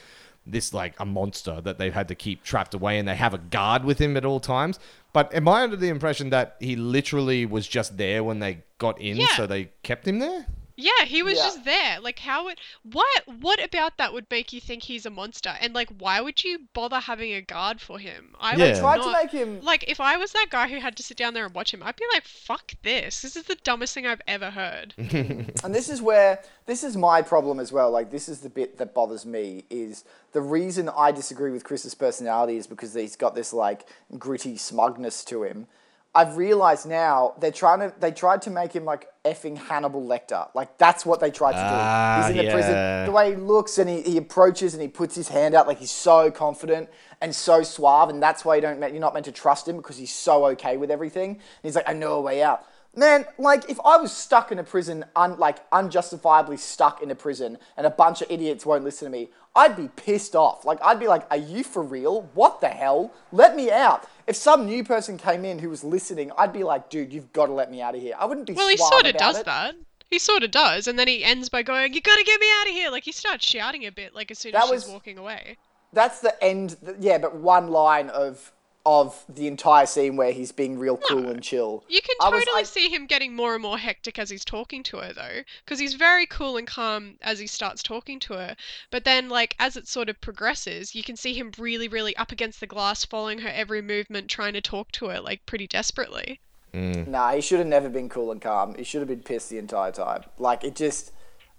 this 0.46 0.74
like 0.74 0.94
a 1.00 1.06
monster 1.06 1.62
that 1.62 1.78
they've 1.78 1.94
had 1.94 2.08
to 2.10 2.16
keep 2.16 2.44
trapped 2.44 2.74
away, 2.74 2.98
and 3.00 3.08
they 3.08 3.16
have 3.16 3.34
a 3.34 3.38
guard 3.40 3.84
with 3.84 4.00
him 4.00 4.16
at 4.18 4.26
all 4.26 4.40
times. 4.40 4.80
But 5.14 5.34
am 5.34 5.48
I 5.48 5.64
under 5.64 5.76
the 5.78 5.90
impression 5.90 6.30
that 6.32 6.56
he 6.60 6.76
literally 6.76 7.46
was 7.46 7.68
just 7.68 7.98
there 7.98 8.24
when 8.24 8.40
they 8.40 8.64
got 8.78 9.00
in, 9.00 9.18
Yeah. 9.18 9.28
so 9.36 9.48
they 9.48 9.70
kept 9.84 10.08
him 10.08 10.20
there? 10.20 10.46
Yeah, 10.78 11.06
he 11.06 11.24
was 11.24 11.38
Yeah. 11.38 11.44
just 11.46 11.64
there. 11.66 12.00
Like, 12.02 12.20
how 12.20 12.46
would 12.46 12.60
what 12.84 13.24
what 13.40 13.64
about 13.64 13.98
that 13.98 14.12
would 14.14 14.26
make 14.30 14.52
you 14.54 14.60
think 14.60 14.84
he's 14.84 15.06
a 15.06 15.10
monster? 15.10 15.56
And 15.62 15.74
like, 15.74 15.90
why 15.98 16.20
would 16.22 16.44
you 16.44 16.60
bother 16.74 17.00
having 17.00 17.34
a 17.34 17.42
guard 17.42 17.80
for 17.82 17.98
him? 18.00 18.36
I 18.40 18.56
Yeah. 18.56 18.74
would 18.74 18.82
not- 18.82 19.04
to 19.04 19.12
make 19.12 19.32
him. 19.32 19.62
Like, 19.62 19.86
if 19.88 20.00
I 20.02 20.18
was 20.18 20.32
that 20.34 20.48
guy 20.50 20.68
who 20.68 20.80
had 20.80 20.96
to 20.98 21.04
sit 21.04 21.18
down 21.18 21.34
there 21.34 21.46
and 21.46 21.54
watch 21.56 21.74
him, 21.74 21.82
I'd 21.84 21.96
be 21.96 22.06
like, 22.14 22.26
"Fuck 22.26 22.74
this! 22.84 23.22
This 23.22 23.36
is 23.36 23.44
the 23.44 23.56
dumbest 23.56 23.94
thing 23.94 24.06
I've 24.06 24.22
ever 24.28 24.52
heard." 24.52 24.94
And 25.64 25.74
this 25.74 25.90
is 25.90 26.02
where 26.02 26.44
this 26.66 26.84
is 26.84 26.98
my 26.98 27.22
problem 27.22 27.60
as 27.60 27.72
well. 27.72 27.90
Like 27.92 28.12
this 28.12 28.28
is 28.28 28.42
the 28.42 28.50
bit 28.50 28.78
that 28.78 28.94
bothers 28.94 29.26
me 29.26 29.64
is 29.70 30.04
the 30.34 30.42
reason 30.42 30.90
I 30.90 31.12
disagree 31.12 31.52
with 31.52 31.64
Chris's 31.64 31.96
personality 31.96 32.58
is 32.58 32.68
because 32.68 32.94
he's 32.94 33.16
got 33.16 33.34
this 33.36 33.54
like 33.54 33.88
gritty 34.18 34.58
smugness 34.58 35.24
to 35.26 35.44
him. 35.44 35.68
I've 36.16 36.38
realized 36.38 36.88
now 36.88 37.34
they're 37.40 37.52
trying 37.52 37.80
to 37.80 37.94
they 38.00 38.12
tried 38.12 38.42
to 38.44 38.50
make 38.50 38.72
him 38.72 38.86
like 38.86 39.10
effing 39.26 39.58
Hannibal 39.58 40.02
Lecter. 40.02 40.48
Like 40.56 40.78
that's 40.78 41.06
what 41.06 41.20
they 41.20 41.30
tried 41.30 41.52
to 41.52 41.58
do. 41.58 41.64
Ah, 41.64 42.22
he's 42.22 42.32
in 42.32 42.38
the 42.38 42.44
yeah. 42.46 42.54
prison. 42.54 43.06
The 43.06 43.12
way 43.12 43.32
he 43.32 43.36
looks 43.36 43.78
and 43.78 43.90
he, 43.90 44.02
he 44.02 44.18
approaches 44.18 44.74
and 44.74 44.82
he 44.82 44.88
puts 44.88 45.14
his 45.14 45.28
hand 45.28 45.54
out 45.54 45.68
like 45.68 45.80
he's 45.80 45.92
so 45.92 46.32
confident 46.32 46.90
and 47.20 47.36
so 47.36 47.64
suave, 47.64 48.10
and 48.10 48.24
that's 48.24 48.46
why 48.46 48.56
you 48.56 48.62
don't 48.62 48.80
you're 48.80 49.02
not 49.02 49.14
meant 49.14 49.26
to 49.26 49.34
trust 49.34 49.68
him 49.68 49.76
because 49.76 49.98
he's 49.98 50.14
so 50.14 50.46
okay 50.46 50.78
with 50.78 50.90
everything. 50.90 51.32
And 51.32 51.42
he's 51.64 51.76
like, 51.76 51.90
I 51.90 51.94
know 51.94 52.14
a 52.14 52.22
way 52.22 52.42
out. 52.42 52.66
Man, 52.98 53.26
like 53.38 53.70
if 53.70 53.78
I 53.84 53.98
was 53.98 54.16
stuck 54.16 54.54
in 54.54 54.60
a 54.60 54.64
prison, 54.64 55.04
un, 55.18 55.38
like 55.38 55.58
unjustifiably 55.74 56.56
stuck 56.56 57.02
in 57.02 57.12
a 57.12 57.16
prison, 57.16 57.58
and 57.76 57.86
a 57.86 57.90
bunch 57.90 58.22
of 58.22 58.32
idiots 58.32 58.66
won't 58.66 58.86
listen 58.86 59.06
to 59.06 59.12
me, 59.12 59.32
I'd 59.54 59.76
be 59.76 59.90
pissed 59.98 60.34
off. 60.34 60.64
Like 60.64 60.80
I'd 60.82 61.00
be 61.00 61.08
like, 61.08 61.24
"Are 61.30 61.38
you 61.38 61.64
for 61.66 61.84
real? 61.84 62.30
What 62.34 62.62
the 62.62 62.70
hell? 62.70 63.12
Let 63.34 63.56
me 63.58 63.70
out!" 63.70 64.08
If 64.28 64.36
some 64.36 64.66
new 64.66 64.84
person 64.84 65.18
came 65.18 65.46
in 65.46 65.60
who 65.60 65.70
was 65.70 65.84
listening, 65.84 66.32
I'd 66.38 66.52
be 66.54 66.64
like, 66.64 66.90
"Dude, 66.90 67.14
you've 67.14 67.32
got 67.34 67.46
to 67.48 67.54
let 67.54 67.70
me 67.72 67.82
out 67.82 67.96
of 67.96 68.02
here." 68.02 68.16
I 68.18 68.26
wouldn't 68.26 68.48
be. 68.48 68.54
Well, 68.54 68.70
he 68.70 68.78
sort 68.78 69.06
of 69.06 69.16
does 69.18 69.38
it. 69.40 69.46
that. 69.46 69.76
He 70.10 70.20
sort 70.20 70.44
of 70.44 70.52
does, 70.52 70.88
and 70.88 70.98
then 70.98 71.08
he 71.08 71.24
ends 71.24 71.50
by 71.50 71.62
going, 71.64 71.94
"You 71.94 72.02
gotta 72.02 72.24
get 72.24 72.40
me 72.40 72.48
out 72.62 72.68
of 72.68 72.74
here!" 72.74 72.90
Like 72.90 73.04
he 73.04 73.12
starts 73.12 73.46
shouting 73.46 73.86
a 73.86 73.92
bit, 73.92 74.16
like 74.16 74.32
as 74.32 74.40
soon 74.40 74.54
That 74.54 74.64
as 74.64 74.84
she's 74.84 74.88
walking 74.88 75.18
away. 75.18 75.58
That's 75.94 76.20
the 76.20 76.42
end. 76.44 76.78
th- 76.84 76.98
Yeah, 77.00 77.18
but 77.20 77.36
one 77.36 77.70
line 77.70 78.10
of 78.10 78.52
of 78.86 79.26
the 79.28 79.48
entire 79.48 79.86
scene 79.86 80.16
where 80.16 80.32
he's 80.32 80.52
being 80.52 80.78
real 80.78 80.98
cool 80.98 81.28
and 81.30 81.42
chill. 81.42 81.84
You 81.90 82.02
can 82.02 82.16
I 82.22 82.30
was- 82.30 82.44
totally 82.46 82.62
I- 82.62 82.64
see 82.66 82.90
him 82.90 83.08
getting 83.08 83.36
more 83.36 83.54
and 83.54 83.62
more 83.62 83.78
hectic 83.78 84.20
as 84.20 84.30
he's 84.30 84.46
talking 84.46 84.84
to 84.84 84.98
her, 84.98 85.12
though, 85.12 85.42
because 85.64 85.80
he's 85.80 85.96
very 85.96 86.28
cool 86.28 86.58
and 86.58 86.68
calm 86.68 87.16
as 87.22 87.40
he 87.40 87.48
starts 87.48 87.82
talking 87.82 88.20
to 88.20 88.34
her. 88.34 88.56
But 88.92 89.04
then, 89.04 89.28
like, 89.28 89.56
as 89.58 89.76
it 89.76 89.88
sort 89.88 90.08
of 90.10 90.22
progresses, 90.22 90.94
you 90.94 91.02
can 91.04 91.16
see 91.16 91.34
him 91.34 91.52
really, 91.58 91.88
really 91.88 92.16
up 92.18 92.32
against 92.32 92.60
the 92.60 92.68
glass, 92.68 93.04
following 93.04 93.40
her 93.40 93.50
every 93.50 93.82
movement, 93.82 94.30
trying 94.30 94.54
to 94.54 94.62
talk 94.62 94.92
to 94.94 95.08
her, 95.08 95.20
like, 95.20 95.46
pretty 95.48 95.66
desperately. 95.68 96.40
Mm. 96.74 97.08
Nah, 97.08 97.32
he 97.34 97.42
should 97.42 97.60
have 97.60 97.68
never 97.68 97.90
been 97.90 98.10
cool 98.10 98.32
and 98.32 98.42
calm. 98.42 98.76
He 98.76 98.84
should 98.84 99.00
have 99.00 99.08
been 99.08 99.22
pissed 99.24 99.50
the 99.50 99.58
entire 99.58 99.94
time. 99.94 100.26
Like 100.38 100.64
it 100.66 100.76
just, 100.76 101.12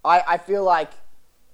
I, 0.04 0.22
I 0.28 0.38
feel 0.38 0.62
like, 0.62 0.90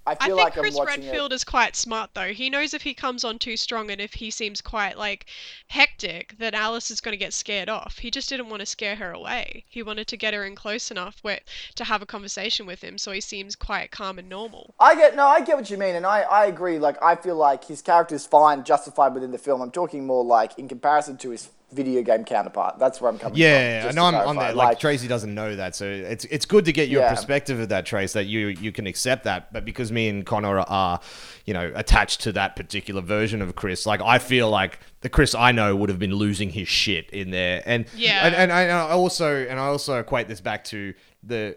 I 0.07 0.13
I 0.13 0.15
think 0.15 0.37
like 0.37 0.53
Chris 0.55 0.75
I'm 0.75 0.85
watching 0.85 1.05
Redfield 1.05 1.33
is 1.33 1.45
quite 1.45 1.77
smart, 1.77 2.11
though. 2.15 2.33
He 2.33 2.51
knows 2.51 2.75
if 2.75 2.83
he 2.83 2.95
comes 2.95 3.25
on 3.25 3.39
too 3.39 3.57
strong 3.57 3.91
and 3.91 4.01
if 4.01 4.15
he 4.15 4.31
seems 4.31 4.61
quite, 4.61 4.99
like, 4.99 5.27
hectic, 5.69 6.37
that 6.39 6.55
Alice 6.55 6.91
is 6.91 7.01
going 7.01 7.13
to 7.13 7.17
get 7.25 7.33
scared 7.33 7.69
off. 7.69 7.99
He 7.99 8.11
just 8.11 8.29
didn't 8.29 8.49
want 8.49 8.61
to 8.61 8.67
scare 8.67 8.97
her 8.97 9.13
away. 9.13 9.65
He 9.69 9.83
wanted 9.83 10.09
to 10.09 10.17
get 10.17 10.35
her 10.35 10.45
in 10.45 10.57
close 10.57 10.91
enough 10.91 11.19
where, 11.23 11.41
to 11.77 11.85
have 11.85 12.03
a 12.03 12.07
conversation 12.07 12.67
with 12.67 12.83
him, 12.83 12.99
so 12.99 13.13
he 13.13 13.21
seems 13.21 13.55
quite 13.55 13.91
calm 13.91 14.19
and 14.19 14.29
normal. 14.29 14.75
I 14.81 14.95
get 14.95 15.15
no, 15.15 15.27
I 15.27 15.41
get 15.41 15.57
what 15.57 15.71
you 15.71 15.79
mean, 15.79 15.95
and 15.95 16.07
I, 16.07 16.23
I 16.23 16.47
agree. 16.47 16.79
Like 16.79 17.01
I 17.03 17.15
feel 17.15 17.37
like 17.37 17.65
his 17.65 17.83
character 17.83 18.15
is 18.15 18.27
fine, 18.27 18.65
justified 18.65 19.15
within 19.15 19.31
the 19.31 19.39
film. 19.39 19.61
I'm 19.63 19.71
talking 19.71 20.07
more 20.07 20.25
like 20.25 20.59
in 20.59 20.69
comparison 20.69 21.17
to 21.19 21.31
his 21.31 21.49
video 21.73 22.03
game 22.03 22.25
counterpart. 22.25 22.79
That's 22.79 23.01
where 23.01 23.11
I'm 23.11 23.19
coming 23.19 23.39
Yeah, 23.39 23.81
from. 23.83 23.87
Yeah, 23.87 23.91
I 23.91 23.95
know 23.95 24.05
I'm 24.07 24.15
on 24.29 24.35
clarify. 24.37 24.47
there. 24.49 24.55
Like, 24.55 24.79
Tracy 24.79 25.09
doesn't 25.09 25.35
know 25.35 25.57
that, 25.57 25.75
so 25.75 25.87
it's 25.87 26.25
it's 26.27 26.45
good 26.47 26.65
to 26.67 26.73
get 26.73 26.89
your 26.89 27.03
Yeah. 27.03 27.11
perspective 27.15 27.59
of 27.61 27.69
that, 27.71 27.87
Trace. 27.87 28.13
That 28.13 28.27
you 28.27 28.49
you 28.49 28.73
can 28.73 28.87
accept 28.87 29.25
that, 29.25 29.53
but 29.53 29.65
because 29.65 29.91
me 29.91 30.09
and 30.09 30.25
Connor 30.27 30.61
are, 30.61 31.01
you 31.47 31.55
know, 31.55 31.73
attached 31.75 32.21
to 32.23 32.33
that 32.33 32.57
particular 32.57 33.01
version 33.01 33.43
of 33.43 33.55
Chris, 33.57 33.87
like 33.87 34.01
I 34.03 34.19
feel 34.19 34.49
like 34.51 34.79
the 35.01 35.09
Chris 35.09 35.35
I 35.35 35.53
know 35.53 35.75
would 35.75 35.89
have 35.89 35.99
been 35.99 36.15
losing 36.15 36.51
his 36.51 36.69
shit 36.69 37.11
in 37.11 37.31
there, 37.31 37.63
and 37.67 37.87
Yeah. 37.97 38.27
and, 38.27 38.35
and 38.35 38.53
and 38.53 38.71
I 38.73 38.91
also 38.91 39.35
and 39.47 39.59
I 39.59 39.67
also 39.67 39.99
equate 39.99 40.29
this 40.29 40.41
back 40.41 40.65
to 40.65 40.95
the 41.25 41.57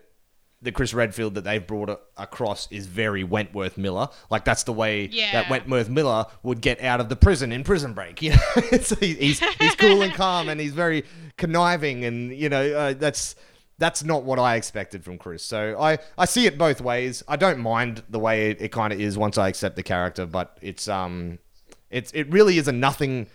the 0.65 0.71
Chris 0.71 0.93
Redfield 0.93 1.35
that 1.35 1.43
they've 1.43 1.65
brought 1.65 2.01
across 2.17 2.69
is 2.71 2.87
very 2.87 3.23
Wentworth 3.23 3.77
Miller. 3.77 4.09
Like 4.29 4.43
that's 4.43 4.63
the 4.63 4.73
way 4.73 5.07
that 5.31 5.49
Wentworth 5.49 5.87
Miller 5.89 6.25
would 6.43 6.59
get 6.59 6.81
out 6.81 6.99
of 6.99 7.07
the 7.07 7.15
prison 7.15 7.51
in 7.51 7.63
Prison 7.63 7.93
Break. 7.93 8.21
You 8.25 8.31
know, 8.31 8.37
he's 8.99 9.39
he's 9.39 9.75
cool 9.77 10.01
and 10.01 10.13
calm, 10.13 10.49
and 10.49 10.59
he's 10.59 10.73
very 10.73 11.03
conniving, 11.37 12.03
and 12.03 12.35
you 12.35 12.49
know 12.49 12.73
uh, 12.73 12.93
that's 12.93 13.35
that's 13.77 14.03
not 14.03 14.23
what 14.23 14.39
I 14.39 14.55
expected 14.55 15.03
from 15.03 15.17
Chris. 15.17 15.43
So 15.43 15.79
I 15.79 15.99
I 16.17 16.25
see 16.25 16.47
it 16.47 16.57
both 16.57 16.81
ways. 16.81 17.23
I 17.27 17.35
don't 17.35 17.59
mind 17.59 18.03
the 18.09 18.19
way 18.19 18.49
it, 18.51 18.61
it 18.61 18.71
kind 18.71 18.91
of 18.91 18.99
is 18.99 19.17
once 19.17 19.37
I 19.37 19.47
accept 19.47 19.75
the 19.75 19.83
character, 19.83 20.25
but 20.25 20.57
it's 20.61 20.87
um 20.87 21.37
it's 21.91 22.11
it 22.13 22.31
really 22.31 22.57
is 22.57 22.67
a 22.67 22.71
nothing 22.71 23.27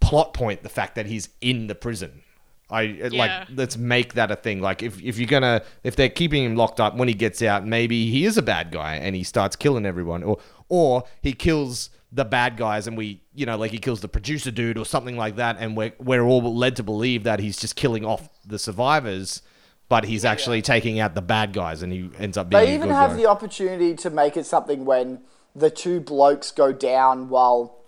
plot 0.00 0.34
point. 0.34 0.62
The 0.62 0.68
fact 0.68 0.96
that 0.96 1.06
he's 1.06 1.28
in 1.40 1.68
the 1.68 1.74
prison. 1.74 2.22
I 2.68 2.82
Yeah. 2.82 3.08
like 3.12 3.48
let's 3.54 3.76
make 3.76 4.14
that 4.14 4.30
a 4.30 4.36
thing. 4.36 4.60
Like 4.60 4.82
if 4.82 5.00
if 5.02 5.18
you're 5.18 5.28
gonna 5.28 5.62
if 5.84 5.94
they're 5.96 6.08
keeping 6.08 6.44
him 6.44 6.56
locked 6.56 6.80
up 6.80 6.96
when 6.96 7.08
he 7.08 7.14
gets 7.14 7.40
out, 7.42 7.66
maybe 7.66 8.10
he 8.10 8.24
is 8.24 8.36
a 8.36 8.42
bad 8.42 8.72
guy 8.72 8.96
and 8.96 9.14
he 9.14 9.22
starts 9.22 9.54
killing 9.56 9.86
everyone, 9.86 10.22
or 10.22 10.38
or 10.68 11.04
he 11.22 11.32
kills 11.32 11.90
the 12.12 12.24
bad 12.24 12.56
guys 12.56 12.86
and 12.86 12.96
we 12.96 13.20
you 13.34 13.44
know 13.44 13.56
like 13.56 13.70
he 13.72 13.78
kills 13.78 14.00
the 14.00 14.08
producer 14.08 14.50
dude 14.50 14.78
or 14.78 14.84
something 14.84 15.16
like 15.16 15.36
that, 15.36 15.56
and 15.60 15.76
we're 15.76 15.92
we're 16.00 16.22
all 16.22 16.40
led 16.56 16.74
to 16.76 16.82
believe 16.82 17.22
that 17.24 17.38
he's 17.40 17.56
just 17.56 17.76
killing 17.76 18.04
off 18.04 18.28
the 18.44 18.58
survivors, 18.58 19.42
but 19.88 20.04
he's 20.04 20.24
actually 20.24 20.60
taking 20.62 20.98
out 20.98 21.14
the 21.14 21.22
bad 21.22 21.52
guys 21.52 21.82
and 21.82 21.92
he 21.92 22.10
ends 22.18 22.36
up 22.36 22.48
being. 22.50 22.64
They 22.64 22.72
a 22.72 22.74
even 22.74 22.88
good 22.88 22.94
have 22.96 23.10
guy. 23.10 23.16
the 23.16 23.26
opportunity 23.26 23.94
to 23.94 24.10
make 24.10 24.36
it 24.36 24.44
something 24.46 24.84
when 24.84 25.20
the 25.54 25.70
two 25.70 26.00
blokes 26.00 26.50
go 26.50 26.72
down 26.72 27.28
while 27.28 27.78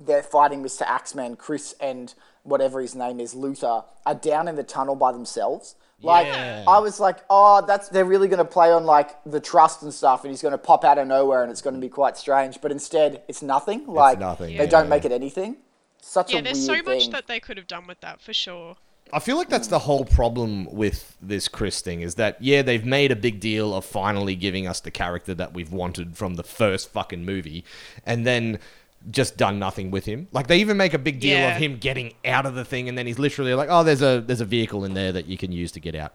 they're 0.00 0.22
fighting 0.22 0.62
Mr. 0.62 0.82
Axeman, 0.82 1.36
Chris 1.36 1.74
and 1.80 2.12
whatever 2.46 2.80
his 2.80 2.94
name 2.94 3.20
is, 3.20 3.34
Luther, 3.34 3.84
are 4.04 4.14
down 4.14 4.48
in 4.48 4.56
the 4.56 4.62
tunnel 4.62 4.96
by 4.96 5.12
themselves. 5.12 5.74
Like 6.02 6.26
Yeah. 6.26 6.64
I 6.68 6.78
was 6.78 7.00
like, 7.00 7.18
oh, 7.30 7.64
that's 7.66 7.88
they're 7.88 8.04
really 8.04 8.28
going 8.28 8.38
to 8.38 8.44
play 8.44 8.70
on 8.70 8.84
like 8.84 9.16
the 9.24 9.40
trust 9.40 9.82
and 9.82 9.92
stuff, 9.92 10.24
and 10.24 10.30
he's 10.30 10.42
going 10.42 10.52
to 10.52 10.58
pop 10.58 10.84
out 10.84 10.98
of 10.98 11.08
nowhere, 11.08 11.42
and 11.42 11.50
it's 11.50 11.62
going 11.62 11.74
to 11.74 11.80
be 11.80 11.88
quite 11.88 12.16
strange. 12.16 12.60
But 12.60 12.70
instead, 12.70 13.22
it's 13.28 13.42
nothing. 13.42 13.86
Like 13.86 14.18
nothing, 14.18 14.56
they 14.56 14.64
yeah. 14.64 14.66
don't 14.66 14.88
make 14.88 15.04
it 15.04 15.12
anything. 15.12 15.56
Such 16.00 16.32
Yeah, 16.32 16.40
a 16.40 16.42
there's 16.42 16.68
weird 16.68 16.84
so 16.84 16.94
much 16.94 17.10
that 17.10 17.26
they 17.26 17.40
could 17.40 17.56
have 17.56 17.66
done 17.66 17.86
with 17.86 18.00
that 18.00 18.20
for 18.20 18.32
sure. 18.32 18.76
I 19.12 19.20
feel 19.20 19.36
like 19.36 19.48
that's 19.48 19.68
the 19.68 19.78
whole 19.78 20.04
problem 20.04 20.66
with 20.66 21.16
this 21.22 21.46
Chris 21.46 21.80
thing 21.80 22.00
is 22.00 22.16
that 22.16 22.42
yeah 22.42 22.62
they've 22.62 22.84
made 22.84 23.12
a 23.12 23.16
big 23.16 23.38
deal 23.38 23.72
of 23.72 23.84
finally 23.84 24.34
giving 24.34 24.66
us 24.66 24.80
the 24.80 24.90
character 24.90 25.32
that 25.34 25.54
we've 25.54 25.72
wanted 25.72 26.16
from 26.16 26.34
the 26.34 26.42
first 26.42 26.90
fucking 26.90 27.24
movie, 27.24 27.64
and 28.04 28.26
then 28.26 28.58
just 29.10 29.36
done 29.36 29.58
nothing 29.58 29.90
with 29.90 30.04
him. 30.04 30.28
Like 30.32 30.46
they 30.48 30.58
even 30.58 30.76
make 30.76 30.94
a 30.94 30.98
big 30.98 31.20
deal 31.20 31.38
Yeah. 31.38 31.54
of 31.54 31.62
him 31.62 31.78
getting 31.78 32.14
out 32.24 32.46
of 32.46 32.54
the 32.54 32.64
thing, 32.64 32.88
and 32.88 32.96
then 32.98 33.06
he's 33.06 33.18
literally 33.18 33.54
like, 33.54 33.68
oh, 33.70 33.82
there's 33.84 34.02
a 34.02 34.20
there's 34.26 34.40
a 34.40 34.44
vehicle 34.46 34.84
in 34.84 34.94
there 34.94 35.12
that 35.12 35.26
you 35.26 35.36
can 35.38 35.52
use 35.52 35.72
to 35.72 35.80
get 35.80 35.94
out. 35.94 36.12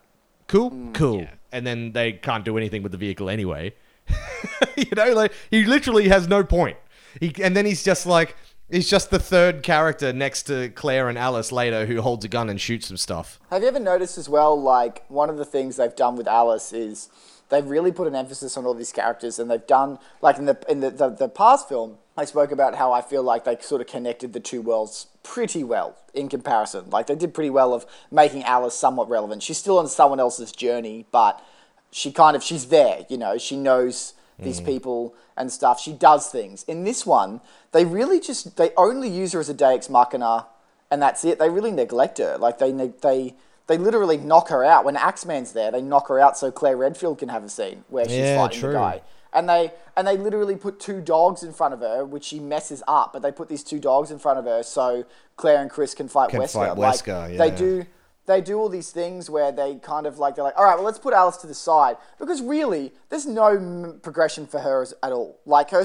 Cool, 0.47 0.71
Mm. 0.71 0.93
cool. 0.93 1.19
Yeah. 1.21 1.29
And 1.51 1.65
then 1.67 1.91
they 1.93 2.13
can't 2.13 2.43
do 2.45 2.57
anything 2.57 2.83
with 2.83 2.91
the 2.91 2.97
vehicle 2.97 3.29
anyway. 3.29 3.73
you 4.77 4.85
know, 4.95 5.13
like 5.13 5.31
he 5.49 5.63
literally 5.65 6.09
has 6.09 6.27
no 6.27 6.43
point. 6.43 6.77
He, 7.19 7.33
and 7.41 7.55
then 7.55 7.65
he's 7.65 7.83
just 7.83 8.05
like 8.05 8.35
he's 8.69 8.89
just 8.89 9.09
the 9.11 9.19
third 9.19 9.63
character 9.63 10.13
next 10.13 10.43
to 10.43 10.69
Claire 10.69 11.09
and 11.09 11.17
Alice 11.17 11.51
later 11.51 11.85
who 11.85 12.01
holds 12.01 12.23
a 12.25 12.27
gun 12.27 12.49
and 12.49 12.59
shoots 12.59 12.87
some 12.87 12.97
stuff. 12.97 13.39
Have 13.49 13.61
you 13.61 13.67
ever 13.67 13.79
noticed 13.79 14.17
as 14.17 14.29
well, 14.29 14.59
like, 14.59 15.03
one 15.09 15.29
of 15.29 15.37
the 15.37 15.43
things 15.45 15.75
they've 15.75 15.95
done 15.95 16.15
with 16.15 16.27
Alice 16.27 16.71
is 16.71 17.09
they've 17.49 17.65
really 17.69 17.91
put 17.91 18.07
an 18.07 18.15
emphasis 18.15 18.55
on 18.57 18.65
all 18.65 18.73
these 18.73 18.93
characters, 18.93 19.39
and 19.39 19.51
they've 19.51 19.67
done, 19.67 19.99
like, 20.21 20.37
in 20.37 20.45
the 20.45 20.57
in 20.69 20.79
the, 20.79 20.89
the, 20.89 21.09
the 21.09 21.27
past 21.29 21.67
film, 21.67 21.97
I 22.17 22.25
spoke 22.25 22.51
about 22.51 22.75
how 22.75 22.91
I 22.91 23.01
feel 23.01 23.23
like 23.23 23.45
they 23.45 23.57
sort 23.61 23.81
of 23.81 23.87
connected 23.87 24.33
the 24.33 24.39
two 24.39 24.61
worlds 24.61 25.07
pretty 25.23 25.63
well 25.63 25.97
in 26.13 26.27
comparison. 26.27 26.89
Like, 26.89 27.07
they 27.07 27.15
did 27.15 27.33
pretty 27.33 27.49
well 27.49 27.73
of 27.73 27.85
making 28.11 28.43
Alice 28.43 28.75
somewhat 28.75 29.09
relevant. 29.09 29.43
She's 29.43 29.57
still 29.57 29.77
on 29.77 29.87
someone 29.87 30.19
else's 30.19 30.51
journey, 30.51 31.05
but 31.11 31.43
she 31.91 32.11
kind 32.11 32.35
of, 32.35 32.43
she's 32.43 32.65
there, 32.67 33.05
you 33.09 33.17
know, 33.17 33.37
she 33.37 33.55
knows 33.55 34.13
these 34.37 34.59
mm. 34.59 34.65
people 34.65 35.15
and 35.37 35.51
stuff. 35.51 35.79
She 35.79 35.93
does 35.93 36.29
things. 36.29 36.63
In 36.63 36.83
this 36.83 37.05
one, 37.05 37.41
they 37.71 37.85
really 37.85 38.19
just, 38.19 38.57
they 38.57 38.71
only 38.75 39.09
use 39.09 39.31
her 39.33 39.39
as 39.39 39.49
a 39.49 39.53
Deus 39.53 39.89
Machina 39.89 40.47
and 40.91 41.01
that's 41.01 41.23
it. 41.23 41.39
They 41.39 41.49
really 41.49 41.71
neglect 41.71 42.17
her. 42.19 42.37
Like 42.37 42.59
they 42.59 42.71
they 42.71 43.33
they 43.67 43.77
literally 43.77 44.17
knock 44.17 44.49
her 44.49 44.63
out 44.63 44.83
when 44.83 44.97
Axeman's 44.97 45.53
there. 45.53 45.71
They 45.71 45.81
knock 45.81 46.09
her 46.09 46.19
out 46.19 46.37
so 46.37 46.51
Claire 46.51 46.75
Redfield 46.75 47.17
can 47.17 47.29
have 47.29 47.43
a 47.45 47.49
scene 47.49 47.85
where 47.87 48.05
she's 48.05 48.17
Yeah, 48.17 48.35
fighting 48.35 48.59
true. 48.59 48.73
the 48.73 48.77
guy. 48.77 49.01
And 49.33 49.47
they 49.47 49.71
and 49.95 50.07
they 50.07 50.17
literally 50.17 50.55
put 50.55 50.79
two 50.79 51.01
dogs 51.01 51.43
in 51.43 51.53
front 51.53 51.73
of 51.73 51.79
her, 51.79 52.05
which 52.05 52.25
she 52.25 52.39
messes 52.39 52.83
up. 52.87 53.13
But 53.13 53.21
they 53.21 53.31
put 53.31 53.49
these 53.49 53.63
two 53.63 53.79
dogs 53.79 54.11
in 54.11 54.19
front 54.19 54.39
of 54.39 54.45
her 54.45 54.63
so 54.63 55.05
Claire 55.37 55.61
and 55.61 55.69
Chris 55.69 55.93
can 55.93 56.07
fight 56.07 56.29
Can 56.29 56.41
Wesker. 56.41 56.53
fight 56.53 56.77
like, 56.77 56.95
Wesker, 56.95 57.37
They 57.37 57.51
do 57.51 57.85
they 58.25 58.41
do 58.41 58.57
all 58.59 58.69
these 58.69 58.91
things 58.91 59.29
where 59.29 59.51
they 59.51 59.75
kind 59.75 60.05
of 60.05 60.19
like 60.19 60.35
they're 60.35 60.43
like, 60.43 60.57
all 60.57 60.63
right, 60.63 60.75
well, 60.75 60.85
let's 60.85 60.99
put 60.99 61.13
Alice 61.13 61.37
to 61.37 61.47
the 61.47 61.53
side 61.53 61.97
because 62.19 62.41
really, 62.41 62.93
there's 63.09 63.25
no 63.25 63.97
progression 64.01 64.45
for 64.47 64.59
her 64.59 64.85
at 65.01 65.11
all. 65.11 65.39
Like 65.45 65.71
her 65.71 65.83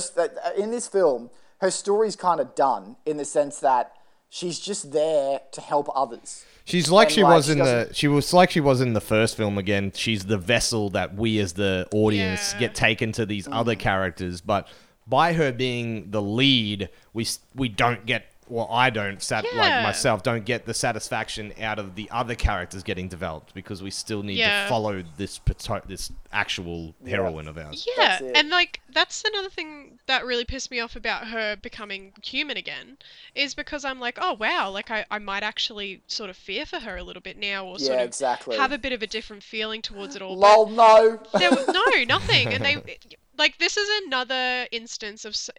in 0.56 0.70
this 0.70 0.86
film, 0.86 1.30
her 1.60 1.70
story's 1.70 2.16
kind 2.16 2.40
of 2.40 2.54
done 2.54 2.96
in 3.06 3.16
the 3.16 3.24
sense 3.24 3.58
that 3.60 3.95
she's 4.28 4.58
just 4.60 4.92
there 4.92 5.40
to 5.52 5.60
help 5.60 5.88
others. 5.94 6.44
She's 6.64 6.90
like 6.90 7.08
And, 7.08 7.14
she 7.14 7.22
like, 7.22 7.36
was 7.36 7.46
she 7.46 7.52
in 7.52 7.58
the 7.58 7.64
doesn't- 7.64 7.96
she 7.96 8.08
was 8.08 8.32
like 8.32 8.50
she 8.50 8.60
was 8.60 8.80
in 8.80 8.92
the 8.92 9.00
first 9.00 9.36
film 9.36 9.56
again. 9.58 9.92
She's 9.94 10.24
the 10.24 10.38
vessel 10.38 10.90
that 10.90 11.14
we 11.14 11.38
as 11.38 11.52
the 11.52 11.86
audience 11.92 12.52
Yeah. 12.54 12.60
get 12.60 12.74
taken 12.74 13.12
to 13.12 13.24
these 13.26 13.46
other 13.50 13.74
Mm. 13.76 13.80
characters, 13.80 14.40
but 14.40 14.66
by 15.06 15.32
her 15.34 15.52
being 15.52 16.10
the 16.10 16.20
lead, 16.22 16.88
we 17.12 17.26
we 17.54 17.68
don't 17.68 18.04
get 18.06 18.26
well, 18.48 18.68
I 18.70 18.90
don't 18.90 19.22
sat 19.22 19.44
like 19.54 19.82
myself 19.82 20.22
don't 20.22 20.44
get 20.44 20.66
the 20.66 20.74
satisfaction 20.74 21.52
out 21.60 21.78
of 21.78 21.94
the 21.96 22.08
other 22.10 22.34
characters 22.34 22.82
getting 22.82 23.08
developed 23.08 23.54
because 23.54 23.82
we 23.82 23.90
still 23.90 24.22
need 24.22 24.38
Yeah. 24.38 24.62
to 24.64 24.68
follow 24.68 25.02
this 25.16 25.38
pato- 25.38 25.86
this 25.86 26.12
actual 26.32 26.94
heroine 27.06 27.48
of 27.48 27.58
ours. 27.58 27.86
Yeah, 27.96 28.20
and 28.34 28.48
like 28.50 28.80
that's 28.92 29.24
another 29.24 29.48
thing 29.50 29.98
that 30.06 30.24
really 30.24 30.44
pissed 30.44 30.70
me 30.70 30.80
off 30.80 30.94
about 30.96 31.28
her 31.28 31.56
becoming 31.56 32.12
human 32.22 32.56
again, 32.56 32.98
is 33.34 33.54
because 33.54 33.84
I'm 33.84 33.98
like, 34.00 34.18
oh 34.20 34.34
wow, 34.34 34.70
like 34.70 34.90
I, 34.90 35.04
I 35.10 35.18
might 35.18 35.42
actually 35.42 36.02
sort 36.06 36.30
of 36.30 36.36
fear 36.36 36.64
for 36.66 36.78
her 36.78 36.96
a 36.96 37.02
little 37.02 37.22
bit 37.22 37.36
now, 37.36 37.66
or 37.66 37.78
sort 37.78 37.92
Yeah, 37.96 38.02
of 38.02 38.08
exactly. 38.08 38.56
have 38.56 38.72
a 38.72 38.78
bit 38.78 38.92
of 38.92 39.02
a 39.02 39.06
different 39.06 39.42
feeling 39.42 39.82
towards 39.82 40.14
it 40.16 40.22
all. 40.22 40.38
but- 40.40 40.56
Lol, 40.56 40.66
no. 40.68 41.20
there 41.38 41.50
w- 41.50 41.72
no 41.72 42.04
nothing 42.06 42.48
and 42.54 42.64
they 42.64 42.76
like 43.38 43.58
this 43.58 43.76
is 43.76 43.88
another 44.06 44.66
instance 44.72 45.24
of 45.24 45.32
s- 45.32 45.50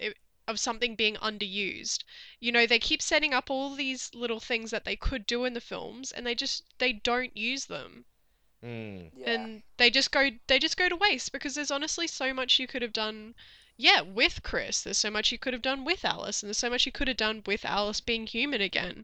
of 0.48 0.60
something 0.60 0.96
being 0.96 1.16
underused 1.16 2.04
you 2.40 2.52
know 2.52 2.66
they 2.66 2.80
keep 2.80 3.02
setting 3.02 3.34
up 3.34 3.50
all 3.50 3.76
these 3.76 4.10
little 4.14 4.40
things 4.40 4.72
that 4.72 4.86
they 4.86 4.96
could 4.96 5.26
do 5.26 5.46
in 5.46 5.54
the 5.54 5.62
films 5.62 6.12
and 6.12 6.26
they 6.26 6.36
just 6.36 6.64
they 6.80 6.94
don't 6.94 7.36
use 7.36 7.66
them 7.66 8.06
Mm. 8.66 9.12
Yeah. 9.16 9.30
and 9.30 9.62
they 9.78 9.92
just 9.92 10.12
go 10.12 10.32
they 10.48 10.58
just 10.58 10.78
go 10.78 10.90
to 10.90 10.96
waste 10.96 11.32
because 11.32 11.54
there's 11.54 11.70
honestly 11.70 12.08
so 12.08 12.34
much 12.34 12.58
you 12.58 12.66
could 12.66 12.82
have 12.82 12.92
done 12.92 13.36
yeah 13.78 14.02
with 14.02 14.42
chris 14.42 14.82
there's 14.82 14.98
so 14.98 15.12
much 15.12 15.32
you 15.32 15.38
could 15.38 15.54
have 15.54 15.62
done 15.62 15.86
with 15.86 16.04
alice 16.04 16.42
and 16.42 16.48
there's 16.48 16.58
so 16.58 16.70
much 16.72 16.84
you 16.88 16.92
could 16.92 17.08
have 17.08 17.18
done 17.18 17.44
with 17.46 17.64
alice 17.64 18.02
being 18.02 18.26
human 18.26 18.60
again 18.60 19.04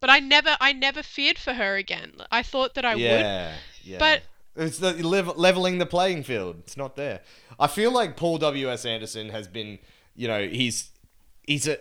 but 0.00 0.08
i 0.08 0.18
never 0.20 0.56
i 0.58 0.72
never 0.72 1.02
feared 1.02 1.36
for 1.38 1.52
her 1.52 1.76
again 1.76 2.12
i 2.32 2.42
thought 2.42 2.72
that 2.72 2.86
i 2.86 2.94
would 2.94 3.02
yeah, 3.02 3.52
yeah. 3.82 3.98
but- 3.98 4.22
it's 4.56 4.78
the 4.78 4.92
level, 5.06 5.34
leveling 5.36 5.78
the 5.78 5.84
playing 5.86 6.22
field. 6.22 6.60
It's 6.60 6.76
not 6.76 6.94
there. 6.94 7.22
I 7.58 7.66
feel 7.66 7.90
like 7.90 8.16
Paul 8.16 8.38
W 8.38 8.70
S 8.70 8.84
Anderson 8.86 9.30
has 9.30 9.48
been, 9.48 9.80
you 10.16 10.28
know, 10.28 10.46
he's 10.48 10.90
he's 11.46 11.66
a 11.68 11.78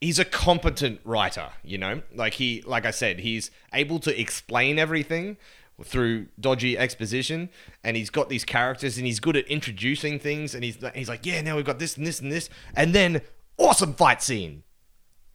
he's 0.00 0.18
a 0.18 0.24
competent 0.24 1.00
writer. 1.04 1.48
You 1.62 1.78
know, 1.78 2.02
like 2.14 2.34
he, 2.34 2.62
like 2.66 2.84
I 2.86 2.90
said, 2.90 3.20
he's 3.20 3.50
able 3.72 3.98
to 4.00 4.20
explain 4.20 4.78
everything 4.78 5.36
through 5.82 6.26
dodgy 6.38 6.78
exposition, 6.78 7.48
and 7.82 7.96
he's 7.96 8.10
got 8.10 8.28
these 8.28 8.44
characters, 8.44 8.96
and 8.96 9.06
he's 9.06 9.18
good 9.20 9.36
at 9.36 9.46
introducing 9.48 10.18
things, 10.18 10.54
and 10.54 10.62
he's 10.64 10.78
he's 10.94 11.08
like, 11.08 11.26
yeah, 11.26 11.40
now 11.40 11.56
we've 11.56 11.64
got 11.64 11.78
this 11.78 11.96
and 11.96 12.06
this 12.06 12.20
and 12.20 12.30
this, 12.30 12.48
and 12.76 12.94
then 12.94 13.20
awesome 13.58 13.94
fight 13.94 14.22
scene. 14.22 14.62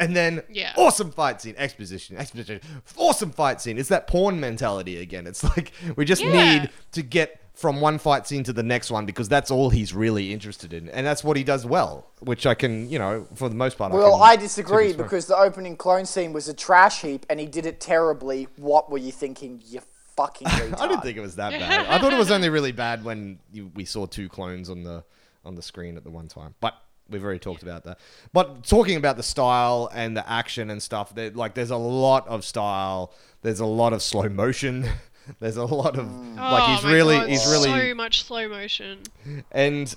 And 0.01 0.15
then 0.15 0.43
Yeah. 0.49 0.71
awesome 0.77 1.12
fight 1.12 1.41
scene, 1.41 1.55
exposition, 1.57 2.15
exposition, 2.15 2.62
awesome 2.95 3.31
fight 3.31 3.59
scene. 3.59 3.77
It's 3.77 3.89
that 3.89 4.07
porn 4.07 4.39
mentality 4.39 4.97
again. 5.01 5.27
It's 5.27 5.43
like 5.43 5.73
we 5.97 6.05
just 6.05 6.23
Yeah. 6.23 6.31
need 6.62 6.69
to 6.93 7.01
get 7.01 7.41
from 7.60 7.82
one 7.82 7.98
fight 7.98 8.26
scene 8.26 8.43
to 8.45 8.54
the 8.54 8.63
next 8.63 8.89
one 8.89 9.06
because 9.06 9.28
that's 9.28 9.52
all 9.52 9.69
he's 9.69 9.93
really 9.93 10.32
interested 10.32 10.72
in, 10.72 10.88
and 10.89 11.06
that's 11.06 11.26
what 11.26 11.36
he 11.36 11.43
does 11.43 11.65
well. 11.65 12.08
Which 12.22 12.45
I 12.45 12.54
can, 12.54 12.89
you 12.89 12.98
know, 12.98 13.28
for 13.36 13.50
the 13.50 13.56
most 13.56 13.78
part. 13.78 13.91
Well, 13.91 14.17
can 14.17 14.22
I 14.22 14.36
disagree 14.38 14.93
because 14.93 15.26
the 15.26 15.36
opening 15.36 15.76
clone 15.76 16.06
scene 16.06 16.32
was 16.32 16.48
a 16.48 16.54
trash 16.54 17.02
heap 17.02 17.26
and 17.30 17.39
he 17.39 17.45
did 17.45 17.65
it 17.65 17.82
terribly. 17.82 18.48
What 18.56 18.89
were 18.89 18.98
you 18.98 19.12
thinking, 19.12 19.62
you 19.65 19.82
fucking? 20.15 20.48
I 20.48 20.88
didn't 20.88 21.02
think 21.02 21.17
it 21.17 21.22
was 21.22 21.36
that 21.36 21.52
bad. 21.52 21.88
I 21.88 22.00
thought 22.00 22.13
it 22.13 22.19
was 22.19 22.32
only 22.32 22.50
really 22.50 22.72
bad 22.72 23.04
when 23.04 23.39
you, 23.52 23.72
we 23.76 23.84
saw 23.84 24.06
two 24.06 24.30
clones 24.30 24.69
on 24.69 24.84
the 24.84 25.04
on 25.43 25.56
the 25.56 25.62
screen 25.62 25.98
at 25.98 26.06
the 26.06 26.12
one 26.12 26.30
time. 26.30 26.56
But 26.62 26.76
we've 27.10 27.23
already 27.23 27.40
talked 27.40 27.63
about 27.63 27.83
that. 27.83 28.00
But 28.31 28.63
talking 28.63 28.96
about 28.96 29.17
the 29.17 29.23
style 29.23 29.90
and 29.94 30.15
the 30.15 30.29
action 30.29 30.69
and 30.69 30.81
stuff, 30.81 31.13
like 31.33 31.56
there's 31.56 31.71
a 31.71 31.77
lot 31.77 32.25
of 32.27 32.46
style. 32.46 33.13
There's 33.42 33.60
a 33.60 33.65
lot 33.65 33.92
of 33.92 34.02
slow 34.02 34.29
motion. 34.29 34.88
There's 35.40 35.58
a 35.58 35.65
lot 35.65 35.98
of 35.98 36.06
mm. 36.06 36.36
like 36.36 36.63
Oh 36.63 36.75
he's 36.75 36.84
my 36.84 36.94
really 36.94 37.17
God, 37.17 37.30
he's 37.30 37.48
really 37.48 37.69
so 37.69 37.96
much 37.96 38.23
slow 38.23 38.48
motion. 38.50 39.04
and 39.52 39.96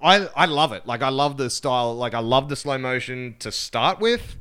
I 0.00 0.28
I 0.36 0.46
love 0.46 0.72
it. 0.72 0.86
Like 0.86 1.02
I 1.02 1.08
love 1.08 1.36
the 1.36 1.50
style. 1.50 1.94
Like 1.94 2.14
I 2.14 2.20
love 2.20 2.48
the 2.48 2.56
slow 2.56 2.78
motion 2.78 3.36
to 3.40 3.50
start 3.52 3.98
with, 4.00 4.36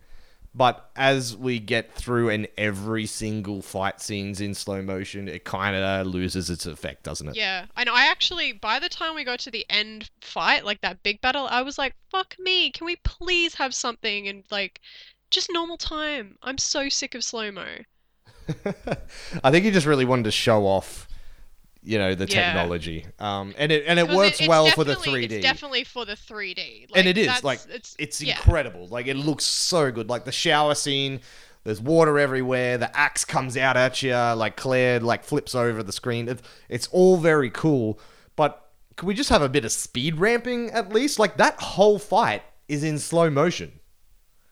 But 0.55 0.89
as 0.95 1.35
we 1.35 1.59
get 1.59 1.93
through 1.93 2.29
and 2.29 2.47
every 2.57 3.05
single 3.05 3.61
fight 3.61 4.01
scenes 4.01 4.39
in 4.39 4.53
slow 4.53 4.81
motion, 4.81 5.27
it 5.27 5.43
kind 5.43 5.75
of 5.75 6.07
loses 6.07 6.49
its 6.49 6.65
effect, 6.65 7.03
doesn't 7.03 7.27
it? 7.27 7.35
Yeah, 7.35 7.65
and 7.75 7.89
I 7.89 8.07
actually, 8.09 8.53
by 8.53 8.79
the 8.79 8.87
time 8.87 9.15
we 9.15 9.25
got 9.25 9.39
to 9.39 9.51
the 9.51 9.65
end 9.69 10.09
fight, 10.21 10.63
like 10.63 10.79
that 10.79 11.03
big 11.03 11.19
battle, 11.19 11.45
I 11.49 11.61
was 11.61 11.77
like, 11.77 11.93
"Fuck 12.09 12.37
me! 12.39 12.71
Can 12.71 12.85
we 12.85 12.95
please 13.03 13.55
have 13.55 13.75
something 13.75 14.29
and 14.29 14.45
like, 14.49 14.79
just 15.29 15.49
normal 15.51 15.77
time? 15.77 16.37
I'm 16.41 16.57
so 16.57 16.87
sick 16.87 17.15
of 17.15 17.23
slow 17.25 17.51
mo." 17.51 17.67
I 19.43 19.51
think 19.51 19.65
he 19.65 19.71
just 19.71 19.85
really 19.87 20.05
wanted 20.05 20.23
to 20.23 20.31
show 20.31 20.65
off, 20.65 21.07
you 21.83 21.97
know, 21.97 22.15
the 22.15 22.25
Yeah. 22.27 22.53
technology. 22.53 23.05
Um, 23.19 23.53
and 23.57 23.71
it 23.71 23.85
and 23.87 23.99
it 23.99 24.09
works 24.09 24.39
it's 24.39 24.47
well 24.47 24.67
for 24.71 24.83
the 24.83 24.95
3D. 24.95 25.31
It's 25.37 25.43
definitely 25.43 25.83
for 25.83 26.05
the 26.05 26.15
3D. 26.15 26.87
and 26.95 27.07
it 27.07 27.17
is 27.17 27.43
like 27.43 27.59
it's 27.69 27.95
it's, 27.99 28.21
yeah. 28.21 28.35
incredible. 28.35 28.87
Like 28.87 29.07
it 29.07 29.15
looks 29.15 29.45
so 29.45 29.91
good. 29.91 30.09
Like 30.09 30.25
the 30.25 30.31
shower 30.31 30.75
scene, 30.75 31.19
there's 31.63 31.81
water 31.81 32.19
everywhere. 32.19 32.77
The 32.77 32.95
axe 32.95 33.25
comes 33.25 33.57
out 33.57 33.77
at 33.77 34.01
you. 34.03 34.13
Like 34.13 34.55
Claire 34.57 34.99
like 34.99 35.23
flips 35.23 35.55
over 35.55 35.83
the 35.83 35.91
screen. 35.93 36.27
It's 36.27 36.41
it's 36.69 36.87
all 36.91 37.17
very 37.17 37.49
cool. 37.49 37.99
But 38.35 38.61
can 38.95 39.07
we 39.07 39.13
just 39.13 39.29
have 39.29 39.41
a 39.41 39.49
bit 39.49 39.65
of 39.65 39.71
speed 39.71 40.17
ramping 40.19 40.69
at 40.71 40.93
least? 40.93 41.19
Like 41.19 41.37
that 41.37 41.59
whole 41.59 41.99
fight 41.99 42.43
is 42.67 42.83
in 42.83 42.97
slow 42.99 43.29
motion. 43.29 43.79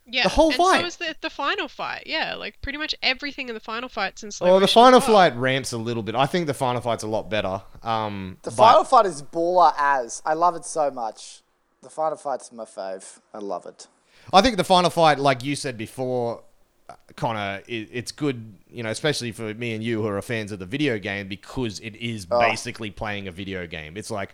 Yeah, 0.06 0.24
the 0.24 0.30
whole 0.30 0.48
and 0.50 0.56
fight. 0.58 0.82
So 0.82 0.86
is 0.88 0.96
the 0.98 1.16
the 1.22 1.30
final 1.30 1.68
fight. 1.68 2.04
Yeah, 2.06 2.36
like 2.36 2.62
pretty 2.62 2.78
much 2.78 2.94
everything 3.02 3.48
in 3.48 3.54
the 3.56 3.62
final 3.62 3.88
fight 3.90 4.22
in 4.24 4.32
slow 4.32 4.56
Oh, 4.56 4.60
the 4.60 4.68
final 4.68 5.00
well. 5.00 5.08
fight 5.08 5.36
ramps 5.38 5.72
a 5.72 5.78
little 5.78 6.04
bit. 6.04 6.14
I 6.16 6.26
think 6.26 6.48
the 6.48 6.54
final 6.54 6.82
fight's 6.82 7.04
a 7.04 7.08
lot 7.08 7.30
better. 7.30 7.62
Um, 7.84 8.38
The 8.44 8.52
but- 8.52 8.56
final 8.58 8.84
fight 8.84 9.06
is 9.06 9.22
baller 9.22 9.74
as. 9.78 10.22
I 10.26 10.34
love 10.34 10.56
it 10.56 10.66
so 10.66 10.92
much. 10.92 11.42
The 11.82 11.90
final 11.90 12.18
fight's 12.18 12.52
my 12.52 12.66
fave. 12.66 13.20
I 13.34 13.38
love 13.40 13.66
it. 13.66 13.88
I 14.32 14.42
think 14.42 14.58
the 14.58 14.64
final 14.64 14.90
fight, 14.90 15.20
like 15.20 15.44
you 15.44 15.56
said 15.56 15.78
before, 15.78 16.44
uh, 16.90 16.96
Connor, 17.18 17.62
it, 17.68 17.90
it's 17.92 18.12
good, 18.14 18.56
you 18.70 18.84
know, 18.84 18.90
especially 18.90 19.32
for 19.34 19.54
me 19.54 19.74
and 19.74 19.84
you 19.84 20.02
who 20.02 20.08
are 20.08 20.22
fans 20.22 20.52
of 20.54 20.60
the 20.60 20.66
video 20.66 20.98
game 20.98 21.28
because 21.28 21.80
it 21.80 21.96
is 21.98 22.26
Oh. 22.32 22.40
basically 22.40 22.90
playing 22.92 23.28
a 23.28 23.32
video 23.32 23.68
game. 23.68 23.98
It's 23.98 24.12
like 24.12 24.34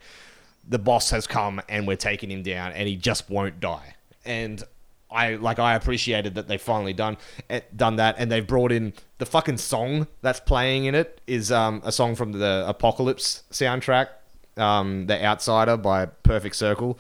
the 0.68 0.78
boss 0.80 1.10
has 1.12 1.26
come 1.28 1.62
and 1.70 1.88
we're 1.88 1.96
taking 1.96 2.30
him 2.30 2.44
down 2.44 2.72
and 2.74 2.88
he 2.88 2.96
just 2.96 3.30
won't 3.30 3.60
die. 3.60 3.96
And 4.26 4.64
I 5.12 5.36
like 5.36 5.60
I 5.60 5.76
appreciated 5.76 6.36
that 6.36 6.47
they 6.47 6.57
finally 6.57 6.93
done 6.93 7.18
eh, 7.49 7.62
done 7.76 7.95
that 7.95 8.16
and 8.20 8.32
they've 8.32 8.45
brought 8.45 8.72
in 8.72 8.93
the 9.18 9.26
fucking 9.26 9.57
song 9.57 10.07
that's 10.22 10.39
playing 10.39 10.86
in 10.86 10.95
it 10.95 11.20
is 11.26 11.51
um, 11.51 11.82
a 11.84 11.91
song 11.91 12.16
from 12.16 12.34
the 12.34 12.64
Apocalypse 12.68 13.43
soundtrack, 13.51 14.10
um, 14.57 15.07
The 15.07 15.24
Outsider 15.24 15.78
by 15.78 16.05
Perfect 16.05 16.55
Circle. 16.55 16.97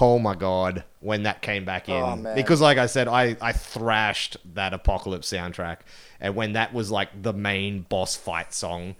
Oh 0.00 0.18
my 0.18 0.34
god, 0.34 0.84
when 1.00 1.24
that 1.24 1.42
came 1.42 1.64
back 1.64 1.88
in. 1.88 1.94
Oh. 1.94 2.34
Because 2.34 2.60
like 2.60 2.78
I 2.78 2.86
said, 2.86 3.08
I, 3.08 3.36
I 3.40 3.52
thrashed 3.52 4.36
that 4.54 4.72
Apocalypse 4.72 5.30
soundtrack. 5.30 5.78
And 6.20 6.36
when 6.36 6.52
that 6.52 6.72
was 6.72 6.90
like 6.90 7.22
the 7.22 7.32
main 7.32 7.82
boss 7.82 8.14
fight 8.14 8.54
song, 8.54 8.94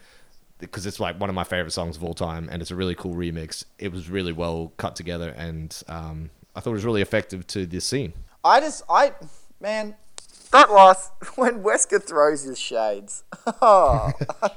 because 0.59 0.87
it's 0.87 0.99
like 0.99 1.21
one 1.21 1.29
of 1.29 1.35
my 1.35 1.45
favorite 1.45 1.71
songs 1.71 1.97
of 1.97 2.03
all 2.03 2.15
time 2.15 2.49
and 2.51 2.61
it's 2.61 2.73
a 2.73 2.77
really 2.77 2.95
cool 2.95 3.15
remix, 3.15 3.65
it 3.79 3.93
was 3.93 4.11
really 4.11 4.33
well 4.33 4.73
cut 4.77 4.97
together 4.97 5.31
and 5.37 5.83
um, 5.89 6.31
I 6.57 6.61
thought 6.61 6.71
it 6.71 6.75
was 6.75 6.85
really 6.85 7.03
effective 7.03 7.47
to 7.49 7.67
this 7.67 7.85
scene. 7.85 8.13
I 8.45 8.61
just, 8.61 8.83
I, 8.89 9.13
man, 9.61 9.95
that 10.53 10.71
last 10.71 11.13
when 11.37 11.63
Wesker 11.63 12.03
throws 12.03 12.43
his 12.43 12.59
shades. 12.59 13.25
Oh, 13.63 14.13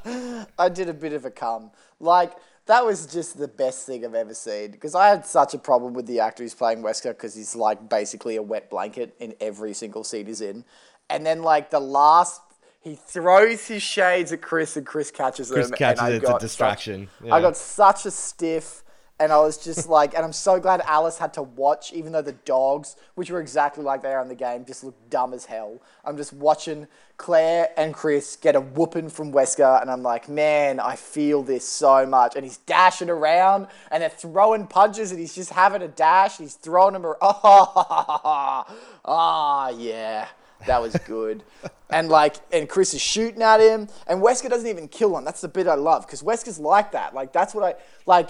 I 0.59 0.67
did 0.69 0.89
a 0.89 0.93
bit 0.93 1.13
of 1.13 1.23
a 1.23 1.31
cum. 1.31 1.71
Like 2.01 2.33
that 2.65 2.85
was 2.85 3.05
just 3.05 3.37
the 3.37 3.47
best 3.47 3.85
thing 3.85 4.03
I've 4.03 4.13
ever 4.15 4.33
seen. 4.33 4.71
Because 4.71 4.95
I 4.95 5.07
had 5.07 5.25
such 5.25 5.53
a 5.53 5.57
problem 5.57 5.93
with 5.93 6.07
the 6.07 6.19
actor 6.19 6.43
who's 6.43 6.53
playing 6.53 6.81
Wesker 6.83 7.09
because 7.11 7.33
he's 7.35 7.55
like 7.55 7.87
basically 7.89 8.35
a 8.35 8.41
wet 8.41 8.69
blanket 8.69 9.15
in 9.19 9.33
every 9.39 9.73
single 9.73 10.03
scene 10.03 10.25
he's 10.25 10.41
in. 10.41 10.65
And 11.09 11.25
then 11.25 11.41
like 11.41 11.69
the 11.69 11.79
last. 11.79 12.41
He 12.81 12.95
throws 12.95 13.67
his 13.67 13.81
shades 13.83 14.31
at 14.33 14.41
Chris, 14.41 14.75
and 14.75 14.85
Chris 14.85 15.09
catches 15.11 15.51
Chris 15.51 15.69
them. 15.69 15.77
catches 15.77 15.99
and 16.01 16.07
I 16.07 16.11
it, 16.11 16.15
it's 16.15 16.23
a 16.25 16.27
got 16.27 16.33
such- 16.33 16.41
distraction. 16.41 17.09
I 17.31 17.39
got 17.41 17.55
such 17.55 18.05
a 18.07 18.11
stiff, 18.11 18.83
and 19.21 19.31
I 19.31 19.37
was 19.37 19.57
just 19.57 19.87
like, 19.97 20.13
and 20.15 20.25
I'm 20.25 20.33
so 20.33 20.59
glad 20.59 20.81
Alice 20.81 21.17
had 21.17 21.33
to 21.35 21.43
watch, 21.43 21.93
even 21.93 22.11
though 22.11 22.21
the 22.21 22.31
dogs, 22.33 22.95
which 23.15 23.29
were 23.29 23.39
exactly 23.39 23.83
like 23.83 24.01
they 24.01 24.11
are 24.11 24.21
in 24.21 24.27
the 24.27 24.35
game, 24.35 24.65
just 24.65 24.83
look 24.83 24.95
dumb 25.09 25.33
as 25.33 25.45
hell. 25.45 25.79
I'm 26.03 26.17
just 26.17 26.33
watching 26.33 26.87
Claire 27.17 27.69
and 27.77 27.93
Chris 27.93 28.35
get 28.35 28.55
a 28.55 28.61
whooping 28.61 29.09
from 29.09 29.31
Wesker, 29.31 29.81
and 29.81 29.91
I'm 29.91 30.01
like, 30.01 30.27
man, 30.27 30.79
I 30.79 30.95
feel 30.95 31.43
this 31.43 31.67
so 31.67 32.05
much. 32.05 32.35
And 32.35 32.43
he's 32.43 32.57
dashing 32.57 33.09
around, 33.09 33.67
and 33.91 34.01
they're 34.01 34.09
throwing 34.09 34.67
punches, 34.67 35.11
and 35.11 35.19
he's 35.19 35.35
just 35.35 35.51
having 35.51 35.83
a 35.83 35.87
dash. 35.87 36.37
He's 36.37 36.55
throwing 36.55 36.93
them 36.93 37.05
around. 37.05 37.17
Oh, 37.23 38.65
ah, 39.05 39.69
yeah. 39.69 40.27
That 40.67 40.81
was 40.81 40.95
good. 41.05 41.43
and 41.89 42.09
like, 42.09 42.35
and 42.51 42.67
Chris 42.67 42.93
is 42.93 43.01
shooting 43.01 43.41
at 43.41 43.59
him, 43.59 43.87
and 44.07 44.21
Wesker 44.21 44.49
doesn't 44.49 44.67
even 44.67 44.87
kill 44.87 45.17
him. 45.17 45.25
That's 45.25 45.41
the 45.41 45.47
bit 45.47 45.67
I 45.67 45.75
love 45.75 46.05
because 46.05 46.21
Wesker's 46.21 46.59
like 46.59 46.91
that. 46.91 47.13
Like 47.13 47.33
that's 47.33 47.53
what 47.53 47.63
I 47.63 47.75
like. 48.05 48.29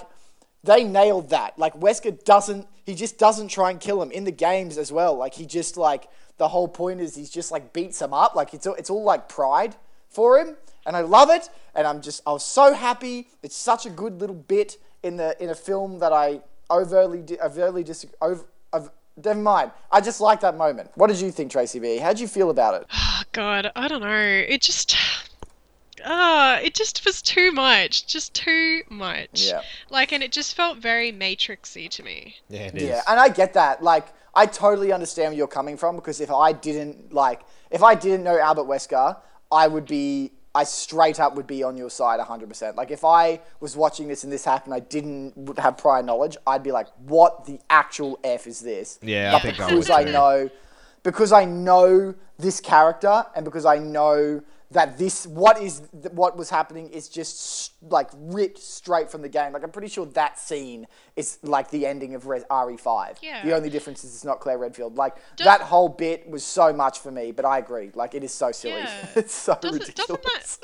They 0.63 0.83
nailed 0.83 1.29
that. 1.29 1.57
Like 1.57 1.73
Wesker 1.79 2.23
doesn't. 2.23 2.67
He 2.85 2.95
just 2.95 3.17
doesn't 3.17 3.47
try 3.47 3.71
and 3.71 3.79
kill 3.79 4.01
him 4.01 4.11
in 4.11 4.23
the 4.23 4.31
games 4.31 4.77
as 4.77 4.91
well. 4.91 5.15
Like 5.15 5.33
he 5.33 5.45
just 5.45 5.77
like 5.77 6.07
the 6.37 6.47
whole 6.47 6.67
point 6.67 7.01
is 7.01 7.15
he's 7.15 7.29
just 7.29 7.51
like 7.51 7.73
beats 7.73 8.01
him 8.01 8.13
up. 8.13 8.35
Like 8.35 8.53
it's 8.53 8.67
all, 8.67 8.75
it's 8.75 8.89
all 8.89 9.03
like 9.03 9.27
pride 9.27 9.75
for 10.09 10.37
him, 10.39 10.57
and 10.85 10.95
I 10.95 11.01
love 11.01 11.29
it. 11.29 11.49
And 11.73 11.87
I'm 11.87 12.01
just 12.01 12.21
I 12.27 12.31
was 12.31 12.45
so 12.45 12.73
happy. 12.73 13.27
It's 13.43 13.55
such 13.55 13.85
a 13.85 13.89
good 13.89 14.19
little 14.19 14.35
bit 14.35 14.77
in 15.03 15.17
the 15.17 15.35
in 15.41 15.49
a 15.49 15.55
film 15.55 15.99
that 15.99 16.13
I 16.13 16.41
overly 16.69 17.21
di- 17.21 17.39
overtly 17.39 17.83
disagree. 17.83 18.15
Over, 18.21 18.45
never 19.23 19.39
mind. 19.39 19.71
I 19.91 20.01
just 20.01 20.21
like 20.21 20.41
that 20.41 20.57
moment. 20.57 20.91
What 20.95 21.07
did 21.07 21.19
you 21.19 21.31
think, 21.31 21.51
Tracy 21.51 21.79
B? 21.79 21.97
How'd 21.97 22.19
you 22.19 22.27
feel 22.27 22.49
about 22.49 22.81
it? 22.81 22.87
Oh, 22.93 23.21
God, 23.31 23.71
I 23.75 23.87
don't 23.87 24.01
know. 24.01 24.43
It 24.47 24.61
just. 24.61 24.95
Ah, 26.05 26.59
it 26.59 26.73
just 26.73 27.05
was 27.05 27.21
too 27.21 27.51
much. 27.51 28.07
Just 28.07 28.33
too 28.33 28.81
much. 28.89 29.47
Yeah. 29.47 29.61
Like, 29.89 30.11
and 30.11 30.23
it 30.23 30.31
just 30.31 30.55
felt 30.55 30.77
very 30.77 31.11
Matrixy 31.11 31.89
to 31.89 32.03
me. 32.03 32.35
Yeah, 32.49 32.61
it 32.67 32.75
is. 32.75 32.83
Yeah, 32.83 33.01
and 33.07 33.19
I 33.19 33.29
get 33.29 33.53
that. 33.53 33.83
Like, 33.83 34.07
I 34.33 34.45
totally 34.45 34.91
understand 34.91 35.31
where 35.31 35.37
you're 35.37 35.47
coming 35.47 35.77
from 35.77 35.95
because 35.95 36.21
if 36.21 36.31
I 36.31 36.53
didn't 36.53 37.13
like, 37.13 37.41
if 37.69 37.83
I 37.83 37.95
didn't 37.95 38.23
know 38.23 38.39
Albert 38.39 38.63
Wesker, 38.65 39.17
I 39.51 39.67
would 39.67 39.85
be, 39.85 40.31
I 40.55 40.63
straight 40.63 41.19
up 41.19 41.35
would 41.35 41.47
be 41.47 41.63
on 41.63 41.77
your 41.77 41.89
side 41.89 42.19
100%. 42.19 42.75
Like, 42.75 42.91
if 42.91 43.03
I 43.05 43.39
was 43.59 43.75
watching 43.75 44.07
this 44.07 44.23
and 44.23 44.31
this 44.31 44.45
happened, 44.45 44.73
I 44.73 44.79
didn't 44.79 45.37
would 45.37 45.59
have 45.59 45.77
prior 45.77 46.03
knowledge, 46.03 46.37
I'd 46.47 46.63
be 46.63 46.71
like, 46.71 46.87
what 47.05 47.45
the 47.45 47.59
actual 47.69 48.19
f 48.23 48.47
is 48.47 48.59
this? 48.59 48.99
Yeah, 49.01 49.29
I 49.29 49.33
But 49.33 49.41
think 49.41 49.59
I 49.59 49.69
because 49.69 49.87
would 49.89 49.95
I 49.95 50.03
too. 50.05 50.11
know, 50.11 50.49
because 51.03 51.31
I 51.31 51.45
know 51.45 52.15
this 52.37 52.59
character 52.59 53.25
and 53.35 53.45
because 53.45 53.65
I 53.65 53.77
know 53.77 54.41
that 54.71 54.97
this 54.97 55.27
what 55.27 55.61
is 55.61 55.81
what 56.11 56.37
was 56.37 56.49
happening 56.49 56.87
is 56.89 57.09
just 57.09 57.73
like 57.81 58.09
ripped 58.15 58.57
straight 58.59 59.09
from 59.11 59.21
the 59.21 59.29
game. 59.29 59.51
Like 59.53 59.63
I'm 59.63 59.71
pretty 59.71 59.89
sure 59.89 60.05
that 60.07 60.39
scene 60.39 60.87
is 61.15 61.39
like 61.43 61.69
the 61.71 61.85
ending 61.85 62.15
of 62.15 62.25
Res- 62.27 62.45
RE5. 62.49 63.17
Yeah. 63.21 63.43
The 63.43 63.53
only 63.53 63.69
difference 63.69 64.03
is 64.03 64.13
it's 64.15 64.23
not 64.23 64.39
Claire 64.39 64.57
Redfield. 64.57 64.95
Like 64.95 65.15
Does- 65.35 65.45
that 65.45 65.61
whole 65.61 65.89
bit 65.89 66.29
was 66.29 66.43
so 66.43 66.71
much 66.71 66.99
for 66.99 67.11
me, 67.11 67.31
but 67.31 67.43
I 67.43 67.57
agree. 67.57 67.91
Like 67.93 68.15
it 68.15 68.23
is 68.23 68.31
so 68.31 68.51
silly. 68.51 68.75
Yeah. 68.79 69.05
it's 69.15 69.33
so 69.33 69.57
Doesn't- 69.59 69.79
ridiculous. 69.79 70.59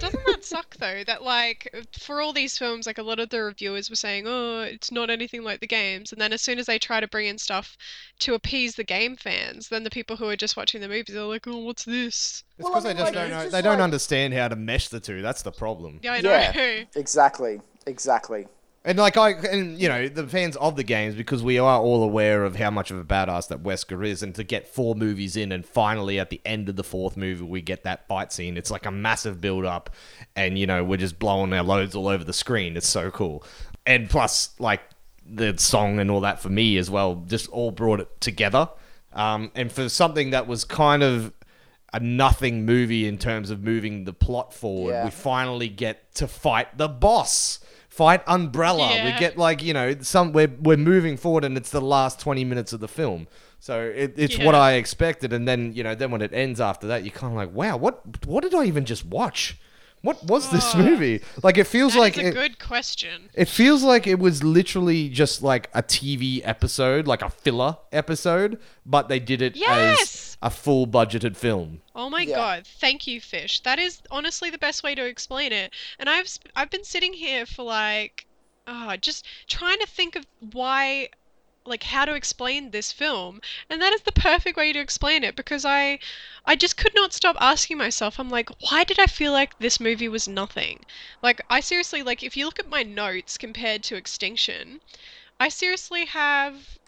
Doesn't 0.00 0.26
that 0.26 0.44
suck 0.44 0.76
though? 0.76 1.04
That 1.04 1.22
like 1.22 1.72
for 2.00 2.20
all 2.20 2.32
these 2.32 2.58
films, 2.58 2.86
like 2.86 2.98
a 2.98 3.02
lot 3.02 3.20
of 3.20 3.28
the 3.28 3.42
reviewers 3.42 3.88
were 3.88 3.96
saying, 3.96 4.24
"Oh, 4.26 4.62
it's 4.62 4.90
not 4.90 5.10
anything 5.10 5.44
like 5.44 5.60
the 5.60 5.66
games," 5.66 6.12
and 6.12 6.20
then 6.20 6.32
as 6.32 6.42
soon 6.42 6.58
as 6.58 6.66
they 6.66 6.78
try 6.78 6.98
to 7.00 7.06
bring 7.08 7.26
in 7.26 7.38
stuff 7.38 7.76
to 8.20 8.34
appease 8.34 8.74
the 8.74 8.84
game 8.84 9.16
fans, 9.16 9.68
then 9.68 9.84
the 9.84 9.90
people 9.90 10.16
who 10.16 10.28
are 10.28 10.36
just 10.36 10.56
watching 10.56 10.80
the 10.80 10.88
movies 10.88 11.14
are 11.14 11.22
like, 11.24 11.46
"Oh, 11.46 11.58
what's 11.58 11.84
this?" 11.84 12.42
It's 12.58 12.64
Well, 12.64 12.72
because 12.72 12.84
I 12.86 12.92
they 12.92 12.98
just 13.00 13.04
like, 13.06 13.14
don't 13.14 13.24
it's 13.24 13.30
know. 13.32 13.42
just 13.42 13.52
They 13.52 13.62
don't 13.62 13.78
like- 13.78 13.84
understand 13.84 14.34
how 14.34 14.48
to 14.48 14.56
mesh 14.56 14.88
the 14.88 15.00
two. 15.00 15.22
That's 15.22 15.42
the 15.42 15.52
problem. 15.52 16.00
Yeah, 16.02 16.12
I 16.14 16.20
know. 16.20 16.30
yeah, 16.30 16.84
exactly, 16.94 17.60
exactly. 17.86 18.46
And 18.86 18.98
like 18.98 19.16
I, 19.16 19.30
and 19.30 19.78
you 19.78 19.88
know, 19.88 20.08
the 20.08 20.26
fans 20.28 20.56
of 20.56 20.76
the 20.76 20.84
games, 20.84 21.14
because 21.14 21.42
we 21.42 21.58
are 21.58 21.80
all 21.80 22.02
aware 22.02 22.44
of 22.44 22.56
how 22.56 22.70
much 22.70 22.90
of 22.90 22.98
a 22.98 23.04
badass 23.04 23.48
that 23.48 23.62
Wesker 23.62 24.06
is, 24.06 24.22
and 24.22 24.34
to 24.34 24.44
get 24.44 24.68
four 24.68 24.94
movies 24.94 25.36
in, 25.36 25.52
and 25.52 25.64
finally 25.64 26.20
at 26.20 26.28
the 26.28 26.40
end 26.44 26.68
of 26.68 26.76
the 26.76 26.84
fourth 26.84 27.16
movie, 27.16 27.42
we 27.44 27.62
get 27.62 27.84
that 27.84 28.06
fight 28.08 28.30
scene. 28.30 28.58
It's 28.58 28.70
like 28.70 28.84
a 28.84 28.90
massive 28.90 29.40
build 29.40 29.64
up, 29.64 29.88
and 30.36 30.58
you 30.58 30.66
know, 30.66 30.84
we're 30.84 30.98
just 30.98 31.18
blowing 31.18 31.52
our 31.54 31.62
loads 31.64 31.94
all 31.94 32.08
over 32.08 32.24
the 32.24 32.34
screen. 32.34 32.76
It's 32.76 32.86
so 32.86 33.10
cool, 33.10 33.42
and 33.86 34.08
plus, 34.10 34.50
like 34.58 34.82
the 35.26 35.56
song 35.56 35.98
and 35.98 36.10
all 36.10 36.20
that 36.20 36.40
for 36.40 36.50
me 36.50 36.76
as 36.76 36.90
well, 36.90 37.24
just 37.26 37.48
all 37.48 37.70
brought 37.70 38.00
it 38.00 38.20
together. 38.20 38.68
Um, 39.14 39.50
and 39.54 39.72
for 39.72 39.88
something 39.88 40.30
that 40.30 40.46
was 40.46 40.64
kind 40.64 41.02
of 41.02 41.32
a 41.94 42.00
nothing 42.00 42.66
movie 42.66 43.06
in 43.06 43.16
terms 43.18 43.50
of 43.50 43.62
moving 43.62 44.04
the 44.04 44.12
plot 44.12 44.52
forward, 44.52 44.90
Yeah. 44.90 45.04
we 45.04 45.10
finally 45.10 45.68
get 45.68 46.14
to 46.16 46.26
fight 46.26 46.76
the 46.76 46.88
boss. 46.88 47.60
Fight 47.88 48.22
Umbrella. 48.26 48.88
We 49.04 49.12
get 49.20 49.38
like 49.38 49.62
you 49.62 49.72
know 49.72 49.94
some 50.00 50.32
we're 50.32 50.52
we're 50.60 50.76
moving 50.76 51.16
forward, 51.16 51.44
and 51.44 51.56
it's 51.56 51.70
the 51.70 51.80
last 51.80 52.18
twenty 52.18 52.44
minutes 52.44 52.72
of 52.72 52.80
the 52.80 52.88
film. 52.88 53.28
So 53.60 53.80
it, 53.80 54.14
it's 54.16 54.36
what 54.38 54.54
I 54.56 54.72
expected, 54.74 55.32
and 55.32 55.46
then 55.46 55.72
you 55.72 55.84
know 55.84 55.94
then 55.94 56.10
when 56.10 56.20
it 56.20 56.32
ends 56.34 56.60
after 56.60 56.88
that, 56.88 57.04
you're 57.04 57.12
kind 57.14 57.32
of 57.32 57.36
like, 57.36 57.52
wow, 57.54 57.76
what 57.76 58.26
what 58.26 58.42
did 58.42 58.52
I 58.54 58.64
even 58.64 58.84
just 58.84 59.06
watch? 59.06 59.56
What 60.04 60.22
was 60.24 60.50
this 60.50 60.74
movie? 60.74 61.22
Like 61.42 61.56
it 61.56 61.66
feels 61.66 61.94
That 61.94 62.00
like 62.00 62.18
is 62.18 62.24
a 62.24 62.28
it, 62.28 62.34
good 62.34 62.58
question. 62.58 63.30
it 63.32 63.48
feels 63.48 63.82
like 63.82 64.06
it 64.06 64.18
was 64.18 64.42
literally 64.44 65.08
just 65.08 65.42
like 65.42 65.70
a 65.72 65.82
TV 65.82 66.42
episode, 66.44 67.06
like 67.06 67.22
a 67.22 67.30
filler 67.30 67.78
episode, 67.90 68.60
but 68.84 69.08
they 69.08 69.18
did 69.18 69.40
it 69.40 69.56
Yes! 69.56 70.00
as 70.02 70.36
a 70.42 70.50
full 70.50 70.86
budgeted 70.86 71.36
film. 71.36 71.80
Oh 71.94 72.10
my 72.10 72.20
Yeah. 72.22 72.36
god, 72.36 72.66
thank 72.66 73.06
you, 73.06 73.18
Fish. 73.20 73.60
That 73.60 73.78
is 73.78 74.02
honestly 74.10 74.50
the 74.50 74.58
best 74.58 74.82
way 74.82 74.94
to 74.94 75.04
explain 75.06 75.52
it. 75.52 75.72
And 75.98 76.10
I've 76.10 76.28
sp- 76.28 76.52
I've 76.54 76.70
been 76.70 76.84
sitting 76.84 77.14
here 77.14 77.46
for 77.46 77.62
like, 77.62 78.26
uh, 78.66 78.96
just 78.98 79.26
trying 79.48 79.78
to 79.80 79.86
think 79.86 80.16
of 80.16 80.26
why, 80.52 81.08
like, 81.66 81.84
how 81.84 82.04
to 82.04 82.14
explain 82.14 82.70
this 82.70 82.92
film, 82.92 83.40
and 83.70 83.80
that 83.80 83.92
is 83.94 84.02
the 84.02 84.12
perfect 84.12 84.56
way 84.56 84.72
to 84.72 84.78
explain 84.78 85.24
it 85.24 85.34
because 85.34 85.64
I, 85.64 85.98
I 86.44 86.56
just 86.56 86.76
could 86.76 86.94
not 86.94 87.14
stop 87.14 87.36
asking 87.40 87.78
myself. 87.78 88.20
I'm 88.20 88.28
like, 88.28 88.50
why 88.70 88.84
did 88.84 88.98
I 88.98 89.06
feel 89.06 89.32
like 89.32 89.58
this 89.58 89.80
movie 89.80 90.08
was 90.08 90.28
nothing? 90.28 90.84
Like, 91.22 91.40
I 91.48 91.60
seriously 91.60 92.02
like 92.02 92.22
if 92.22 92.36
you 92.36 92.44
look 92.44 92.58
at 92.58 92.68
my 92.68 92.82
notes 92.82 93.38
compared 93.38 93.82
to 93.84 93.96
Extinction, 93.96 94.80
I 95.40 95.48
seriously 95.48 96.04
have 96.04 96.78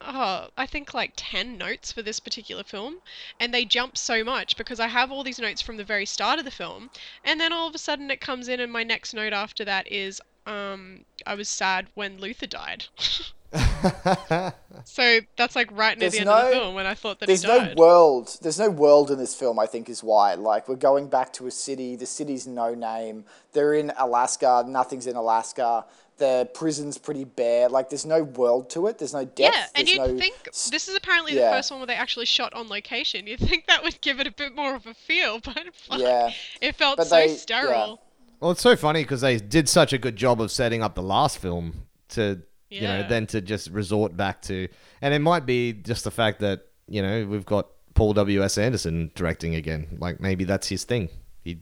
oh, 0.00 0.48
I 0.56 0.64
think 0.64 0.94
like 0.94 1.12
10 1.16 1.58
notes 1.58 1.92
for 1.92 2.00
this 2.00 2.20
particular 2.20 2.62
film, 2.62 3.02
and 3.38 3.52
they 3.52 3.64
jump 3.64 3.98
so 3.98 4.24
much 4.24 4.56
because 4.56 4.80
I 4.80 4.86
have 4.86 5.10
all 5.10 5.24
these 5.24 5.38
notes 5.38 5.60
from 5.60 5.76
the 5.76 5.84
very 5.84 6.06
start 6.06 6.38
of 6.38 6.44
the 6.44 6.50
film, 6.50 6.90
and 7.24 7.40
then 7.40 7.52
all 7.52 7.66
of 7.66 7.74
a 7.74 7.78
sudden 7.78 8.10
it 8.10 8.20
comes 8.20 8.48
in, 8.48 8.60
and 8.60 8.72
my 8.72 8.84
next 8.84 9.12
note 9.12 9.32
after 9.32 9.64
that 9.64 9.90
is, 9.90 10.22
um, 10.46 11.04
I 11.26 11.34
was 11.34 11.48
sad 11.48 11.88
when 11.94 12.18
Luther 12.18 12.46
died. 12.46 12.86
so 14.84 15.20
that's 15.36 15.56
like 15.56 15.70
right 15.72 15.98
near 15.98 16.08
There's 16.08 16.12
the 16.12 16.20
end 16.20 16.28
of 16.28 16.44
the 16.46 16.50
film 16.52 16.74
when 16.74 16.86
I 16.86 16.94
thought 16.94 17.20
that 17.20 17.26
There's 17.26 17.42
he 17.42 17.48
no 17.48 17.74
world. 17.76 18.38
There's 18.42 18.58
no 18.58 18.70
world 18.70 19.10
in 19.10 19.18
this 19.18 19.34
film. 19.34 19.58
I 19.58 19.66
think 19.66 19.88
is 19.88 20.02
why. 20.02 20.34
Like 20.34 20.68
we're 20.68 20.76
going 20.76 21.08
back 21.08 21.32
to 21.34 21.46
a 21.46 21.50
city. 21.50 21.96
The 21.96 22.06
city's 22.06 22.46
no 22.46 22.74
name. 22.74 23.24
They're 23.52 23.74
in 23.74 23.92
Alaska. 23.96 24.64
Nothing's 24.66 25.06
in 25.06 25.16
Alaska. 25.16 25.84
The 26.18 26.48
prison's 26.54 26.98
pretty 26.98 27.24
bare. 27.24 27.68
Like 27.68 27.88
there's 27.88 28.06
no 28.06 28.22
world 28.22 28.70
to 28.70 28.86
it. 28.86 28.98
There's 28.98 29.14
no 29.14 29.24
depth. 29.24 29.56
yeah, 29.56 29.66
and 29.74 29.88
you'd 29.88 29.98
no 29.98 30.18
think 30.18 30.44
this 30.44 30.86
is 30.88 30.94
apparently 30.94 31.34
yeah. 31.34 31.50
the 31.50 31.56
first 31.56 31.70
one 31.70 31.80
where 31.80 31.86
they 31.86 31.94
actually 31.94 32.26
shot 32.26 32.52
on 32.52 32.68
location. 32.68 33.26
You'd 33.26 33.40
think 33.40 33.66
that 33.66 33.82
would 33.82 34.00
give 34.00 34.20
it 34.20 34.26
a 34.26 34.32
bit 34.32 34.54
more 34.54 34.74
of 34.74 34.86
a 34.86 34.94
feel, 34.94 35.40
but 35.44 35.58
fuck, 35.88 35.98
Yeah. 35.98 36.30
it 36.60 36.76
felt 36.76 36.98
But 36.98 37.06
so 37.06 37.16
they- 37.16 37.28
yeah. 37.28 37.36
sterile. 37.36 38.02
Well, 38.38 38.52
it's 38.52 38.62
so 38.62 38.74
funny 38.74 39.02
because 39.02 39.20
they 39.20 39.36
did 39.36 39.68
such 39.68 39.92
a 39.92 39.98
good 39.98 40.16
job 40.16 40.40
of 40.40 40.50
setting 40.50 40.82
up 40.82 40.94
the 40.94 41.02
last 41.02 41.36
film 41.36 41.82
to, 42.10 42.40
you 42.70 42.82
know, 42.82 42.98
Yeah. 43.00 43.06
then 43.08 43.26
to 43.28 43.40
just 43.40 43.68
resort 43.70 44.16
back 44.16 44.42
to, 44.42 44.68
and 45.02 45.12
it 45.12 45.18
might 45.18 45.44
be 45.46 45.72
just 45.72 46.04
the 46.04 46.10
fact 46.10 46.40
that 46.40 46.66
you 46.88 47.02
know 47.02 47.26
we've 47.26 47.44
got 47.46 47.66
Paul 47.94 48.12
W 48.14 48.42
S 48.42 48.56
Anderson 48.58 49.10
directing 49.14 49.54
again. 49.54 49.96
Like 49.98 50.20
maybe 50.20 50.44
that's 50.44 50.68
his 50.68 50.84
thing. 50.84 51.08
He, 51.44 51.58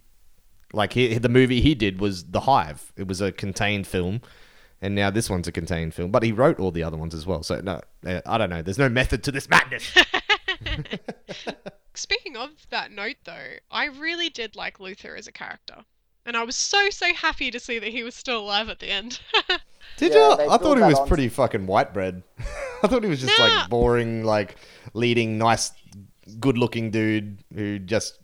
like 0.72 0.92
he, 0.92 1.18
the 1.18 1.28
movie 1.28 1.60
he 1.60 1.74
did 1.74 2.00
was 2.00 2.24
The 2.24 2.40
Hive. 2.40 2.92
It 2.96 3.08
was 3.08 3.20
a 3.20 3.32
contained 3.32 3.86
film, 3.86 4.20
and 4.80 4.94
now 4.94 5.10
this 5.10 5.28
one's 5.30 5.48
a 5.48 5.52
contained 5.52 5.94
film. 5.94 6.10
But 6.10 6.22
he 6.22 6.32
wrote 6.32 6.60
all 6.60 6.70
the 6.70 6.82
other 6.84 6.96
ones 6.96 7.14
as 7.14 7.26
well. 7.26 7.42
So 7.42 7.60
no, 7.60 7.80
uh, 8.06 8.20
I 8.26 8.38
don't 8.38 8.50
know. 8.50 8.62
There's 8.62 8.78
no 8.78 8.88
method 8.88 9.22
to 9.24 9.32
this 9.32 9.48
madness. 9.48 9.92
Speaking 11.94 12.36
of 12.36 12.50
that 12.70 12.92
note, 12.92 13.16
though, 13.24 13.54
I 13.70 13.86
really 13.86 14.28
did 14.28 14.54
like 14.54 14.78
Luther 14.78 15.16
as 15.16 15.26
a 15.26 15.32
character. 15.32 15.84
And 16.28 16.36
I 16.36 16.44
was 16.44 16.56
so, 16.56 16.90
so 16.90 17.06
happy 17.14 17.50
to 17.50 17.58
see 17.58 17.78
that 17.78 17.88
he 17.88 18.02
was 18.02 18.14
still 18.14 18.40
alive 18.40 18.68
at 18.68 18.80
the 18.80 18.90
end. 18.90 19.18
Did 19.96 20.12
Yeah, 20.12 20.42
you? 20.44 20.50
I 20.50 20.58
thought 20.58 20.76
he 20.76 20.82
was 20.84 20.98
on- 20.98 21.08
pretty 21.08 21.30
fucking 21.30 21.66
white 21.66 21.94
bread. 21.94 22.22
I 22.82 22.86
thought 22.86 23.02
he 23.02 23.08
was 23.08 23.22
just 23.22 23.38
Nah. 23.38 23.46
like 23.46 23.70
boring, 23.70 24.24
like 24.24 24.56
leading, 24.92 25.38
nice, 25.38 25.72
good-looking 26.38 26.90
dude 26.90 27.38
who 27.54 27.78
just. 27.78 28.18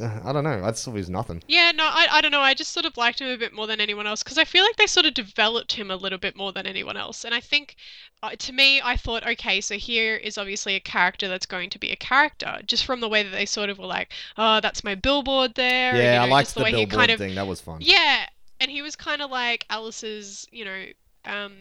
Uh, 0.00 0.20
I 0.24 0.32
don't 0.32 0.44
know. 0.44 0.62
I 0.64 0.70
just 0.70 0.84
thought 0.84 0.92
he 0.92 0.98
was 0.98 1.10
nothing. 1.10 1.42
yeah, 1.48 1.72
no, 1.74 1.84
I, 1.84 2.06
I 2.10 2.20
don't 2.20 2.30
know. 2.32 2.40
I 2.40 2.54
just 2.54 2.72
sort 2.72 2.86
of 2.86 2.96
liked 2.96 3.20
him 3.20 3.28
a 3.28 3.36
bit 3.36 3.52
more 3.52 3.66
than 3.66 3.80
anyone 3.80 4.06
else 4.06 4.22
because 4.22 4.38
I 4.38 4.44
feel 4.44 4.64
like 4.64 4.76
they 4.76 4.86
sort 4.86 5.06
of 5.06 5.14
developed 5.14 5.72
him 5.72 5.90
a 5.90 5.96
little 5.96 6.18
bit 6.18 6.36
more 6.36 6.52
than 6.52 6.66
anyone 6.66 6.96
else. 6.96 7.24
And 7.24 7.34
I 7.34 7.40
think, 7.40 7.76
uh, 8.22 8.30
to 8.38 8.52
me, 8.52 8.80
I 8.82 8.96
thought, 8.96 9.26
okay, 9.26 9.60
so 9.60 9.76
here 9.76 10.16
is 10.16 10.38
obviously 10.38 10.74
a 10.74 10.80
character 10.80 11.28
that's 11.28 11.46
going 11.46 11.70
to 11.70 11.78
be 11.78 11.90
a 11.90 11.96
character, 11.96 12.58
just 12.66 12.84
from 12.84 13.00
the 13.00 13.08
way 13.08 13.22
that 13.22 13.30
they 13.30 13.46
sort 13.46 13.70
of 13.70 13.78
were 13.78 13.86
like, 13.86 14.12
oh, 14.36 14.60
that's 14.60 14.84
my 14.84 14.94
billboard 14.94 15.54
there. 15.54 15.90
and, 15.90 15.98
Yeah, 15.98 16.24
you 16.24 16.28
I 16.28 16.30
liked 16.30 16.54
the, 16.54 16.62
way 16.62 16.70
he 16.70 16.84
billboard 16.86 16.98
kind 16.98 17.10
of 17.10 17.18
thing. 17.18 17.34
That 17.34 17.46
was 17.46 17.60
fun. 17.60 17.78
Yeah, 17.80 18.26
and 18.60 18.70
he 18.70 18.82
was 18.82 18.96
kind 18.96 19.22
of 19.22 19.30
like 19.30 19.66
Alice's, 19.70 20.46
you 20.50 20.64
know, 20.64 20.84
um, 21.24 21.52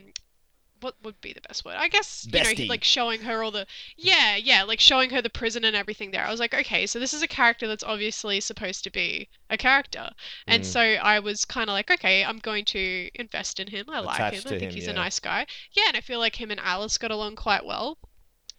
what 0.82 0.96
would 1.04 1.20
be 1.22 1.34
the 1.34 1.42
best 1.42 1.64
word? 1.66 1.76
I 1.78 1.88
guess 1.88 2.26
you 2.26 2.32
know, 2.32 2.40
Bestie. 2.40 2.70
like 2.70 2.84
showing 2.84 3.22
her 3.22 3.44
all 3.44 3.52
the 3.52 3.66
yeah, 3.98 4.36
yeah, 4.36 4.64
like 4.64 4.80
showing 4.80 5.10
her 5.12 5.22
the 5.22 5.30
prison 5.30 5.64
and 5.64 5.76
everything 5.76 6.12
there. 6.12 6.26
I 6.26 6.32
was 6.32 6.40
like, 6.40 6.54
okay, 6.54 6.86
so 6.86 7.00
this 7.00 7.14
is 7.14 7.22
a 7.22 7.28
character 7.28 7.68
that's 7.68 7.84
obviously 7.84 8.40
supposed 8.40 8.84
to 8.84 8.92
be 8.92 9.30
a 9.50 9.58
character, 9.58 10.10
and 10.48 10.64
Mm. 10.64 10.66
so 10.66 10.82
I 10.82 11.20
was 11.20 11.46
kind 11.46 11.70
of 11.70 11.74
like, 11.74 11.90
okay, 11.92 12.24
I'm 12.24 12.40
going 12.40 12.66
to 12.66 13.10
invest 13.16 13.60
in 13.60 13.68
him. 13.68 13.86
I 13.90 14.00
like 14.00 14.34
him. 14.34 14.42
I 14.46 14.50
think 14.50 14.62
him, 14.62 14.72
he's 14.72 14.86
yeah. 14.86 14.92
a 14.92 14.96
nice 14.96 15.20
guy. 15.20 15.46
Yeah, 15.74 15.84
and 15.88 15.98
I 15.98 16.02
feel 16.02 16.20
like 16.20 16.36
him 16.40 16.52
and 16.52 16.60
Alice 16.60 16.98
got 16.98 17.12
along 17.12 17.36
quite 17.36 17.66
well. 17.66 17.98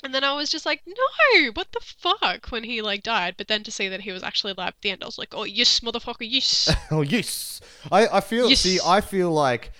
And 0.04 0.14
then 0.14 0.24
I 0.24 0.34
was 0.34 0.50
just 0.50 0.66
like, 0.66 0.82
no, 0.86 1.50
what 1.54 1.72
the 1.72 1.80
fuck 1.80 2.48
when 2.50 2.64
he 2.64 2.82
like 2.82 3.02
died. 3.02 3.34
But 3.38 3.48
then 3.48 3.64
to 3.64 3.70
see 3.70 3.88
that 3.88 4.02
he 4.02 4.12
was 4.12 4.22
actually 4.22 4.52
alive 4.52 4.68
at 4.68 4.82
the 4.82 4.90
end, 4.90 5.02
I 5.02 5.06
was 5.06 5.18
like, 5.18 5.32
oh 5.34 5.44
yes, 5.44 5.80
motherfucker, 5.80 6.16
yes. 6.20 6.68
Oh 6.90 7.00
yes. 7.00 7.60
I, 7.90 8.06
I 8.08 8.20
feel. 8.20 8.48
Yes. 8.50 8.60
See, 8.60 8.78
I 8.84 9.00
feel 9.00 9.30
like 9.32 9.72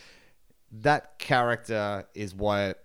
that 0.83 1.19
character 1.19 2.07
is 2.15 2.35
what 2.35 2.83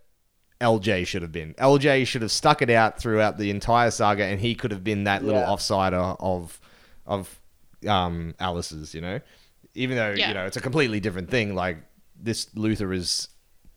LJ 0.60 1.08
should 1.08 1.22
have 1.24 1.32
been. 1.32 1.54
LJ 1.56 2.06
should 2.06 2.22
have 2.22 2.32
stuck 2.32 2.62
it 2.62 2.70
out 2.70 3.00
throughout 3.00 3.38
the 3.38 3.50
entire 3.50 3.92
saga, 3.92 4.24
and 4.26 4.40
he 4.40 4.54
could 4.56 4.72
have 4.72 4.84
been 4.84 5.06
that 5.06 5.24
little 5.24 5.42
Yeah. 5.42 5.48
offsider 5.48 6.16
of 6.20 6.60
of 7.06 7.40
um, 7.88 8.36
Alice's. 8.40 8.94
You 8.94 9.02
know, 9.02 9.20
even 9.74 9.98
though 9.98 10.12
Yeah. 10.12 10.28
you 10.30 10.34
know 10.36 10.46
it's 10.46 10.58
a 10.58 10.62
completely 10.62 11.00
different 11.00 11.30
thing. 11.32 11.56
Like 11.56 11.78
this 12.16 12.48
Luther 12.56 12.94
is 12.94 13.28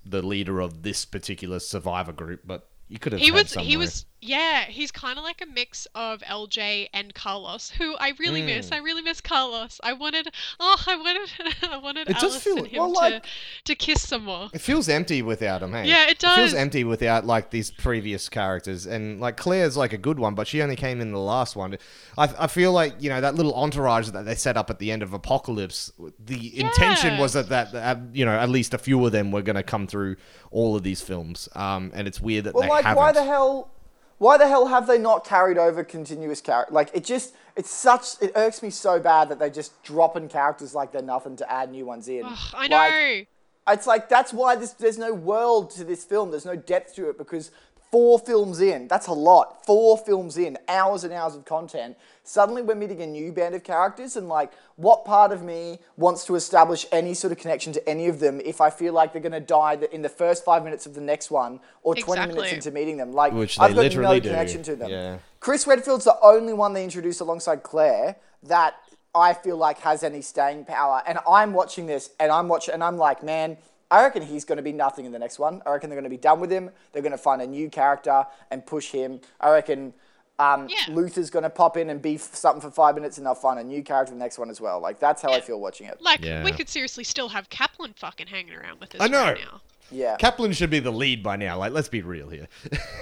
the 0.05 0.21
leader 0.21 0.61
of 0.61 0.83
this 0.83 1.05
particular 1.07 1.59
survivor 1.59 2.13
group, 2.13 2.41
but 2.45 2.69
you 2.89 2.99
could 2.99 3.13
have. 3.13 3.21
he 3.21 3.29
had 3.29 3.35
was 3.35 3.51
somewhere. 3.51 3.69
he 3.71 3.77
was 3.79 4.05
yeah 4.27 4.65
he's 4.65 4.91
kind 4.91 5.19
of 5.19 5.25
like 5.25 5.43
a 5.43 5.47
mix 5.47 5.87
of 5.95 6.21
lj 6.23 6.89
and 6.95 7.15
carlos 7.15 7.71
who 7.71 7.95
i 7.99 8.13
really 8.19 8.41
Mm. 8.43 8.47
miss 8.47 8.73
i 8.73 8.79
really 8.79 9.03
miss 9.03 9.21
carlos 9.21 9.81
i 9.85 9.93
wanted 9.93 10.29
oh 10.59 10.83
i 10.87 10.97
wanted 10.97 11.31
i 11.71 11.77
wanted 11.77 12.09
It 12.09 12.17
alice 12.17 12.43
feel- 12.43 12.57
and 12.59 12.67
him 12.67 12.81
well, 12.81 12.93
like- 12.93 13.23
to 13.23 13.29
to 13.67 13.75
kiss 13.75 14.07
some 14.09 14.25
more 14.25 14.49
It 14.55 14.61
feels 14.61 14.89
empty 14.89 15.21
without 15.23 15.63
him, 15.63 15.73
hey? 15.73 15.87
Yeah, 15.89 16.09
it 16.09 16.19
does. 16.19 16.33
It 16.39 16.41
feels 16.41 16.55
empty 16.55 16.85
without 16.85 17.27
like 17.27 17.51
these 17.51 17.71
previous 17.71 18.29
characters, 18.29 18.87
and 18.87 19.21
like 19.21 19.37
Claire's 19.37 19.77
like 19.77 19.93
a 19.93 19.99
good 19.99 20.19
one, 20.19 20.35
but 20.35 20.47
she 20.47 20.63
only 20.63 20.77
came 20.77 21.01
in 21.01 21.13
the 21.13 21.19
last 21.19 21.57
one. 21.57 21.77
I, 22.17 22.25
I 22.39 22.47
feel 22.47 22.73
like 22.73 22.95
you 23.01 23.09
know 23.11 23.21
that 23.21 23.35
little 23.35 23.55
entourage 23.55 24.09
that 24.11 24.25
they 24.25 24.35
set 24.35 24.57
up 24.57 24.71
at 24.71 24.79
the 24.79 24.91
end 24.91 25.03
of 25.03 25.13
Apocalypse. 25.13 25.93
The 26.25 26.59
intention 26.61 27.19
was 27.19 27.33
that 27.35 27.49
that 27.49 27.75
uh, 27.75 27.97
you 28.13 28.25
know 28.25 28.33
at 28.37 28.49
least 28.49 28.75
a 28.75 28.79
few 28.79 29.05
of 29.05 29.13
them 29.13 29.31
were 29.33 29.43
going 29.43 29.57
to 29.57 29.63
come 29.63 29.87
through 29.87 30.17
all 30.51 30.77
of 30.77 30.83
these 30.83 31.01
films, 31.01 31.49
um, 31.55 31.91
and 31.95 32.07
it's 32.07 32.21
weird 32.21 32.45
that 32.45 32.55
Well, 32.55 32.63
they 32.65 32.69
like, 32.69 32.85
haven't. 32.85 32.97
why 33.03 33.13
the 33.13 33.25
hell? 33.25 33.71
Why 34.19 34.37
the 34.39 34.49
hell 34.49 34.67
have 34.69 34.87
they 34.87 34.99
not 34.99 35.25
carried 35.25 35.59
over 35.59 35.83
continuous 35.85 36.41
character? 36.41 36.73
Like, 36.73 36.91
it 36.95 37.05
just, 37.05 37.35
it's 37.57 37.71
such, 37.71 38.21
it 38.23 38.33
irks 38.37 38.63
me 38.63 38.71
so 38.71 39.01
bad 39.01 39.29
that 39.29 39.39
they're 39.39 39.51
just 39.51 39.83
dropping 39.83 40.29
characters 40.29 40.75
like 40.75 40.93
they're 40.93 41.03
nothing 41.03 41.37
to 41.37 41.53
add 41.53 41.71
new 41.71 41.85
ones 41.85 42.09
in. 42.09 42.25
Ugh, 42.25 42.39
i 42.55 42.67
Like, 42.67 42.71
know 42.71 43.25
it's 43.67 43.87
like 43.87 44.09
that's 44.09 44.33
why 44.33 44.57
this, 44.57 44.73
there's 44.73 44.99
no 44.99 45.13
world 45.13 45.71
to 45.71 45.85
this 45.85 46.05
film. 46.05 46.31
There's 46.31 46.45
no 46.45 46.57
depth 46.57 46.95
to 46.97 47.09
it 47.09 47.19
because 47.19 47.51
four 47.95 48.19
films 48.19 48.61
in, 48.61 48.89
that's 48.89 49.07
a 49.07 49.13
lot. 49.13 49.65
Four 49.65 49.97
films 49.97 50.37
in, 50.37 50.59
hours 50.67 51.05
and 51.05 51.13
hours 51.13 51.37
of 51.37 51.45
content. 51.45 51.97
Suddenly 52.25 52.63
we're 52.63 52.75
meeting 52.75 53.01
a 53.03 53.07
new 53.07 53.31
band 53.31 53.55
of 53.55 53.63
characters, 53.63 54.17
and 54.17 54.29
like, 54.29 54.51
what 54.75 55.05
part 55.05 55.31
of 55.31 55.45
me 55.45 55.79
wants 55.97 56.25
to 56.25 56.35
establish 56.35 56.87
any 56.91 57.15
sort 57.15 57.31
of 57.31 57.39
connection 57.39 57.73
to 57.73 57.89
any 57.89 58.09
of 58.09 58.19
them 58.19 58.41
if 58.45 58.61
I 58.61 58.69
feel 58.69 58.93
like 58.93 59.13
they're 59.13 59.23
going 59.23 59.31
to 59.31 59.39
die 59.39 59.79
in 59.93 60.03
the 60.03 60.09
first 60.09 60.45
five 60.45 60.65
minutes 60.65 60.87
of 60.87 60.97
the 60.97 61.01
next 61.01 61.31
one 61.31 61.61
or 61.85 61.95
20 61.95 62.35
minutes 62.35 62.53
into 62.53 62.73
meeting 62.73 62.97
them? 62.97 63.13
Like, 63.13 63.33
Which 63.33 63.61
I've 63.61 63.77
got 63.77 63.95
no 63.95 64.19
do, 64.19 64.29
connection 64.29 64.65
to 64.65 64.75
them. 64.75 64.91
yeah. 64.91 65.19
Chris 65.39 65.65
Redfield's 65.65 66.05
the 66.05 66.19
only 66.21 66.53
one 66.53 66.73
they 66.73 66.83
introduced 66.83 67.21
alongside 67.21 67.63
Claire 67.63 68.17
that 68.43 68.75
I 69.15 69.35
feel 69.35 69.57
like 69.57 69.79
has 69.83 70.03
any 70.03 70.21
staying 70.21 70.65
power. 70.65 71.01
And 71.07 71.21
I'm 71.29 71.53
watching 71.53 71.87
this 71.87 72.11
and 72.19 72.33
I'm 72.33 72.49
watching 72.49 72.75
and 72.75 72.83
I'm 72.83 72.97
like, 72.97 73.23
man, 73.23 73.57
I 73.95 74.03
reckon 74.03 74.23
he's 74.23 74.45
going 74.45 74.57
to 74.57 74.63
be 74.63 74.73
nothing 74.73 75.05
in 75.05 75.13
the 75.13 75.19
next 75.19 75.39
one. 75.39 75.63
I 75.67 75.71
reckon 75.71 75.89
they're 75.91 75.97
going 75.99 76.11
to 76.11 76.11
be 76.11 76.17
done 76.31 76.41
with 76.41 76.51
him. 76.51 76.71
They're 76.93 77.03
going 77.03 77.13
to 77.13 77.19
find 77.19 77.41
a 77.43 77.47
new 77.47 77.69
character 77.71 78.27
and 78.51 78.65
push 78.67 78.91
him. 78.91 79.21
I 79.41 79.51
reckon 79.53 79.93
um, 80.39 80.69
Yeah. 80.69 80.95
Luther's 80.95 81.31
going 81.31 81.45
to 81.45 81.51
pop 81.51 81.77
in 81.77 81.91
and 81.91 82.03
be 82.03 82.17
something 82.17 82.61
for 82.61 82.71
five 82.71 82.95
minutes 82.97 83.19
and 83.19 83.27
they'll 83.27 83.35
find 83.37 83.59
a 83.61 83.65
new 83.65 83.83
character 83.83 84.13
in 84.13 84.19
the 84.19 84.25
next 84.25 84.39
one 84.39 84.51
as 84.51 84.61
well. 84.61 84.81
Like, 84.81 84.99
that's 84.99 85.23
how 85.23 85.33
I 85.33 85.41
feel 85.41 85.61
watching 85.61 85.87
it. 85.87 86.01
like 86.03 86.25
Yeah. 86.25 86.43
we 86.45 86.51
could 86.53 86.69
seriously 86.69 87.05
still 87.05 87.29
have 87.29 87.49
kaplan 87.51 87.93
fucking 87.97 88.27
hanging 88.27 88.55
around 88.55 88.81
with 88.81 88.95
us 88.97 89.01
I 89.01 89.07
know. 89.09 89.23
right 89.25 89.39
now 89.41 89.61
Yeah. 89.93 90.17
Kaplan 90.17 90.53
should 90.53 90.71
be 90.71 90.81
the 90.81 90.91
lead 90.91 91.23
by 91.23 91.37
now. 91.37 91.59
Like, 91.59 91.73
let's 91.73 91.89
be 91.89 92.03
real 92.03 92.29
here. 92.29 92.49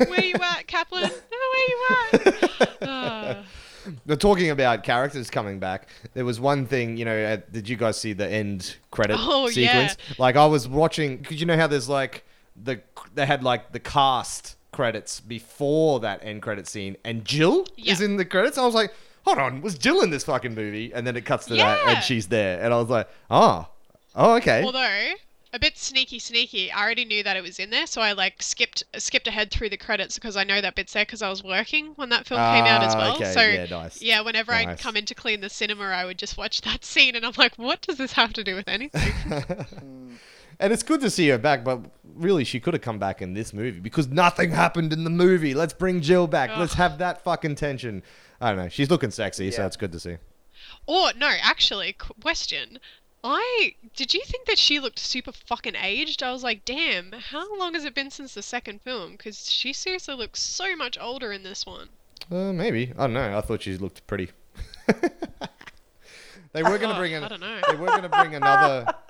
where 0.09 0.23
you 0.25 0.35
at 0.43 0.67
kaplan 0.67 1.03
where 1.31 1.69
you 1.69 1.89
at 2.13 2.83
uh, 2.83 3.43
But 4.07 4.21
talking 4.21 4.51
about 4.51 4.85
characters 4.85 5.31
coming 5.31 5.59
back, 5.59 5.89
there 6.15 6.25
was 6.25 6.39
one 6.41 6.67
thing, 6.67 6.97
you 6.97 7.05
know, 7.05 7.37
did 7.51 7.69
you 7.69 7.77
guys 7.77 7.99
see 8.01 8.13
the 8.13 8.29
end 8.29 8.77
credit 8.91 9.17
Oh, 9.19 9.49
yeah. 9.49 9.53
sequence? 9.53 9.97
Like 10.19 10.37
I 10.37 10.47
was 10.47 10.69
watching, 10.69 11.19
because 11.19 11.41
you 11.41 11.47
know 11.47 11.57
how 11.57 11.67
there's 11.67 11.89
like 11.89 12.25
the 12.57 12.81
they 13.15 13.27
had 13.27 13.43
like 13.43 13.73
the 13.73 13.81
cast 13.81 14.57
credits 14.73 15.21
before 15.21 16.01
that 16.01 16.21
end 16.25 16.43
credit 16.43 16.67
scene, 16.67 16.97
and 17.05 17.25
Jill 17.25 17.67
Yeah. 17.77 17.93
is 17.93 18.01
in 18.01 18.17
the 18.17 18.25
credits. 18.25 18.57
I 18.59 18.65
was 18.65 18.75
like, 18.75 18.93
hold 19.25 19.39
on, 19.39 19.61
was 19.63 19.77
Jill 19.79 20.01
in 20.03 20.11
this 20.11 20.25
fucking 20.25 20.55
movie? 20.55 20.93
And 20.95 21.07
then 21.07 21.17
it 21.17 21.25
cuts 21.25 21.47
to 21.47 21.55
that, 21.57 21.79
Yeah. 21.87 21.95
and 21.95 22.03
she's 22.05 22.29
there, 22.29 22.63
and 22.63 22.73
I 22.73 22.79
was 22.79 22.89
like, 22.89 23.09
oh, 23.31 23.67
oh, 24.15 24.37
okay. 24.37 24.63
Although 24.65 25.13
a 25.55 25.59
bit 25.59 25.77
sneaky, 25.77 26.19
sneaky. 26.19 26.73
I 26.73 26.83
already 26.83 27.05
knew 27.05 27.23
that 27.23 27.37
it 27.37 27.43
was 27.43 27.59
in 27.59 27.71
there, 27.71 27.87
so 27.87 28.01
I 28.01 28.13
like 28.13 28.43
skipped 28.43 28.83
skipped 28.97 29.27
ahead 29.29 29.51
through 29.51 29.69
the 29.71 29.77
credits 29.77 30.15
because 30.15 30.37
I 30.37 30.45
know 30.45 30.61
that 30.61 30.75
bit's 30.75 30.93
there 30.95 31.05
because 31.05 31.21
I 31.23 31.29
was 31.29 31.45
working 31.45 31.93
when 31.97 32.09
that 32.09 32.27
film 32.27 32.41
came 32.41 32.65
out 32.65 32.83
as 32.83 32.95
Ah, 32.95 32.99
well. 32.99 33.17
okay, 33.17 33.33
So 33.33 33.41
yeah, 33.43 33.67
nice. 33.67 34.01
yeah, 34.01 34.21
whenever 34.23 34.53
I'd 34.53 34.79
come 34.79 34.97
in 34.97 35.05
to 35.07 35.15
clean 35.15 35.41
the 35.43 35.51
cinema, 35.51 35.85
I 35.85 36.05
would 36.05 36.19
just 36.19 36.37
watch 36.39 36.63
that 36.63 36.85
scene, 36.93 37.15
and 37.17 37.25
I'm 37.27 37.35
like, 37.37 37.55
what 37.57 37.83
does 37.83 37.99
this 37.99 38.13
have 38.13 38.33
to 38.35 38.45
do 38.45 38.55
with 38.55 38.69
anything? 38.69 39.13
And 40.61 40.73
it's 40.73 40.85
good 40.85 41.01
to 41.01 41.11
see 41.11 41.29
her 41.31 41.39
back, 41.39 41.65
but 41.65 41.81
really, 42.15 42.45
she 42.45 42.61
could 42.61 42.73
have 42.75 42.83
come 42.83 42.99
back 43.01 43.21
in 43.21 43.35
this 43.35 43.53
movie 43.53 43.81
because 43.81 44.07
nothing 44.09 44.53
happened 44.53 44.93
in 44.93 45.03
the 45.03 45.11
movie. 45.11 45.55
Let's 45.55 45.73
bring 45.73 46.01
Jill 46.03 46.29
back. 46.29 46.57
Let's 46.57 46.75
have 46.75 46.99
that 46.99 47.25
fucking 47.25 47.57
tension. 47.57 48.03
I 48.41 48.51
don't 48.51 48.59
know. 48.59 48.69
She's 48.69 48.89
looking 48.89 49.11
sexy, 49.11 49.51
so 49.51 49.63
Yeah. 49.63 49.67
it's 49.67 49.77
good 49.77 49.91
to 49.91 49.99
see. 49.99 50.19
or 50.87 51.13
no, 51.17 51.27
actually, 51.43 51.95
question. 51.95 52.79
I 53.25 53.75
did 53.95 54.15
you 54.15 54.21
think 54.25 54.47
that 54.47 54.59
she 54.59 54.81
looked 54.81 54.99
super 54.99 55.33
fucking 55.33 55.77
aged? 55.77 56.23
I 56.23 56.33
was 56.33 56.43
like, 56.43 56.65
damn, 56.65 57.13
how 57.13 57.57
long 57.57 57.75
has 57.75 57.85
it 57.85 57.95
been 57.95 58.11
since 58.11 58.35
the 58.35 58.43
second 58.43 58.83
film? 58.83 59.13
Because 59.13 59.51
she 59.51 59.73
seriously 59.73 60.15
looks 60.15 60.41
so 60.43 60.75
much 60.75 60.99
older 61.01 61.31
in 61.33 61.43
this 61.45 61.65
one. 61.65 61.89
Uh, 62.31 62.53
maybe. 62.53 62.93
I 62.99 63.03
don't 63.03 63.15
know. 63.15 63.37
I 63.37 63.41
thought 63.41 63.63
she 63.63 63.77
looked 63.77 64.07
pretty. 64.07 64.31
they 66.53 66.63
were 66.63 66.79
gonna 66.79 66.95
Oh, 66.95 66.99
bring 66.99 67.13
in. 67.13 67.23
I 67.23 67.29
don't 67.29 67.41
know. 67.41 67.61
They 67.69 67.77
were 67.77 67.87
gonna 67.87 68.09
bring 68.09 68.35
another. 68.35 68.87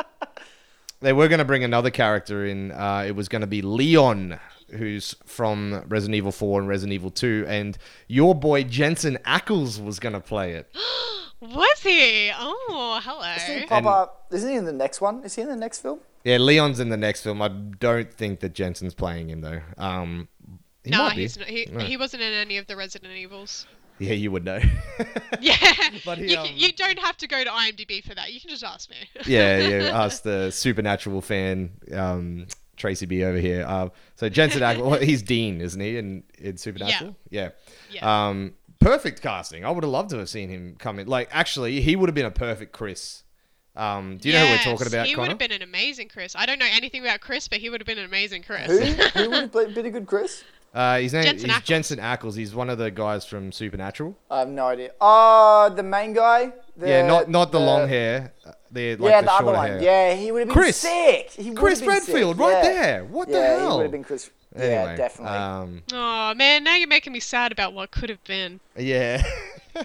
They 1.01 1.13
were 1.13 1.27
gonna 1.27 1.45
bring 1.45 1.65
another 1.65 1.91
character 1.91 2.47
in. 2.47 2.71
Uh, 2.71 3.03
it 3.05 3.17
was 3.17 3.29
gonna 3.29 3.49
be 3.49 3.61
Leon, 3.61 4.39
who's 4.71 5.17
from 5.27 5.83
Resident 5.89 6.15
Evil 6.15 6.31
4 6.31 6.61
and 6.61 6.69
Resident 6.69 6.93
Evil 6.95 7.11
2, 7.11 7.45
and 7.49 7.77
your 8.07 8.37
boy 8.37 8.63
Jensen 8.63 9.19
Ackles 9.27 9.85
was 9.85 9.99
gonna 9.99 10.21
play 10.21 10.53
it. 10.53 10.73
Was 11.43 11.80
he? 11.82 12.30
Oh, 12.38 13.01
Doesn't 13.05 13.47
he 13.47 13.53
hello. 13.55 13.66
pop 13.66 13.78
And- 13.78 13.86
up? 13.88 14.26
Isn't 14.30 14.49
he 14.51 14.57
in 14.57 14.64
the 14.64 14.72
next 14.72 15.01
one? 15.01 15.22
Is 15.24 15.34
he 15.34 15.43
in 15.43 15.49
the 15.49 15.57
next 15.57 15.80
film? 15.80 15.99
Yeah, 16.24 16.36
Leon's 16.38 16.78
in 16.78 16.88
the 16.88 16.97
next 16.97 17.22
film. 17.22 17.43
I 17.43 17.49
don't 17.49 18.12
think 18.14 18.40
that 18.40 18.55
Jensen's 18.55 18.95
playing 18.95 19.28
him 19.28 19.40
though. 19.40 19.61
Um, 19.76 20.28
he 20.84 20.90
No, 20.90 20.99
might 20.99 21.16
be. 21.16 21.22
he's 21.22 21.36
not, 21.36 21.49
he, 21.49 21.66
No. 21.70 21.80
he 21.80 21.97
wasn't 21.97 22.22
in 22.22 22.32
any 22.32 22.59
of 22.59 22.68
the 22.68 22.76
Resident 22.76 23.12
Evils. 23.14 23.66
Yeah, 23.99 24.12
you 24.14 24.30
would 24.30 24.45
know. 24.45 24.61
Yeah, 25.40 25.57
But 26.05 26.18
he, 26.18 26.30
you, 26.32 26.38
um, 26.38 26.47
you 26.55 26.72
don't 26.72 26.99
have 27.01 27.16
to 27.18 27.26
go 27.26 27.43
to 27.43 27.51
IMDb 27.51 28.05
for 28.05 28.14
that. 28.14 28.32
You 28.32 28.40
can 28.40 28.51
just 28.51 28.62
ask 28.62 28.88
me. 28.88 28.97
yeah, 29.26 29.59
yeah. 29.59 30.01
Us, 30.01 30.20
the 30.20 30.51
supernatural 30.53 31.20
fan, 31.20 31.70
um, 31.93 32.47
Tracy 32.76 33.07
B 33.07 33.24
over 33.24 33.38
here. 33.38 33.64
Uh, 33.66 33.88
so 34.14 34.28
Jensen 34.28 34.62
Ackles, 34.62 34.88
well, 34.88 35.01
he's 35.01 35.22
Dean, 35.22 35.61
isn't 35.61 35.80
he? 35.80 35.99
In 35.99 36.22
in 36.38 36.57
Supernatural, 36.57 37.16
yeah. 37.30 37.51
Yeah. 37.90 38.28
Um, 38.28 38.55
perfect 38.83 39.22
casting. 39.22 39.64
I 39.64 39.70
would 39.70 39.85
have 39.85 39.91
loved 39.91 40.11
to 40.11 40.18
have 40.18 40.28
seen 40.28 40.49
him 40.49 40.76
come 40.78 40.99
in. 40.99 41.07
Like, 41.07 41.28
actually, 41.33 41.80
he 41.80 41.97
would 41.97 42.09
have 42.09 42.14
been 42.14 42.26
a 42.26 42.30
perfect 42.30 42.72
Chris. 42.72 43.22
Um, 43.74 44.18
do 44.18 44.28
you 44.28 44.35
know 44.35 44.45
who 44.45 44.53
we're 44.53 44.59
talking 44.59 44.87
about, 44.87 45.07
He 45.07 45.16
would 45.16 45.28
have 45.28 45.39
been 45.39 45.53
an 45.53 45.62
amazing 45.62 46.09
Chris. 46.09 46.37
I 46.37 46.45
don't 46.45 46.59
know 46.59 46.68
anything 46.70 47.03
about 47.03 47.20
Chris, 47.20 47.49
but 47.49 47.59
he 47.59 47.70
would 47.70 47.80
have 47.80 47.87
been 47.87 47.99
an 47.99 48.05
amazing 48.05 48.43
Chris. 48.43 48.66
Who? 48.66 49.03
Who 49.22 49.30
would 49.30 49.41
have 49.43 49.53
been 49.53 49.72
been 49.74 49.87
a 49.87 49.91
good 49.91 50.07
Chris? 50.07 50.45
Uh, 50.74 50.99
his 50.99 51.12
name 51.12 51.24
Jensen 51.24 51.51
is 51.51 51.57
Ackles. 51.57 51.64
Jensen 51.64 51.99
Ackles. 51.99 52.37
He's 52.37 52.55
one 52.55 52.70
of 52.70 52.78
the 52.78 52.91
guys 52.91 53.26
from 53.26 53.53
Supernatural. 53.53 54.16
I 54.30 54.41
have 54.41 54.49
no 54.49 54.66
idea. 54.66 54.93
Oh, 55.01 55.70
the 55.74 55.83
main 55.83 56.14
guy. 56.14 56.53
The, 56.76 56.89
yeah, 56.89 57.07
not 57.07 57.28
not 57.28 57.53
the, 57.53 57.61
long 57.61 57.89
hair. 57.89 58.33
uh, 58.47 58.53
The 58.70 58.97
like 58.97 59.11
yeah, 59.11 59.20
the, 59.20 59.26
the, 59.26 59.33
other 59.33 59.45
shorter 59.45 59.59
one. 59.59 59.68
hair. 59.68 59.83
Yeah, 59.83 60.14
he 60.14 60.33
would 60.33 60.39
have 60.41 60.49
been 60.49 60.55
Chris. 60.55 60.76
sick. 60.78 61.30
He 61.30 61.51
would 61.51 61.59
Chris 61.59 61.80
have 61.80 61.89
been 61.89 62.01
sick, 62.01 62.09
Redfield, 62.14 62.39
right 62.39 62.53
yeah. 62.53 62.62
there. 62.62 63.05
What 63.05 63.28
the 63.28 63.35
yeah, 63.35 63.61
he 63.61 63.76
would 63.76 63.83
have 63.83 63.91
been 63.91 64.05
Chris. 64.05 64.30
Anyway, 64.55 64.70
yeah, 64.72 64.96
definitely. 64.96 65.36
Um, 65.36 65.82
Oh 65.92 66.34
man, 66.34 66.64
now 66.64 66.76
you're 66.76 66.88
making 66.88 67.12
me 67.12 67.20
sad 67.20 67.53
about 67.53 67.72
what 67.72 67.90
could 67.90 68.11
have 68.11 68.22
been. 68.24 68.61
yeah. 68.76 69.22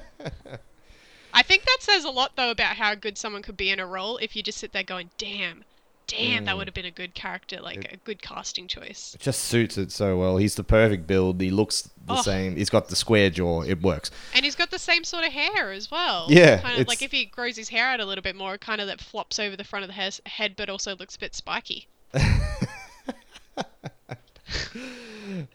I 1.34 1.44
think 1.44 1.64
that 1.66 1.78
says 1.82 2.04
a 2.04 2.10
lot 2.10 2.32
though 2.36 2.52
about 2.52 2.76
how 2.78 2.96
good 2.96 3.18
someone 3.18 3.42
could 3.44 3.58
be 3.58 3.70
in 3.70 3.80
a 3.80 3.86
role 3.86 4.18
if 4.18 4.36
you 4.36 4.42
just 4.44 4.58
sit 4.58 4.74
there 4.74 4.84
going, 4.84 5.12
"Damn, 5.18 5.64
damn, 6.08 6.44
Mm. 6.44 6.46
that 6.48 6.58
would 6.58 6.68
have 6.68 6.74
been 6.74 6.86
a 6.86 6.92
good 6.92 7.14
character, 7.14 7.62
like 7.62 7.94
a 7.94 7.98
good 7.98 8.22
casting 8.24 8.68
choice." 8.68 9.14
It 9.14 9.22
just 9.22 9.42
suits 9.44 9.78
it 9.78 9.92
so 9.92 10.18
well. 10.18 10.38
He's 10.38 10.56
the 10.56 10.64
perfect 10.64 11.06
build. 11.06 11.40
He 11.40 11.52
looks 11.52 11.84
the 12.06 12.14
Oh. 12.16 12.22
same. 12.22 12.56
He's 12.56 12.70
got 12.72 12.88
the 12.88 12.96
square 12.96 13.30
jaw. 13.30 13.62
It 13.62 13.82
works. 13.82 14.10
And 14.34 14.44
he's 14.46 14.56
got 14.56 14.72
the 14.72 14.80
same 14.80 15.04
sort 15.04 15.26
of 15.26 15.32
hair 15.32 15.72
as 15.72 15.92
well. 15.92 16.26
Yeah, 16.30 16.58
kind 16.60 16.82
of 16.82 16.88
like 16.88 17.02
if 17.04 17.12
he 17.12 17.26
grows 17.26 17.56
his 17.56 17.70
hair 17.70 17.88
out 17.90 18.00
a 18.00 18.06
little 18.06 18.24
bit 18.24 18.36
more, 18.36 18.58
kind 18.58 18.82
of 18.82 18.88
that 18.88 19.00
flops 19.02 19.38
over 19.38 19.56
the 19.56 19.64
front 19.64 19.84
of 19.84 19.88
the 19.90 19.94
hair- 19.94 20.12
head, 20.26 20.56
but 20.56 20.70
also 20.70 20.96
looks 20.96 21.16
a 21.16 21.20
bit 21.20 21.36
spiky. 21.36 21.88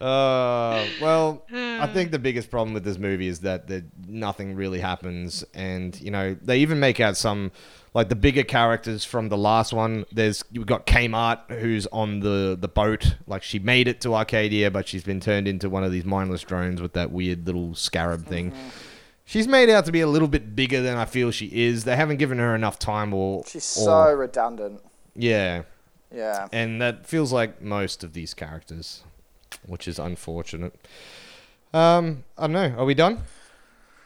Uh, 0.01 0.85
well, 1.01 1.43
I 1.51 1.87
think 1.93 2.11
the 2.11 2.19
biggest 2.19 2.49
problem 2.51 2.73
with 2.73 2.83
this 2.83 2.97
movie 2.97 3.27
is 3.27 3.39
that 3.41 3.67
that 3.67 3.83
nothing 4.07 4.55
really 4.55 4.79
happens, 4.79 5.43
and 5.53 5.99
you 6.01 6.11
know 6.11 6.35
they 6.41 6.59
even 6.59 6.79
make 6.79 6.99
out 6.99 7.17
some 7.17 7.51
like 7.93 8.09
the 8.09 8.15
bigger 8.15 8.43
characters 8.43 9.05
from 9.05 9.29
the 9.29 9.37
last 9.37 9.73
one. 9.73 10.05
There's 10.11 10.43
you've 10.51 10.65
got 10.65 10.85
Kmart 10.87 11.49
who's 11.59 11.87
on 11.87 12.19
the 12.21 12.57
the 12.59 12.67
boat, 12.67 13.15
like 13.27 13.43
she 13.43 13.59
made 13.59 13.87
it 13.87 14.01
to 14.01 14.15
Arcadia, 14.15 14.71
but 14.71 14.87
she's 14.87 15.03
been 15.03 15.19
turned 15.19 15.47
into 15.47 15.69
one 15.69 15.83
of 15.83 15.91
these 15.91 16.05
mindless 16.05 16.41
drones 16.41 16.81
with 16.81 16.93
that 16.93 17.11
weird 17.11 17.45
little 17.45 17.75
scarab 17.75 18.25
thing. 18.25 18.53
She's 19.25 19.47
made 19.47 19.69
out 19.69 19.85
to 19.85 19.91
be 19.93 20.01
a 20.01 20.07
little 20.07 20.27
bit 20.27 20.53
bigger 20.55 20.81
than 20.81 20.97
I 20.97 21.05
feel 21.05 21.31
she 21.31 21.45
is. 21.47 21.85
They 21.85 21.95
haven't 21.95 22.17
given 22.17 22.39
her 22.39 22.53
enough 22.55 22.77
time, 22.77 23.13
or 23.13 23.43
She's 23.47 23.77
or- 23.77 23.85
so 24.09 24.13
redundant. 24.13 24.81
yeah, 25.15 25.61
Yeah. 26.13 26.49
and 26.51 26.81
that 26.81 27.05
feels 27.07 27.31
like 27.31 27.61
most 27.61 28.03
of 28.03 28.11
these 28.11 28.33
characters, 28.33 29.01
which 29.65 29.87
is 29.87 29.99
unfortunate. 29.99 30.73
Um, 31.73 32.23
I 32.37 32.43
don't 32.43 32.53
know. 32.53 32.75
Are 32.77 32.85
we 32.85 32.93
done? 32.93 33.23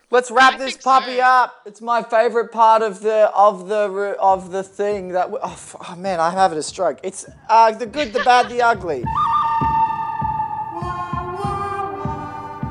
Let's 0.09 0.31
wrap 0.31 0.53
I 0.53 0.57
this 0.57 0.77
puppy 0.77 1.17
so. 1.17 1.21
up. 1.23 1.55
It's 1.65 1.81
my 1.81 2.01
favorite 2.01 2.51
part 2.53 2.81
of 2.81 3.01
the 3.01 3.29
of 3.35 3.67
the 3.67 4.15
of 4.21 4.51
the 4.51 4.63
thing 4.63 5.09
that. 5.09 5.23
w- 5.23 5.39
Oh, 5.43 5.51
f- 5.51 5.75
oh 5.89 5.95
man, 5.97 6.21
I'm 6.21 6.31
having 6.33 6.57
a 6.57 6.63
stroke. 6.63 6.99
It's 7.03 7.25
uh, 7.49 7.71
the 7.73 7.85
good, 7.85 8.13
the 8.13 8.23
bad, 8.23 8.47
the 8.49 8.61
ugly. 8.61 9.03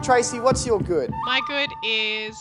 Tracy, 0.02 0.38
what's 0.38 0.64
your 0.64 0.78
good? 0.78 1.10
My 1.24 1.40
good 1.48 1.68
is 1.84 2.36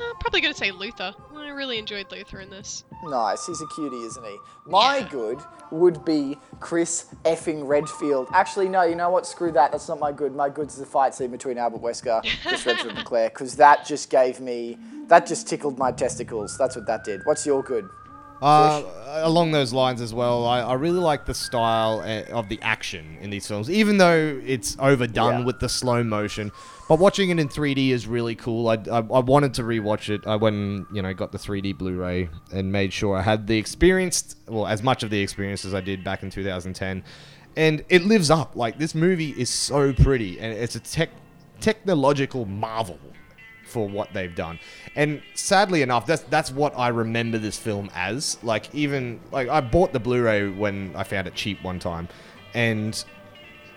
uh, 0.00 0.14
probably 0.20 0.40
going 0.40 0.52
to 0.54 0.58
say 0.58 0.70
Luther. 0.70 1.12
I 1.48 1.52
really 1.52 1.78
enjoyed 1.78 2.12
Luther 2.12 2.40
in 2.40 2.50
this. 2.50 2.84
Nice, 3.04 3.46
he's 3.46 3.62
a 3.62 3.66
cutie, 3.68 4.02
isn't 4.02 4.22
he? 4.24 4.36
My 4.66 4.98
Yeah. 4.98 5.08
good 5.08 5.38
would 5.70 6.04
be 6.04 6.36
Chris 6.60 7.06
effing 7.24 7.66
Redfield. 7.66 8.28
Actually, 8.34 8.68
no, 8.68 8.82
you 8.82 8.94
know 8.94 9.08
what? 9.08 9.26
Screw 9.26 9.50
that. 9.52 9.72
That's 9.72 9.88
not 9.88 9.98
my 9.98 10.12
good. 10.12 10.34
My 10.36 10.50
good's 10.50 10.76
the 10.76 10.84
fight 10.84 11.14
scene 11.14 11.30
between 11.30 11.56
Albert 11.56 11.80
Wesker, 11.80 12.22
Chris 12.42 12.66
Redfield, 12.66 12.96
and 12.98 13.06
Claire, 13.06 13.30
because 13.30 13.56
that 13.56 13.86
just 13.86 14.10
gave 14.10 14.40
me, 14.40 14.76
that 15.06 15.26
just 15.26 15.48
tickled 15.48 15.78
my 15.78 15.90
testicles. 15.90 16.58
That's 16.58 16.76
what 16.76 16.86
that 16.86 17.02
did. 17.04 17.22
What's 17.24 17.46
your 17.46 17.62
good? 17.62 17.88
Uh, 18.40 18.82
along 19.22 19.50
those 19.50 19.72
lines 19.72 20.00
as 20.00 20.14
well, 20.14 20.46
I, 20.46 20.60
I 20.60 20.74
really 20.74 21.00
like 21.00 21.26
the 21.26 21.34
style 21.34 22.00
uh, 22.00 22.22
of 22.32 22.48
the 22.48 22.58
action 22.62 23.18
in 23.20 23.30
these 23.30 23.46
films, 23.46 23.68
even 23.70 23.98
though 23.98 24.40
it's 24.44 24.76
overdone 24.78 25.40
Yeah. 25.40 25.44
with 25.44 25.58
the 25.60 25.68
slow 25.68 26.04
motion. 26.04 26.52
But 26.88 27.00
watching 27.00 27.30
it 27.30 27.38
in 27.38 27.48
3D 27.48 27.90
is 27.90 28.06
really 28.06 28.34
cool. 28.36 28.68
I, 28.68 28.74
I, 28.90 28.98
I 28.98 29.00
wanted 29.20 29.54
to 29.54 29.62
rewatch 29.62 30.08
it. 30.08 30.26
I 30.26 30.36
went 30.36 30.54
and, 30.56 30.86
you 30.92 31.02
know 31.02 31.12
got 31.12 31.32
the 31.32 31.38
3D 31.38 31.76
Blu-ray 31.76 32.28
and 32.52 32.70
made 32.72 32.92
sure 32.92 33.16
I 33.16 33.22
had 33.22 33.46
the 33.46 33.58
experience, 33.58 34.36
well, 34.46 34.66
as 34.66 34.82
much 34.82 35.02
of 35.02 35.10
the 35.10 35.20
experience 35.20 35.64
as 35.64 35.74
I 35.74 35.80
did 35.80 36.04
back 36.04 36.22
in 36.22 36.30
2010, 36.30 37.02
and 37.56 37.84
it 37.88 38.04
lives 38.04 38.30
up. 38.30 38.54
Like 38.56 38.78
this 38.78 38.94
movie 38.94 39.30
is 39.30 39.50
so 39.50 39.92
pretty, 39.92 40.38
and 40.38 40.52
it's 40.52 40.76
a 40.76 40.80
tech 40.80 41.10
technological 41.60 42.44
marvel 42.44 43.00
for 43.68 43.88
what 43.88 44.12
they've 44.12 44.34
done. 44.34 44.58
And 44.96 45.22
sadly 45.34 45.82
enough, 45.82 46.06
that's 46.06 46.22
that's 46.24 46.50
what 46.50 46.76
I 46.76 46.88
remember 46.88 47.38
this 47.38 47.58
film 47.58 47.90
as. 47.94 48.38
Like 48.42 48.74
even 48.74 49.20
like 49.30 49.48
I 49.48 49.60
bought 49.60 49.92
the 49.92 50.00
Blu-ray 50.00 50.48
when 50.48 50.92
I 50.96 51.04
found 51.04 51.26
it 51.26 51.34
cheap 51.34 51.62
one 51.62 51.78
time, 51.78 52.08
and 52.54 53.04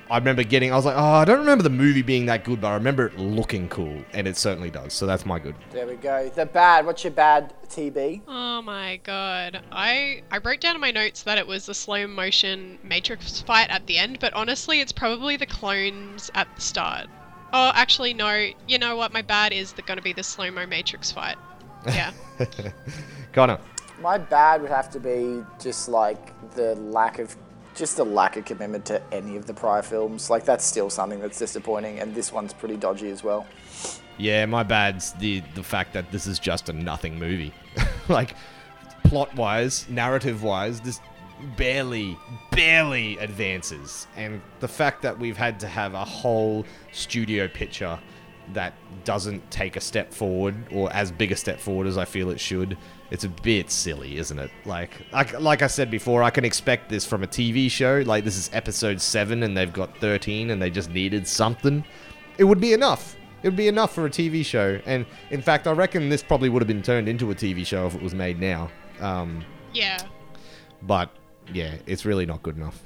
I 0.10 0.18
remember 0.18 0.44
getting. 0.44 0.74
I 0.74 0.76
was 0.76 0.86
like, 0.86 0.98
oh, 0.98 1.04
I 1.04 1.24
don't 1.24 1.40
remember 1.40 1.64
the 1.64 1.70
movie 1.70 2.02
being 2.02 2.26
that 2.26 2.44
good, 2.44 2.60
but 2.60 2.68
I 2.68 2.74
remember 2.74 3.08
it 3.08 3.18
looking 3.18 3.70
cool, 3.70 4.04
and 4.12 4.28
it 4.28 4.36
certainly 4.36 4.70
does. 4.70 4.94
So 4.94 5.06
that's 5.06 5.26
my 5.26 5.40
good. 5.40 5.56
There 5.72 5.88
we 5.88 5.96
go. 5.96 6.30
The 6.30 6.46
bad. 6.46 6.86
What's 6.86 7.04
your 7.06 7.12
bad, 7.12 7.54
TB? 7.70 8.24
Oh 8.28 8.62
my 8.62 9.00
god. 9.04 9.62
I 9.72 10.22
I 10.30 10.40
wrote 10.40 10.60
down 10.60 10.76
in 10.76 10.82
my 10.82 10.92
notes 10.92 11.24
that 11.24 11.38
it 11.38 11.48
was 11.48 11.66
the 11.66 11.74
slow 11.74 12.08
motion 12.08 12.78
Matrix 12.84 13.42
fight 13.42 13.70
at 13.70 13.88
the 13.88 13.98
end, 13.98 14.20
but 14.20 14.34
honestly 14.34 14.82
it's 14.82 14.92
probably 14.92 15.38
the 15.38 15.46
clones 15.46 16.30
at 16.36 16.54
the 16.56 16.62
start. 16.62 17.08
Oh, 17.54 17.72
actually 17.76 18.14
no. 18.14 18.50
You 18.68 18.80
know 18.80 18.96
what? 18.96 19.12
My 19.14 19.22
bad 19.22 19.54
is 19.54 19.74
the, 19.74 19.82
gonna 19.82 20.02
be 20.02 20.14
the 20.14 20.24
slow 20.24 20.50
mo 20.52 20.66
Matrix 20.66 21.12
fight. 21.12 21.38
Yeah. 21.88 22.12
Connor. 23.34 23.60
My 24.02 24.20
bad 24.20 24.62
would 24.62 24.70
have 24.70 24.92
to 24.92 25.00
be 25.00 25.44
just 25.60 25.90
like 25.90 26.52
the 26.54 26.76
lack 26.76 27.18
of, 27.18 27.36
just 27.74 27.98
the 27.98 28.06
lack 28.06 28.38
of 28.38 28.46
commitment 28.46 28.86
to 28.86 29.02
any 29.12 29.36
of 29.36 29.48
the 29.48 29.54
prior 29.54 29.82
films. 29.82 30.30
Like 30.30 30.46
that's 30.46 30.64
still 30.64 30.92
something 30.92 31.20
that's 31.20 31.40
disappointing, 31.40 32.00
and 32.00 32.14
this 32.14 32.32
one's 32.32 32.54
pretty 32.54 32.78
dodgy 32.78 33.10
as 33.10 33.24
well. 33.24 33.48
Yeah, 34.18 34.46
my 34.46 34.62
bad's 34.62 35.14
the 35.14 35.42
the 35.56 35.64
fact 35.64 35.94
that 35.94 36.12
this 36.12 36.28
is 36.28 36.38
just 36.38 36.70
a 36.70 36.74
nothing 36.74 37.18
movie. 37.18 37.54
like 38.10 38.36
plot 39.04 39.34
wise, 39.36 39.90
narrative 39.90 40.44
wise, 40.44 40.80
this 40.82 41.00
barely 41.58 42.18
barely 42.52 43.18
advances. 43.18 44.08
And 44.16 44.42
the 44.60 44.68
fact 44.68 45.02
that 45.04 45.18
we've 45.18 45.38
had 45.38 45.60
to 45.62 45.68
have 45.68 45.94
a 45.94 46.04
whole 46.06 46.66
studio 46.92 47.48
picture 47.48 48.00
that 48.54 48.74
doesn't 49.06 49.50
take 49.52 49.76
a 49.76 49.82
step 49.82 50.12
forward 50.14 50.56
or 50.72 50.92
as 50.94 51.12
big 51.12 51.32
a 51.32 51.36
step 51.36 51.60
forward 51.60 51.88
as 51.88 51.98
I 51.98 52.06
feel 52.06 52.30
it 52.32 52.40
should. 52.40 52.78
It's 53.12 53.24
a 53.24 53.30
bit 53.30 53.70
silly, 53.72 54.18
isn't 54.18 54.40
it? 54.40 54.52
Like, 54.66 54.92
like, 55.12 55.40
like 55.40 55.62
I 55.62 55.68
said 55.68 55.92
before, 55.92 56.24
I 56.24 56.30
can 56.30 56.46
expect 56.46 56.90
this 56.90 57.06
from 57.06 57.24
a 57.24 57.28
TV 57.28 57.70
show. 57.70 58.04
Like, 58.06 58.24
this 58.24 58.38
is 58.38 58.50
episode 58.54 59.02
seven, 59.02 59.44
and 59.44 59.56
they've 59.56 59.72
got 59.72 59.98
thirteen, 59.98 60.50
and 60.50 60.62
they 60.62 60.70
just 60.70 60.90
needed 60.90 61.28
something. 61.28 61.84
It 62.38 62.46
would 62.46 62.62
be 62.62 62.72
enough. 62.74 63.16
It 63.44 63.48
would 63.50 63.58
be 63.58 63.68
enough 63.68 63.94
for 63.94 64.06
a 64.06 64.10
TV 64.10 64.46
show. 64.46 64.80
And 64.86 65.06
in 65.30 65.42
fact, 65.42 65.68
I 65.68 65.72
reckon 65.72 66.08
this 66.10 66.24
probably 66.24 66.48
would 66.50 66.62
have 66.62 66.68
been 66.68 66.82
turned 66.84 67.10
into 67.10 67.32
a 67.32 67.36
TV 67.36 67.66
show 67.66 67.86
if 67.88 67.96
it 67.96 68.02
was 68.02 68.14
made 68.16 68.40
now. 68.40 68.70
Um, 69.02 69.44
Yeah. 69.74 69.98
but 70.82 71.10
yeah, 71.54 71.76
it's 71.86 72.06
really 72.06 72.26
not 72.26 72.42
good 72.44 72.58
enough. 72.58 72.82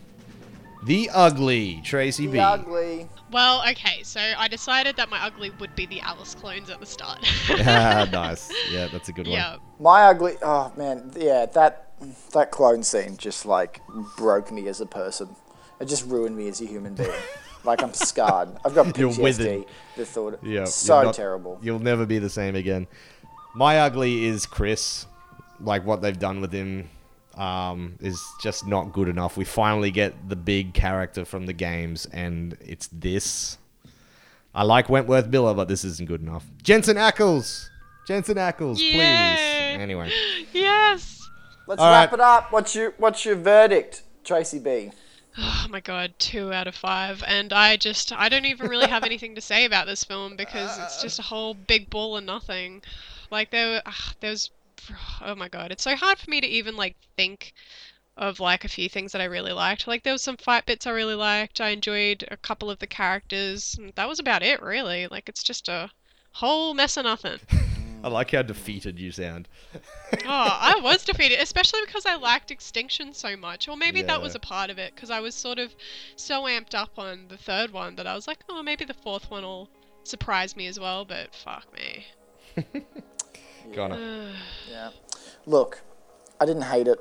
The 0.86 1.10
Ugly, 1.14 1.82
Tracy 1.84 2.28
B. 2.28 2.38
Ugly. 2.38 3.10
Well, 3.32 3.64
okay, 3.72 4.04
so 4.04 4.20
I 4.20 4.48
decided 4.48 4.96
that 4.98 5.10
my 5.10 5.20
ugly 5.26 5.50
would 5.60 5.76
be 5.76 5.88
the 5.88 6.00
Alice 6.02 6.36
clones 6.36 6.70
at 6.70 6.80
the 6.80 6.86
start. 6.86 7.20
ah, 7.50 8.08
nice. 8.12 8.52
Yeah, 8.72 8.88
that's 8.92 9.10
a 9.10 9.12
good 9.12 9.26
one. 9.28 9.36
yeah. 9.36 9.56
My 9.80 10.04
ugly. 10.04 10.36
Oh 10.44 10.72
man, 10.78 11.12
yeah, 11.18 11.48
that 11.48 11.92
that 12.34 12.52
clone 12.52 12.84
scene 12.84 13.18
just 13.18 13.46
like 13.48 13.82
broke 14.16 14.52
me 14.52 14.68
as 14.68 14.80
a 14.80 14.86
person. 14.86 15.36
It 15.80 15.86
just 15.86 16.06
ruined 16.06 16.38
me 16.38 16.48
as 16.50 16.62
a 16.62 16.66
human 16.66 16.94
being. 16.94 17.10
like 17.64 17.82
I'm 17.82 17.94
scarred. 17.94 18.50
I've 18.64 18.76
got 18.76 18.96
You're 18.98 19.10
PTSD. 19.12 19.20
withered. 19.24 19.66
The 19.98 20.06
thought. 20.06 20.40
Yeah, 20.44 20.66
So 20.66 20.96
you're 20.98 21.06
not- 21.06 21.16
terrible. 21.16 21.60
You'll 21.64 21.80
never 21.80 22.06
be 22.06 22.20
the 22.20 22.30
same 22.30 22.56
again. 22.56 22.86
My 23.56 23.80
ugly 23.80 24.26
is 24.26 24.46
Chris. 24.46 25.08
Like 25.60 25.84
what 25.86 26.02
they've 26.02 26.20
done 26.20 26.42
with 26.42 26.52
him 26.52 26.90
um, 27.38 27.96
is 28.00 28.24
just 28.42 28.68
not 28.68 28.94
good 28.94 29.08
enough. 29.08 29.38
We 29.38 29.46
finally 29.46 29.92
get 29.92 30.30
the 30.30 30.36
big 30.36 30.74
character 30.74 31.26
from 31.26 31.46
the 31.46 31.54
games, 31.54 32.06
and 32.08 32.58
it's 32.62 32.88
this. 32.88 33.58
I 34.54 34.64
like 34.64 34.90
Wentworth 34.90 35.28
Miller, 35.28 35.54
but 35.54 35.68
this 35.68 35.84
isn't 35.84 36.08
good 36.08 36.22
enough. 36.22 36.46
Jensen 36.64 36.98
Ackles, 36.98 37.68
Jensen 38.08 38.38
Ackles, 38.38 38.80
Yay! 38.80 38.92
please. 38.92 39.82
Anyway, 39.82 40.12
Yes. 40.54 41.28
Let's 41.68 41.82
All 41.82 41.92
wrap 41.92 42.12
right. 42.12 42.20
it 42.20 42.24
up. 42.24 42.52
What's 42.52 42.76
your 42.76 42.94
What's 42.98 43.26
your 43.26 43.36
verdict, 43.36 44.04
Tracy 44.24 44.60
B? 44.60 44.92
Oh 45.38 45.66
my 45.70 45.82
god, 45.82 46.14
two 46.18 46.54
out 46.54 46.68
of 46.68 46.76
five. 46.76 47.24
And 47.28 47.52
I 47.52 47.76
just, 47.76 48.14
I 48.14 48.30
don't 48.30 48.46
even 48.46 48.70
really 48.70 48.88
have 48.88 49.04
anything 49.04 49.36
to 49.36 49.42
say 49.42 49.66
about 49.66 49.86
this 49.86 50.04
film 50.04 50.36
because 50.38 50.78
it's 50.78 51.02
just 51.02 51.20
a 51.20 51.24
whole 51.24 51.54
big 51.54 51.90
ball 51.90 52.16
of 52.18 52.24
nothing. 52.24 52.82
Like, 53.32 53.52
there, 53.52 53.82
ah, 53.86 54.14
there's, 54.22 54.52
oh 55.22 55.36
my 55.36 55.50
god, 55.50 55.72
it's 55.72 55.84
so 55.84 55.96
hard 55.96 56.18
for 56.18 56.30
me 56.30 56.42
to 56.42 56.48
even, 56.48 56.76
like, 56.76 56.96
think 57.16 57.54
of, 58.18 58.40
like, 58.40 58.64
a 58.64 58.70
few 58.70 58.88
things 58.90 59.12
that 59.12 59.22
I 59.22 59.26
really 59.26 59.52
liked. 59.52 59.88
Like, 59.88 60.04
there 60.04 60.14
was 60.14 60.22
some 60.22 60.38
fight 60.38 60.66
bits 60.66 60.88
I 60.88 60.92
really 60.92 61.16
liked. 61.16 61.60
I 61.60 61.70
enjoyed 61.70 62.26
a 62.30 62.38
couple 62.38 62.70
of 62.70 62.80
the 62.80 62.88
characters. 62.88 63.76
and 63.80 63.94
That 63.96 64.08
was 64.08 64.20
about 64.20 64.44
it, 64.44 64.62
really. 64.62 65.08
Like, 65.08 65.28
it's 65.30 65.44
just 65.44 65.68
a 65.68 65.92
whole 66.32 66.74
mess 66.74 66.98
of 66.98 67.06
nothing. 67.06 67.40
I 68.04 68.08
like 68.08 68.32
how 68.32 68.44
defeated 68.44 69.00
you 69.00 69.12
sound. 69.12 69.48
oh, 69.74 70.20
I 70.28 70.80
was 70.84 71.04
defeated, 71.04 71.40
especially 71.40 71.80
because 71.88 72.06
I 72.06 72.16
liked 72.16 72.52
Extinction 72.52 73.14
so 73.14 73.36
much. 73.36 73.68
Or 73.68 73.76
maybe 73.76 74.04
that 74.04 74.22
was 74.22 74.36
a 74.36 74.40
part 74.40 74.70
of 74.70 74.78
it, 74.78 74.94
because 74.94 75.10
I 75.10 75.20
was 75.22 75.34
sort 75.34 75.58
of 75.58 75.74
so 76.16 76.44
amped 76.44 76.76
up 76.76 77.00
on 77.00 77.28
the 77.30 77.38
third 77.38 77.72
one 77.72 77.96
that 77.96 78.06
I 78.06 78.14
was 78.14 78.28
like, 78.28 78.44
oh, 78.48 78.62
maybe 78.62 78.86
the 78.86 78.94
fourth 78.94 79.32
one 79.32 79.42
will 79.42 79.70
surprise 80.04 80.56
me 80.56 80.68
as 80.68 80.80
well, 80.80 81.04
but 81.04 81.34
fuck 81.34 81.66
me. 81.74 82.06
Connor. 83.74 84.30
Yeah. 84.70 84.90
Look, 85.46 85.82
I 86.42 86.46
didn't 86.46 86.64
hate 86.64 86.88
it, 86.88 87.00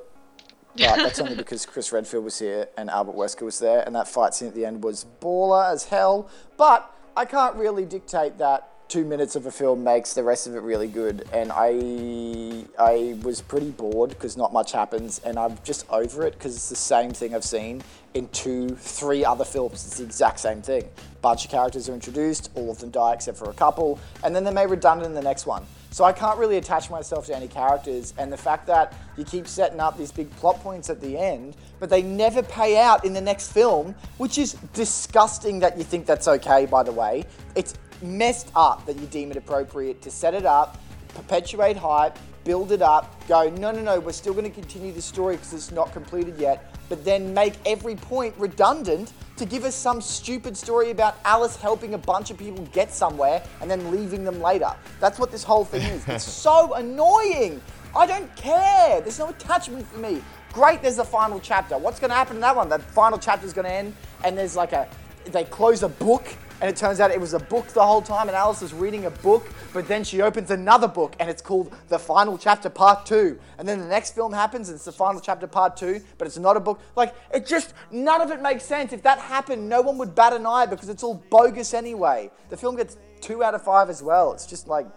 but 0.77 1.03
that's 1.03 1.19
only 1.19 1.35
because 1.35 1.65
Chris 1.65 1.91
Redfield 1.91 2.23
was 2.23 2.39
here 2.39 2.67
and 2.77 2.89
Albert 2.89 3.15
Wesker 3.15 3.41
was 3.41 3.59
there, 3.59 3.83
and 3.85 3.95
that 3.95 4.07
fight 4.07 4.33
scene 4.33 4.47
at 4.47 4.55
the 4.55 4.65
end 4.65 4.83
was 4.83 5.05
baller 5.19 5.71
as 5.71 5.85
hell. 5.85 6.29
But 6.55 6.89
I 7.17 7.25
can't 7.25 7.55
really 7.55 7.85
dictate 7.85 8.37
that 8.37 8.69
two 8.87 9.03
minutes 9.03 9.35
of 9.35 9.45
a 9.45 9.51
film 9.51 9.83
makes 9.83 10.13
the 10.13 10.23
rest 10.23 10.47
of 10.47 10.55
it 10.55 10.59
really 10.59 10.87
good, 10.87 11.27
and 11.33 11.51
I 11.53 12.65
I 12.79 13.17
was 13.23 13.41
pretty 13.41 13.71
bored 13.71 14.11
because 14.11 14.37
not 14.37 14.53
much 14.53 14.71
happens, 14.71 15.19
and 15.25 15.37
I'm 15.37 15.57
just 15.63 15.85
over 15.89 16.25
it 16.25 16.33
because 16.33 16.55
it's 16.55 16.69
the 16.69 16.75
same 16.75 17.11
thing 17.11 17.35
I've 17.35 17.43
seen 17.43 17.81
in 18.15 18.29
two, 18.29 18.69
three 18.69 19.23
other 19.23 19.45
films. 19.45 19.85
It's 19.85 19.97
the 19.97 20.05
exact 20.05 20.39
same 20.39 20.61
thing. 20.61 20.89
Bunch 21.21 21.45
of 21.45 21.51
characters 21.51 21.89
are 21.89 21.93
introduced, 21.93 22.49
all 22.55 22.71
of 22.71 22.79
them 22.79 22.89
die 22.89 23.13
except 23.13 23.37
for 23.37 23.49
a 23.49 23.53
couple, 23.53 23.99
and 24.23 24.33
then 24.33 24.43
they're 24.43 24.53
made 24.53 24.69
redundant 24.69 25.09
in 25.09 25.13
the 25.13 25.21
next 25.21 25.45
one. 25.45 25.65
So 25.91 26.05
I 26.05 26.13
can't 26.13 26.39
really 26.39 26.57
attach 26.57 26.89
myself 26.89 27.25
to 27.27 27.35
any 27.35 27.47
characters, 27.47 28.13
and 28.17 28.31
the 28.31 28.37
fact 28.37 28.67
that 28.67 28.93
you 29.17 29.25
keep 29.25 29.47
setting 29.47 29.79
up 29.79 29.97
these 29.97 30.11
big 30.11 30.29
plot 30.37 30.59
points 30.61 30.89
at 30.89 31.01
the 31.01 31.17
end, 31.17 31.55
but 31.79 31.89
they 31.89 32.01
never 32.01 32.41
pay 32.41 32.77
out 32.77 33.03
in 33.03 33.13
the 33.13 33.21
next 33.21 33.51
film, 33.51 33.93
which 34.17 34.37
is 34.37 34.53
disgusting 34.73 35.59
that 35.59 35.77
you 35.77 35.83
think 35.83 36.05
that's 36.05 36.27
okay, 36.27 36.65
by 36.65 36.83
the 36.83 36.91
way. 36.91 37.25
It's 37.55 37.73
messed 38.01 38.49
up 38.55 38.85
that 38.85 38.97
you 38.97 39.07
deem 39.07 39.31
it 39.31 39.37
appropriate 39.37 40.01
to 40.03 40.11
set 40.11 40.33
it 40.33 40.45
up, 40.45 40.81
perpetuate 41.15 41.75
hype, 41.75 42.17
build 42.45 42.71
it 42.71 42.81
up, 42.81 43.27
go, 43.27 43.49
no, 43.49 43.71
no, 43.71 43.81
no, 43.81 43.99
we're 43.99 44.13
still 44.13 44.33
going 44.33 44.45
to 44.45 44.51
continue 44.51 44.93
the 44.93 45.01
story 45.01 45.35
because 45.35 45.53
it's 45.53 45.71
not 45.71 45.91
completed 45.91 46.37
yet, 46.37 46.73
but 46.87 47.03
then 47.03 47.33
make 47.33 47.55
every 47.65 47.95
point 47.95 48.33
redundant 48.37 49.11
to 49.35 49.45
give 49.45 49.65
us 49.65 49.75
some 49.75 49.99
stupid 49.99 50.55
story 50.55 50.91
about 50.91 51.17
Alice 51.25 51.57
helping 51.57 51.95
a 51.95 51.97
bunch 51.97 52.31
of 52.31 52.37
people 52.37 52.63
get 52.71 52.93
somewhere 52.93 53.43
and 53.59 53.69
then 53.69 53.91
leaving 53.91 54.23
them 54.23 54.39
later. 54.39 54.71
That's 55.01 55.19
what 55.19 55.31
this 55.31 55.43
whole 55.43 55.65
thing 55.65 55.81
is. 55.81 56.07
It's 56.07 56.23
so 56.31 56.75
annoying. 56.75 57.61
I 57.95 58.05
don't 58.05 58.33
care. 58.35 59.01
There's 59.01 59.19
no 59.19 59.29
attachment 59.29 59.85
for 59.87 59.97
me. 59.97 60.21
Great, 60.53 60.81
there's 60.81 60.95
the 60.95 61.03
final 61.03 61.39
chapter. 61.39 61.77
What's 61.77 61.99
going 61.99 62.11
to 62.11 62.15
happen 62.15 62.37
in 62.37 62.41
that 62.41 62.55
one? 62.55 62.69
The 62.69 62.79
final 62.79 63.17
chapter 63.17 63.45
is 63.45 63.51
going 63.51 63.65
to 63.65 63.73
end, 63.73 63.93
and 64.23 64.37
there's 64.37 64.55
like 64.55 64.71
a, 64.71 64.87
they 65.25 65.43
close 65.43 65.83
a 65.83 65.89
book, 65.89 66.23
and 66.61 66.69
it 66.69 66.75
turns 66.75 66.99
out 66.99 67.11
it 67.11 67.19
was 67.19 67.33
a 67.33 67.39
book 67.39 67.67
the 67.67 67.85
whole 67.85 68.01
time, 68.01 68.27
and 68.27 68.35
Alice 68.35 68.61
is 68.61 68.73
reading 68.73 69.05
a 69.05 69.11
book, 69.11 69.47
but 69.73 69.87
then 69.87 70.03
she 70.03 70.21
opens 70.21 70.51
another 70.51 70.87
book, 70.87 71.15
and 71.19 71.29
it's 71.29 71.41
called 71.41 71.73
The 71.89 71.99
Final 71.99 72.37
Chapter 72.37 72.69
Part 72.69 73.05
2. 73.05 73.39
And 73.57 73.67
then 73.67 73.79
the 73.79 73.87
next 73.87 74.15
film 74.15 74.33
happens, 74.33 74.69
and 74.69 74.75
it's 74.75 74.85
The 74.85 74.91
Final 74.91 75.21
Chapter 75.21 75.47
Part 75.47 75.77
2, 75.77 76.01
but 76.17 76.27
it's 76.27 76.37
not 76.37 76.57
a 76.57 76.59
book. 76.59 76.79
Like, 76.95 77.13
it 77.33 77.45
just, 77.45 77.73
none 77.91 78.21
of 78.21 78.31
it 78.31 78.41
makes 78.41 78.63
sense. 78.63 78.93
If 78.93 79.03
that 79.03 79.19
happened, 79.19 79.67
no 79.67 79.81
one 79.81 79.97
would 79.97 80.15
bat 80.15 80.33
an 80.33 80.45
eye 80.45 80.65
because 80.65 80.89
it's 80.89 81.03
all 81.03 81.23
bogus 81.29 81.73
anyway. 81.73 82.31
The 82.49 82.57
film 82.57 82.75
gets 82.75 82.97
2 83.21 83.43
out 83.43 83.53
of 83.53 83.63
5 83.63 83.89
as 83.89 84.01
well. 84.01 84.33
It's 84.33 84.45
just 84.45 84.67
like, 84.67 84.87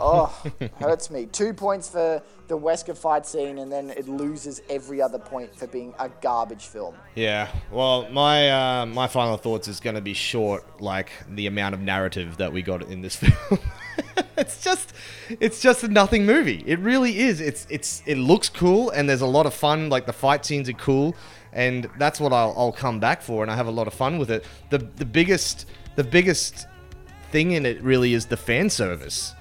oh, 0.00 0.42
hurts 0.78 1.10
me. 1.10 1.26
Two 1.26 1.52
points 1.52 1.88
for 1.88 2.22
the 2.48 2.58
Wesker 2.58 2.96
fight 2.96 3.26
scene, 3.26 3.58
and 3.58 3.70
then 3.70 3.90
it 3.90 4.08
loses 4.08 4.62
every 4.68 5.00
other 5.00 5.18
point 5.18 5.54
for 5.54 5.66
being 5.66 5.94
a 5.98 6.08
garbage 6.20 6.66
film. 6.66 6.94
Yeah. 7.14 7.48
Well, 7.70 8.08
my 8.10 8.50
uh, 8.50 8.86
my 8.86 9.06
final 9.06 9.36
thoughts 9.36 9.68
is 9.68 9.80
going 9.80 9.96
to 9.96 10.02
be 10.02 10.14
short, 10.14 10.80
like 10.80 11.10
the 11.28 11.46
amount 11.46 11.74
of 11.74 11.80
narrative 11.80 12.38
that 12.38 12.52
we 12.52 12.62
got 12.62 12.82
in 12.82 13.02
this 13.02 13.16
film. 13.16 13.60
it's 14.36 14.62
just, 14.62 14.92
it's 15.28 15.60
just 15.60 15.84
a 15.84 15.88
nothing 15.88 16.26
movie. 16.26 16.64
It 16.66 16.78
really 16.80 17.18
is. 17.18 17.40
It's 17.40 17.66
it's 17.70 18.02
it 18.06 18.16
looks 18.16 18.48
cool 18.48 18.90
and 18.90 19.08
there's 19.08 19.20
a 19.20 19.26
lot 19.26 19.46
of 19.46 19.54
fun. 19.54 19.88
Like 19.88 20.06
the 20.06 20.12
fight 20.12 20.44
scenes 20.44 20.68
are 20.68 20.74
cool, 20.74 21.14
and 21.52 21.88
that's 21.98 22.20
what 22.20 22.32
I'll, 22.32 22.54
I'll 22.56 22.72
come 22.72 23.00
back 23.00 23.22
for, 23.22 23.42
and 23.42 23.50
I 23.50 23.56
have 23.56 23.66
a 23.66 23.72
lot 23.72 23.86
of 23.86 23.94
fun 23.94 24.18
with 24.18 24.30
it. 24.30 24.44
The 24.70 24.78
the 24.78 25.04
biggest 25.04 25.66
the 25.96 26.04
biggest 26.04 26.66
thing 27.30 27.52
in 27.52 27.64
it 27.64 27.80
really 27.82 28.14
is 28.14 28.26
the 28.26 28.36
fan 28.36 28.70
service. 28.70 29.34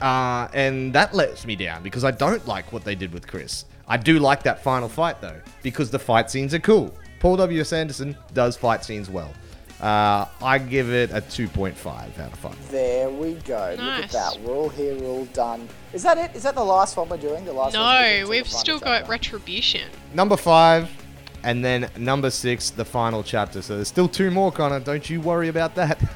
Uh, 0.00 0.48
and 0.54 0.92
that 0.94 1.14
lets 1.14 1.44
me 1.46 1.56
down 1.56 1.82
because 1.82 2.04
I 2.04 2.10
don't 2.10 2.46
like 2.46 2.72
what 2.72 2.84
they 2.84 2.94
did 2.94 3.12
with 3.12 3.26
Chris. 3.26 3.64
I 3.86 3.96
do 3.96 4.18
like 4.18 4.42
that 4.44 4.62
final 4.62 4.88
fight 4.88 5.20
though, 5.20 5.40
because 5.62 5.90
the 5.90 5.98
fight 5.98 6.30
scenes 6.30 6.54
are 6.54 6.58
cool. 6.60 6.94
Paul 7.18 7.36
W. 7.36 7.60
S. 7.60 7.72
Anderson 7.72 8.16
does 8.32 8.56
fight 8.56 8.84
scenes 8.84 9.10
well. 9.10 9.32
Uh, 9.80 10.26
I 10.42 10.58
give 10.58 10.90
it 10.90 11.10
a 11.10 11.22
2.5 11.22 11.86
out 12.18 12.32
of 12.32 12.38
5. 12.38 12.70
There 12.70 13.08
we 13.08 13.32
go. 13.34 13.70
Look 13.70 13.80
at 13.80 14.00
Nice. 14.00 14.12
that. 14.12 14.38
We're 14.42 14.54
all 14.54 14.68
here, 14.68 14.94
we're 14.94 15.08
all 15.08 15.24
done. 15.26 15.68
Is 15.94 16.02
that 16.02 16.18
it? 16.18 16.36
Is 16.36 16.42
that 16.42 16.54
the 16.54 16.64
last 16.64 16.96
one 16.98 17.08
we're 17.08 17.16
doing? 17.16 17.44
The 17.46 17.52
last 17.52 17.74
one 17.74 17.82
No, 17.82 18.18
till 18.20 18.28
we've 18.30 18.46
still 18.48 18.78
got 18.78 19.00
chapter? 19.00 19.10
Retribution. 19.10 19.88
Number 20.14 20.36
5, 20.36 20.90
and 21.44 21.64
then 21.64 21.88
number 21.96 22.28
6, 22.30 22.70
the 22.70 22.84
final 22.84 23.22
chapter. 23.22 23.62
So 23.62 23.76
there's 23.76 23.88
still 23.88 24.08
two 24.08 24.30
more, 24.30 24.52
Connor. 24.52 24.80
Don't 24.80 25.08
you 25.08 25.20
worry 25.20 25.48
about 25.48 25.74
that. 25.76 25.98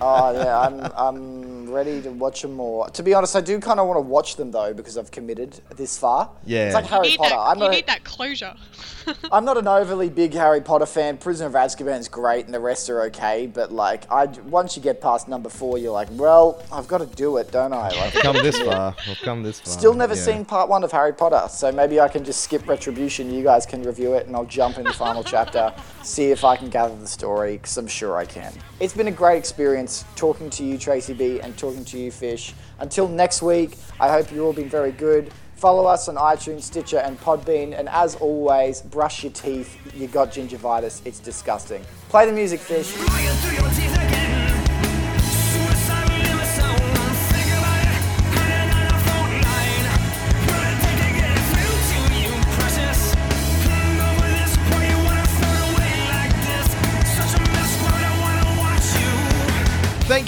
Oh 0.00 0.32
yeah, 0.32 0.58
I'm 0.58 0.80
I'm 0.96 1.61
ready 1.70 2.00
to 2.02 2.10
watch 2.10 2.42
them 2.42 2.54
more. 2.54 2.88
To 2.90 3.02
be 3.02 3.14
honest, 3.14 3.34
I 3.36 3.40
do 3.40 3.58
kind 3.58 3.78
of 3.80 3.86
want 3.86 3.96
to 3.98 4.00
watch 4.02 4.36
them 4.36 4.50
though 4.50 4.72
because 4.74 4.96
I've 4.98 5.10
committed 5.10 5.60
this 5.76 5.98
far. 5.98 6.30
Yeah. 6.44 6.66
it's 6.66 6.74
like 6.74 6.86
Harry 6.86 7.08
you 7.08 7.16
Potter. 7.18 7.30
that, 7.30 7.38
I'm 7.38 7.58
you 7.58 7.64
not. 7.64 7.70
need 7.72 7.86
that 7.86 8.04
closure. 8.04 8.54
I'm 9.32 9.44
not 9.44 9.56
an 9.58 9.66
overly 9.66 10.08
big 10.08 10.32
Harry 10.34 10.60
Potter 10.60 10.86
fan. 10.86 11.18
Prisoner 11.18 11.48
of 11.48 11.54
Azkaban's 11.54 12.08
great, 12.08 12.44
and 12.44 12.54
the 12.54 12.60
rest 12.60 12.88
are 12.88 13.02
okay. 13.04 13.46
But 13.48 13.72
like, 13.72 14.10
I 14.12 14.26
once 14.26 14.76
you 14.76 14.82
get 14.82 15.00
past 15.00 15.26
number 15.28 15.48
four, 15.48 15.76
you're 15.78 15.92
like, 15.92 16.08
well, 16.12 16.62
I've 16.72 16.86
got 16.86 16.98
to 16.98 17.06
do 17.06 17.36
it, 17.38 17.50
don't 17.50 17.72
I? 17.72 17.88
Like, 17.88 18.14
I've 18.16 18.22
come 18.22 18.36
this 18.36 18.58
far. 18.60 18.94
I've 19.08 19.18
come 19.22 19.42
this 19.42 19.58
far. 19.60 19.72
Still 19.72 19.94
never 19.94 20.14
Yeah. 20.14 20.20
seen 20.22 20.44
part 20.44 20.68
one 20.68 20.84
of 20.84 20.92
Harry 20.92 21.12
Potter, 21.12 21.48
so 21.48 21.72
maybe 21.72 21.98
I 22.00 22.08
can 22.08 22.22
just 22.24 22.42
skip 22.42 22.66
Retribution. 22.68 23.32
You 23.32 23.42
guys 23.42 23.66
can 23.66 23.82
review 23.82 24.14
it, 24.14 24.26
and 24.28 24.36
I'll 24.36 24.44
jump 24.44 24.78
in 24.78 24.84
the 24.84 24.92
final 24.92 25.24
chapter, 25.24 25.72
see 26.02 26.30
if 26.30 26.44
I 26.44 26.56
can 26.56 26.68
gather 26.70 26.96
the 26.96 27.06
story, 27.08 27.56
because 27.56 27.76
I'm 27.76 27.88
sure 27.88 28.16
I 28.16 28.24
can. 28.24 28.52
It's 28.78 28.94
been 28.94 29.08
a 29.08 29.12
great 29.12 29.38
experience 29.38 30.04
talking 30.16 30.48
to 30.50 30.64
you, 30.64 30.78
Tracy 30.78 31.12
B, 31.12 31.40
and 31.40 31.56
talking 31.62 31.84
to 31.84 31.98
you, 31.98 32.10
Fish. 32.10 32.54
Until 32.80 33.06
next 33.06 33.40
week, 33.40 33.78
I 34.00 34.10
hope 34.10 34.32
you've 34.32 34.44
all 34.44 34.52
been 34.52 34.68
very 34.68 34.90
good. 34.90 35.32
Follow 35.54 35.86
us 35.86 36.08
on 36.08 36.16
iTunes, 36.16 36.62
Stitcher, 36.62 36.98
and 36.98 37.18
Podbean, 37.20 37.78
and 37.78 37.88
as 37.88 38.16
always, 38.16 38.82
brush 38.82 39.22
your 39.22 39.32
teeth. 39.32 39.78
You 39.96 40.08
got 40.08 40.32
gingivitis, 40.32 41.06
it's 41.06 41.20
disgusting. 41.20 41.84
Play 42.08 42.26
the 42.26 42.32
music, 42.32 42.58
Fish. 42.58 42.92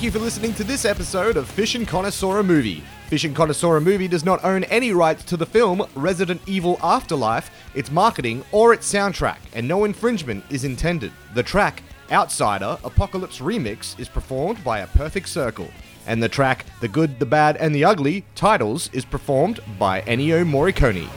You 0.04 0.10
for 0.10 0.18
listening 0.18 0.52
to 0.52 0.64
this 0.64 0.84
episode 0.84 1.38
of 1.38 1.48
Fish 1.48 1.74
and 1.74 1.88
Connoisseur 1.88 2.42
Movie. 2.42 2.84
Fish 3.08 3.24
and 3.24 3.34
Connoisseur 3.34 3.80
Movie 3.80 4.06
does 4.06 4.22
not 4.22 4.44
own 4.44 4.64
any 4.64 4.92
rights 4.92 5.24
to 5.24 5.36
the 5.38 5.46
film 5.46 5.82
Resident 5.94 6.42
Evil 6.46 6.78
Afterlife, 6.82 7.50
its 7.74 7.90
marketing, 7.90 8.44
or 8.52 8.74
its 8.74 8.92
soundtrack, 8.92 9.38
and 9.54 9.66
no 9.66 9.84
infringement 9.84 10.44
is 10.50 10.64
intended. 10.64 11.10
The 11.32 11.42
track, 11.42 11.82
Outsider 12.10 12.76
Apocalypse 12.84 13.38
Remix, 13.38 13.98
is 13.98 14.10
performed 14.10 14.62
by 14.62 14.80
A 14.80 14.86
Perfect 14.88 15.28
Circle. 15.28 15.68
And 16.06 16.22
the 16.22 16.28
track, 16.28 16.66
The 16.82 16.88
Good, 16.88 17.18
the 17.18 17.24
Bad, 17.24 17.56
and 17.56 17.74
the 17.74 17.86
Ugly, 17.86 18.26
Titles, 18.34 18.90
is 18.92 19.06
performed 19.06 19.60
by 19.78 20.02
Ennio 20.02 20.44
Morricone. 20.44 21.08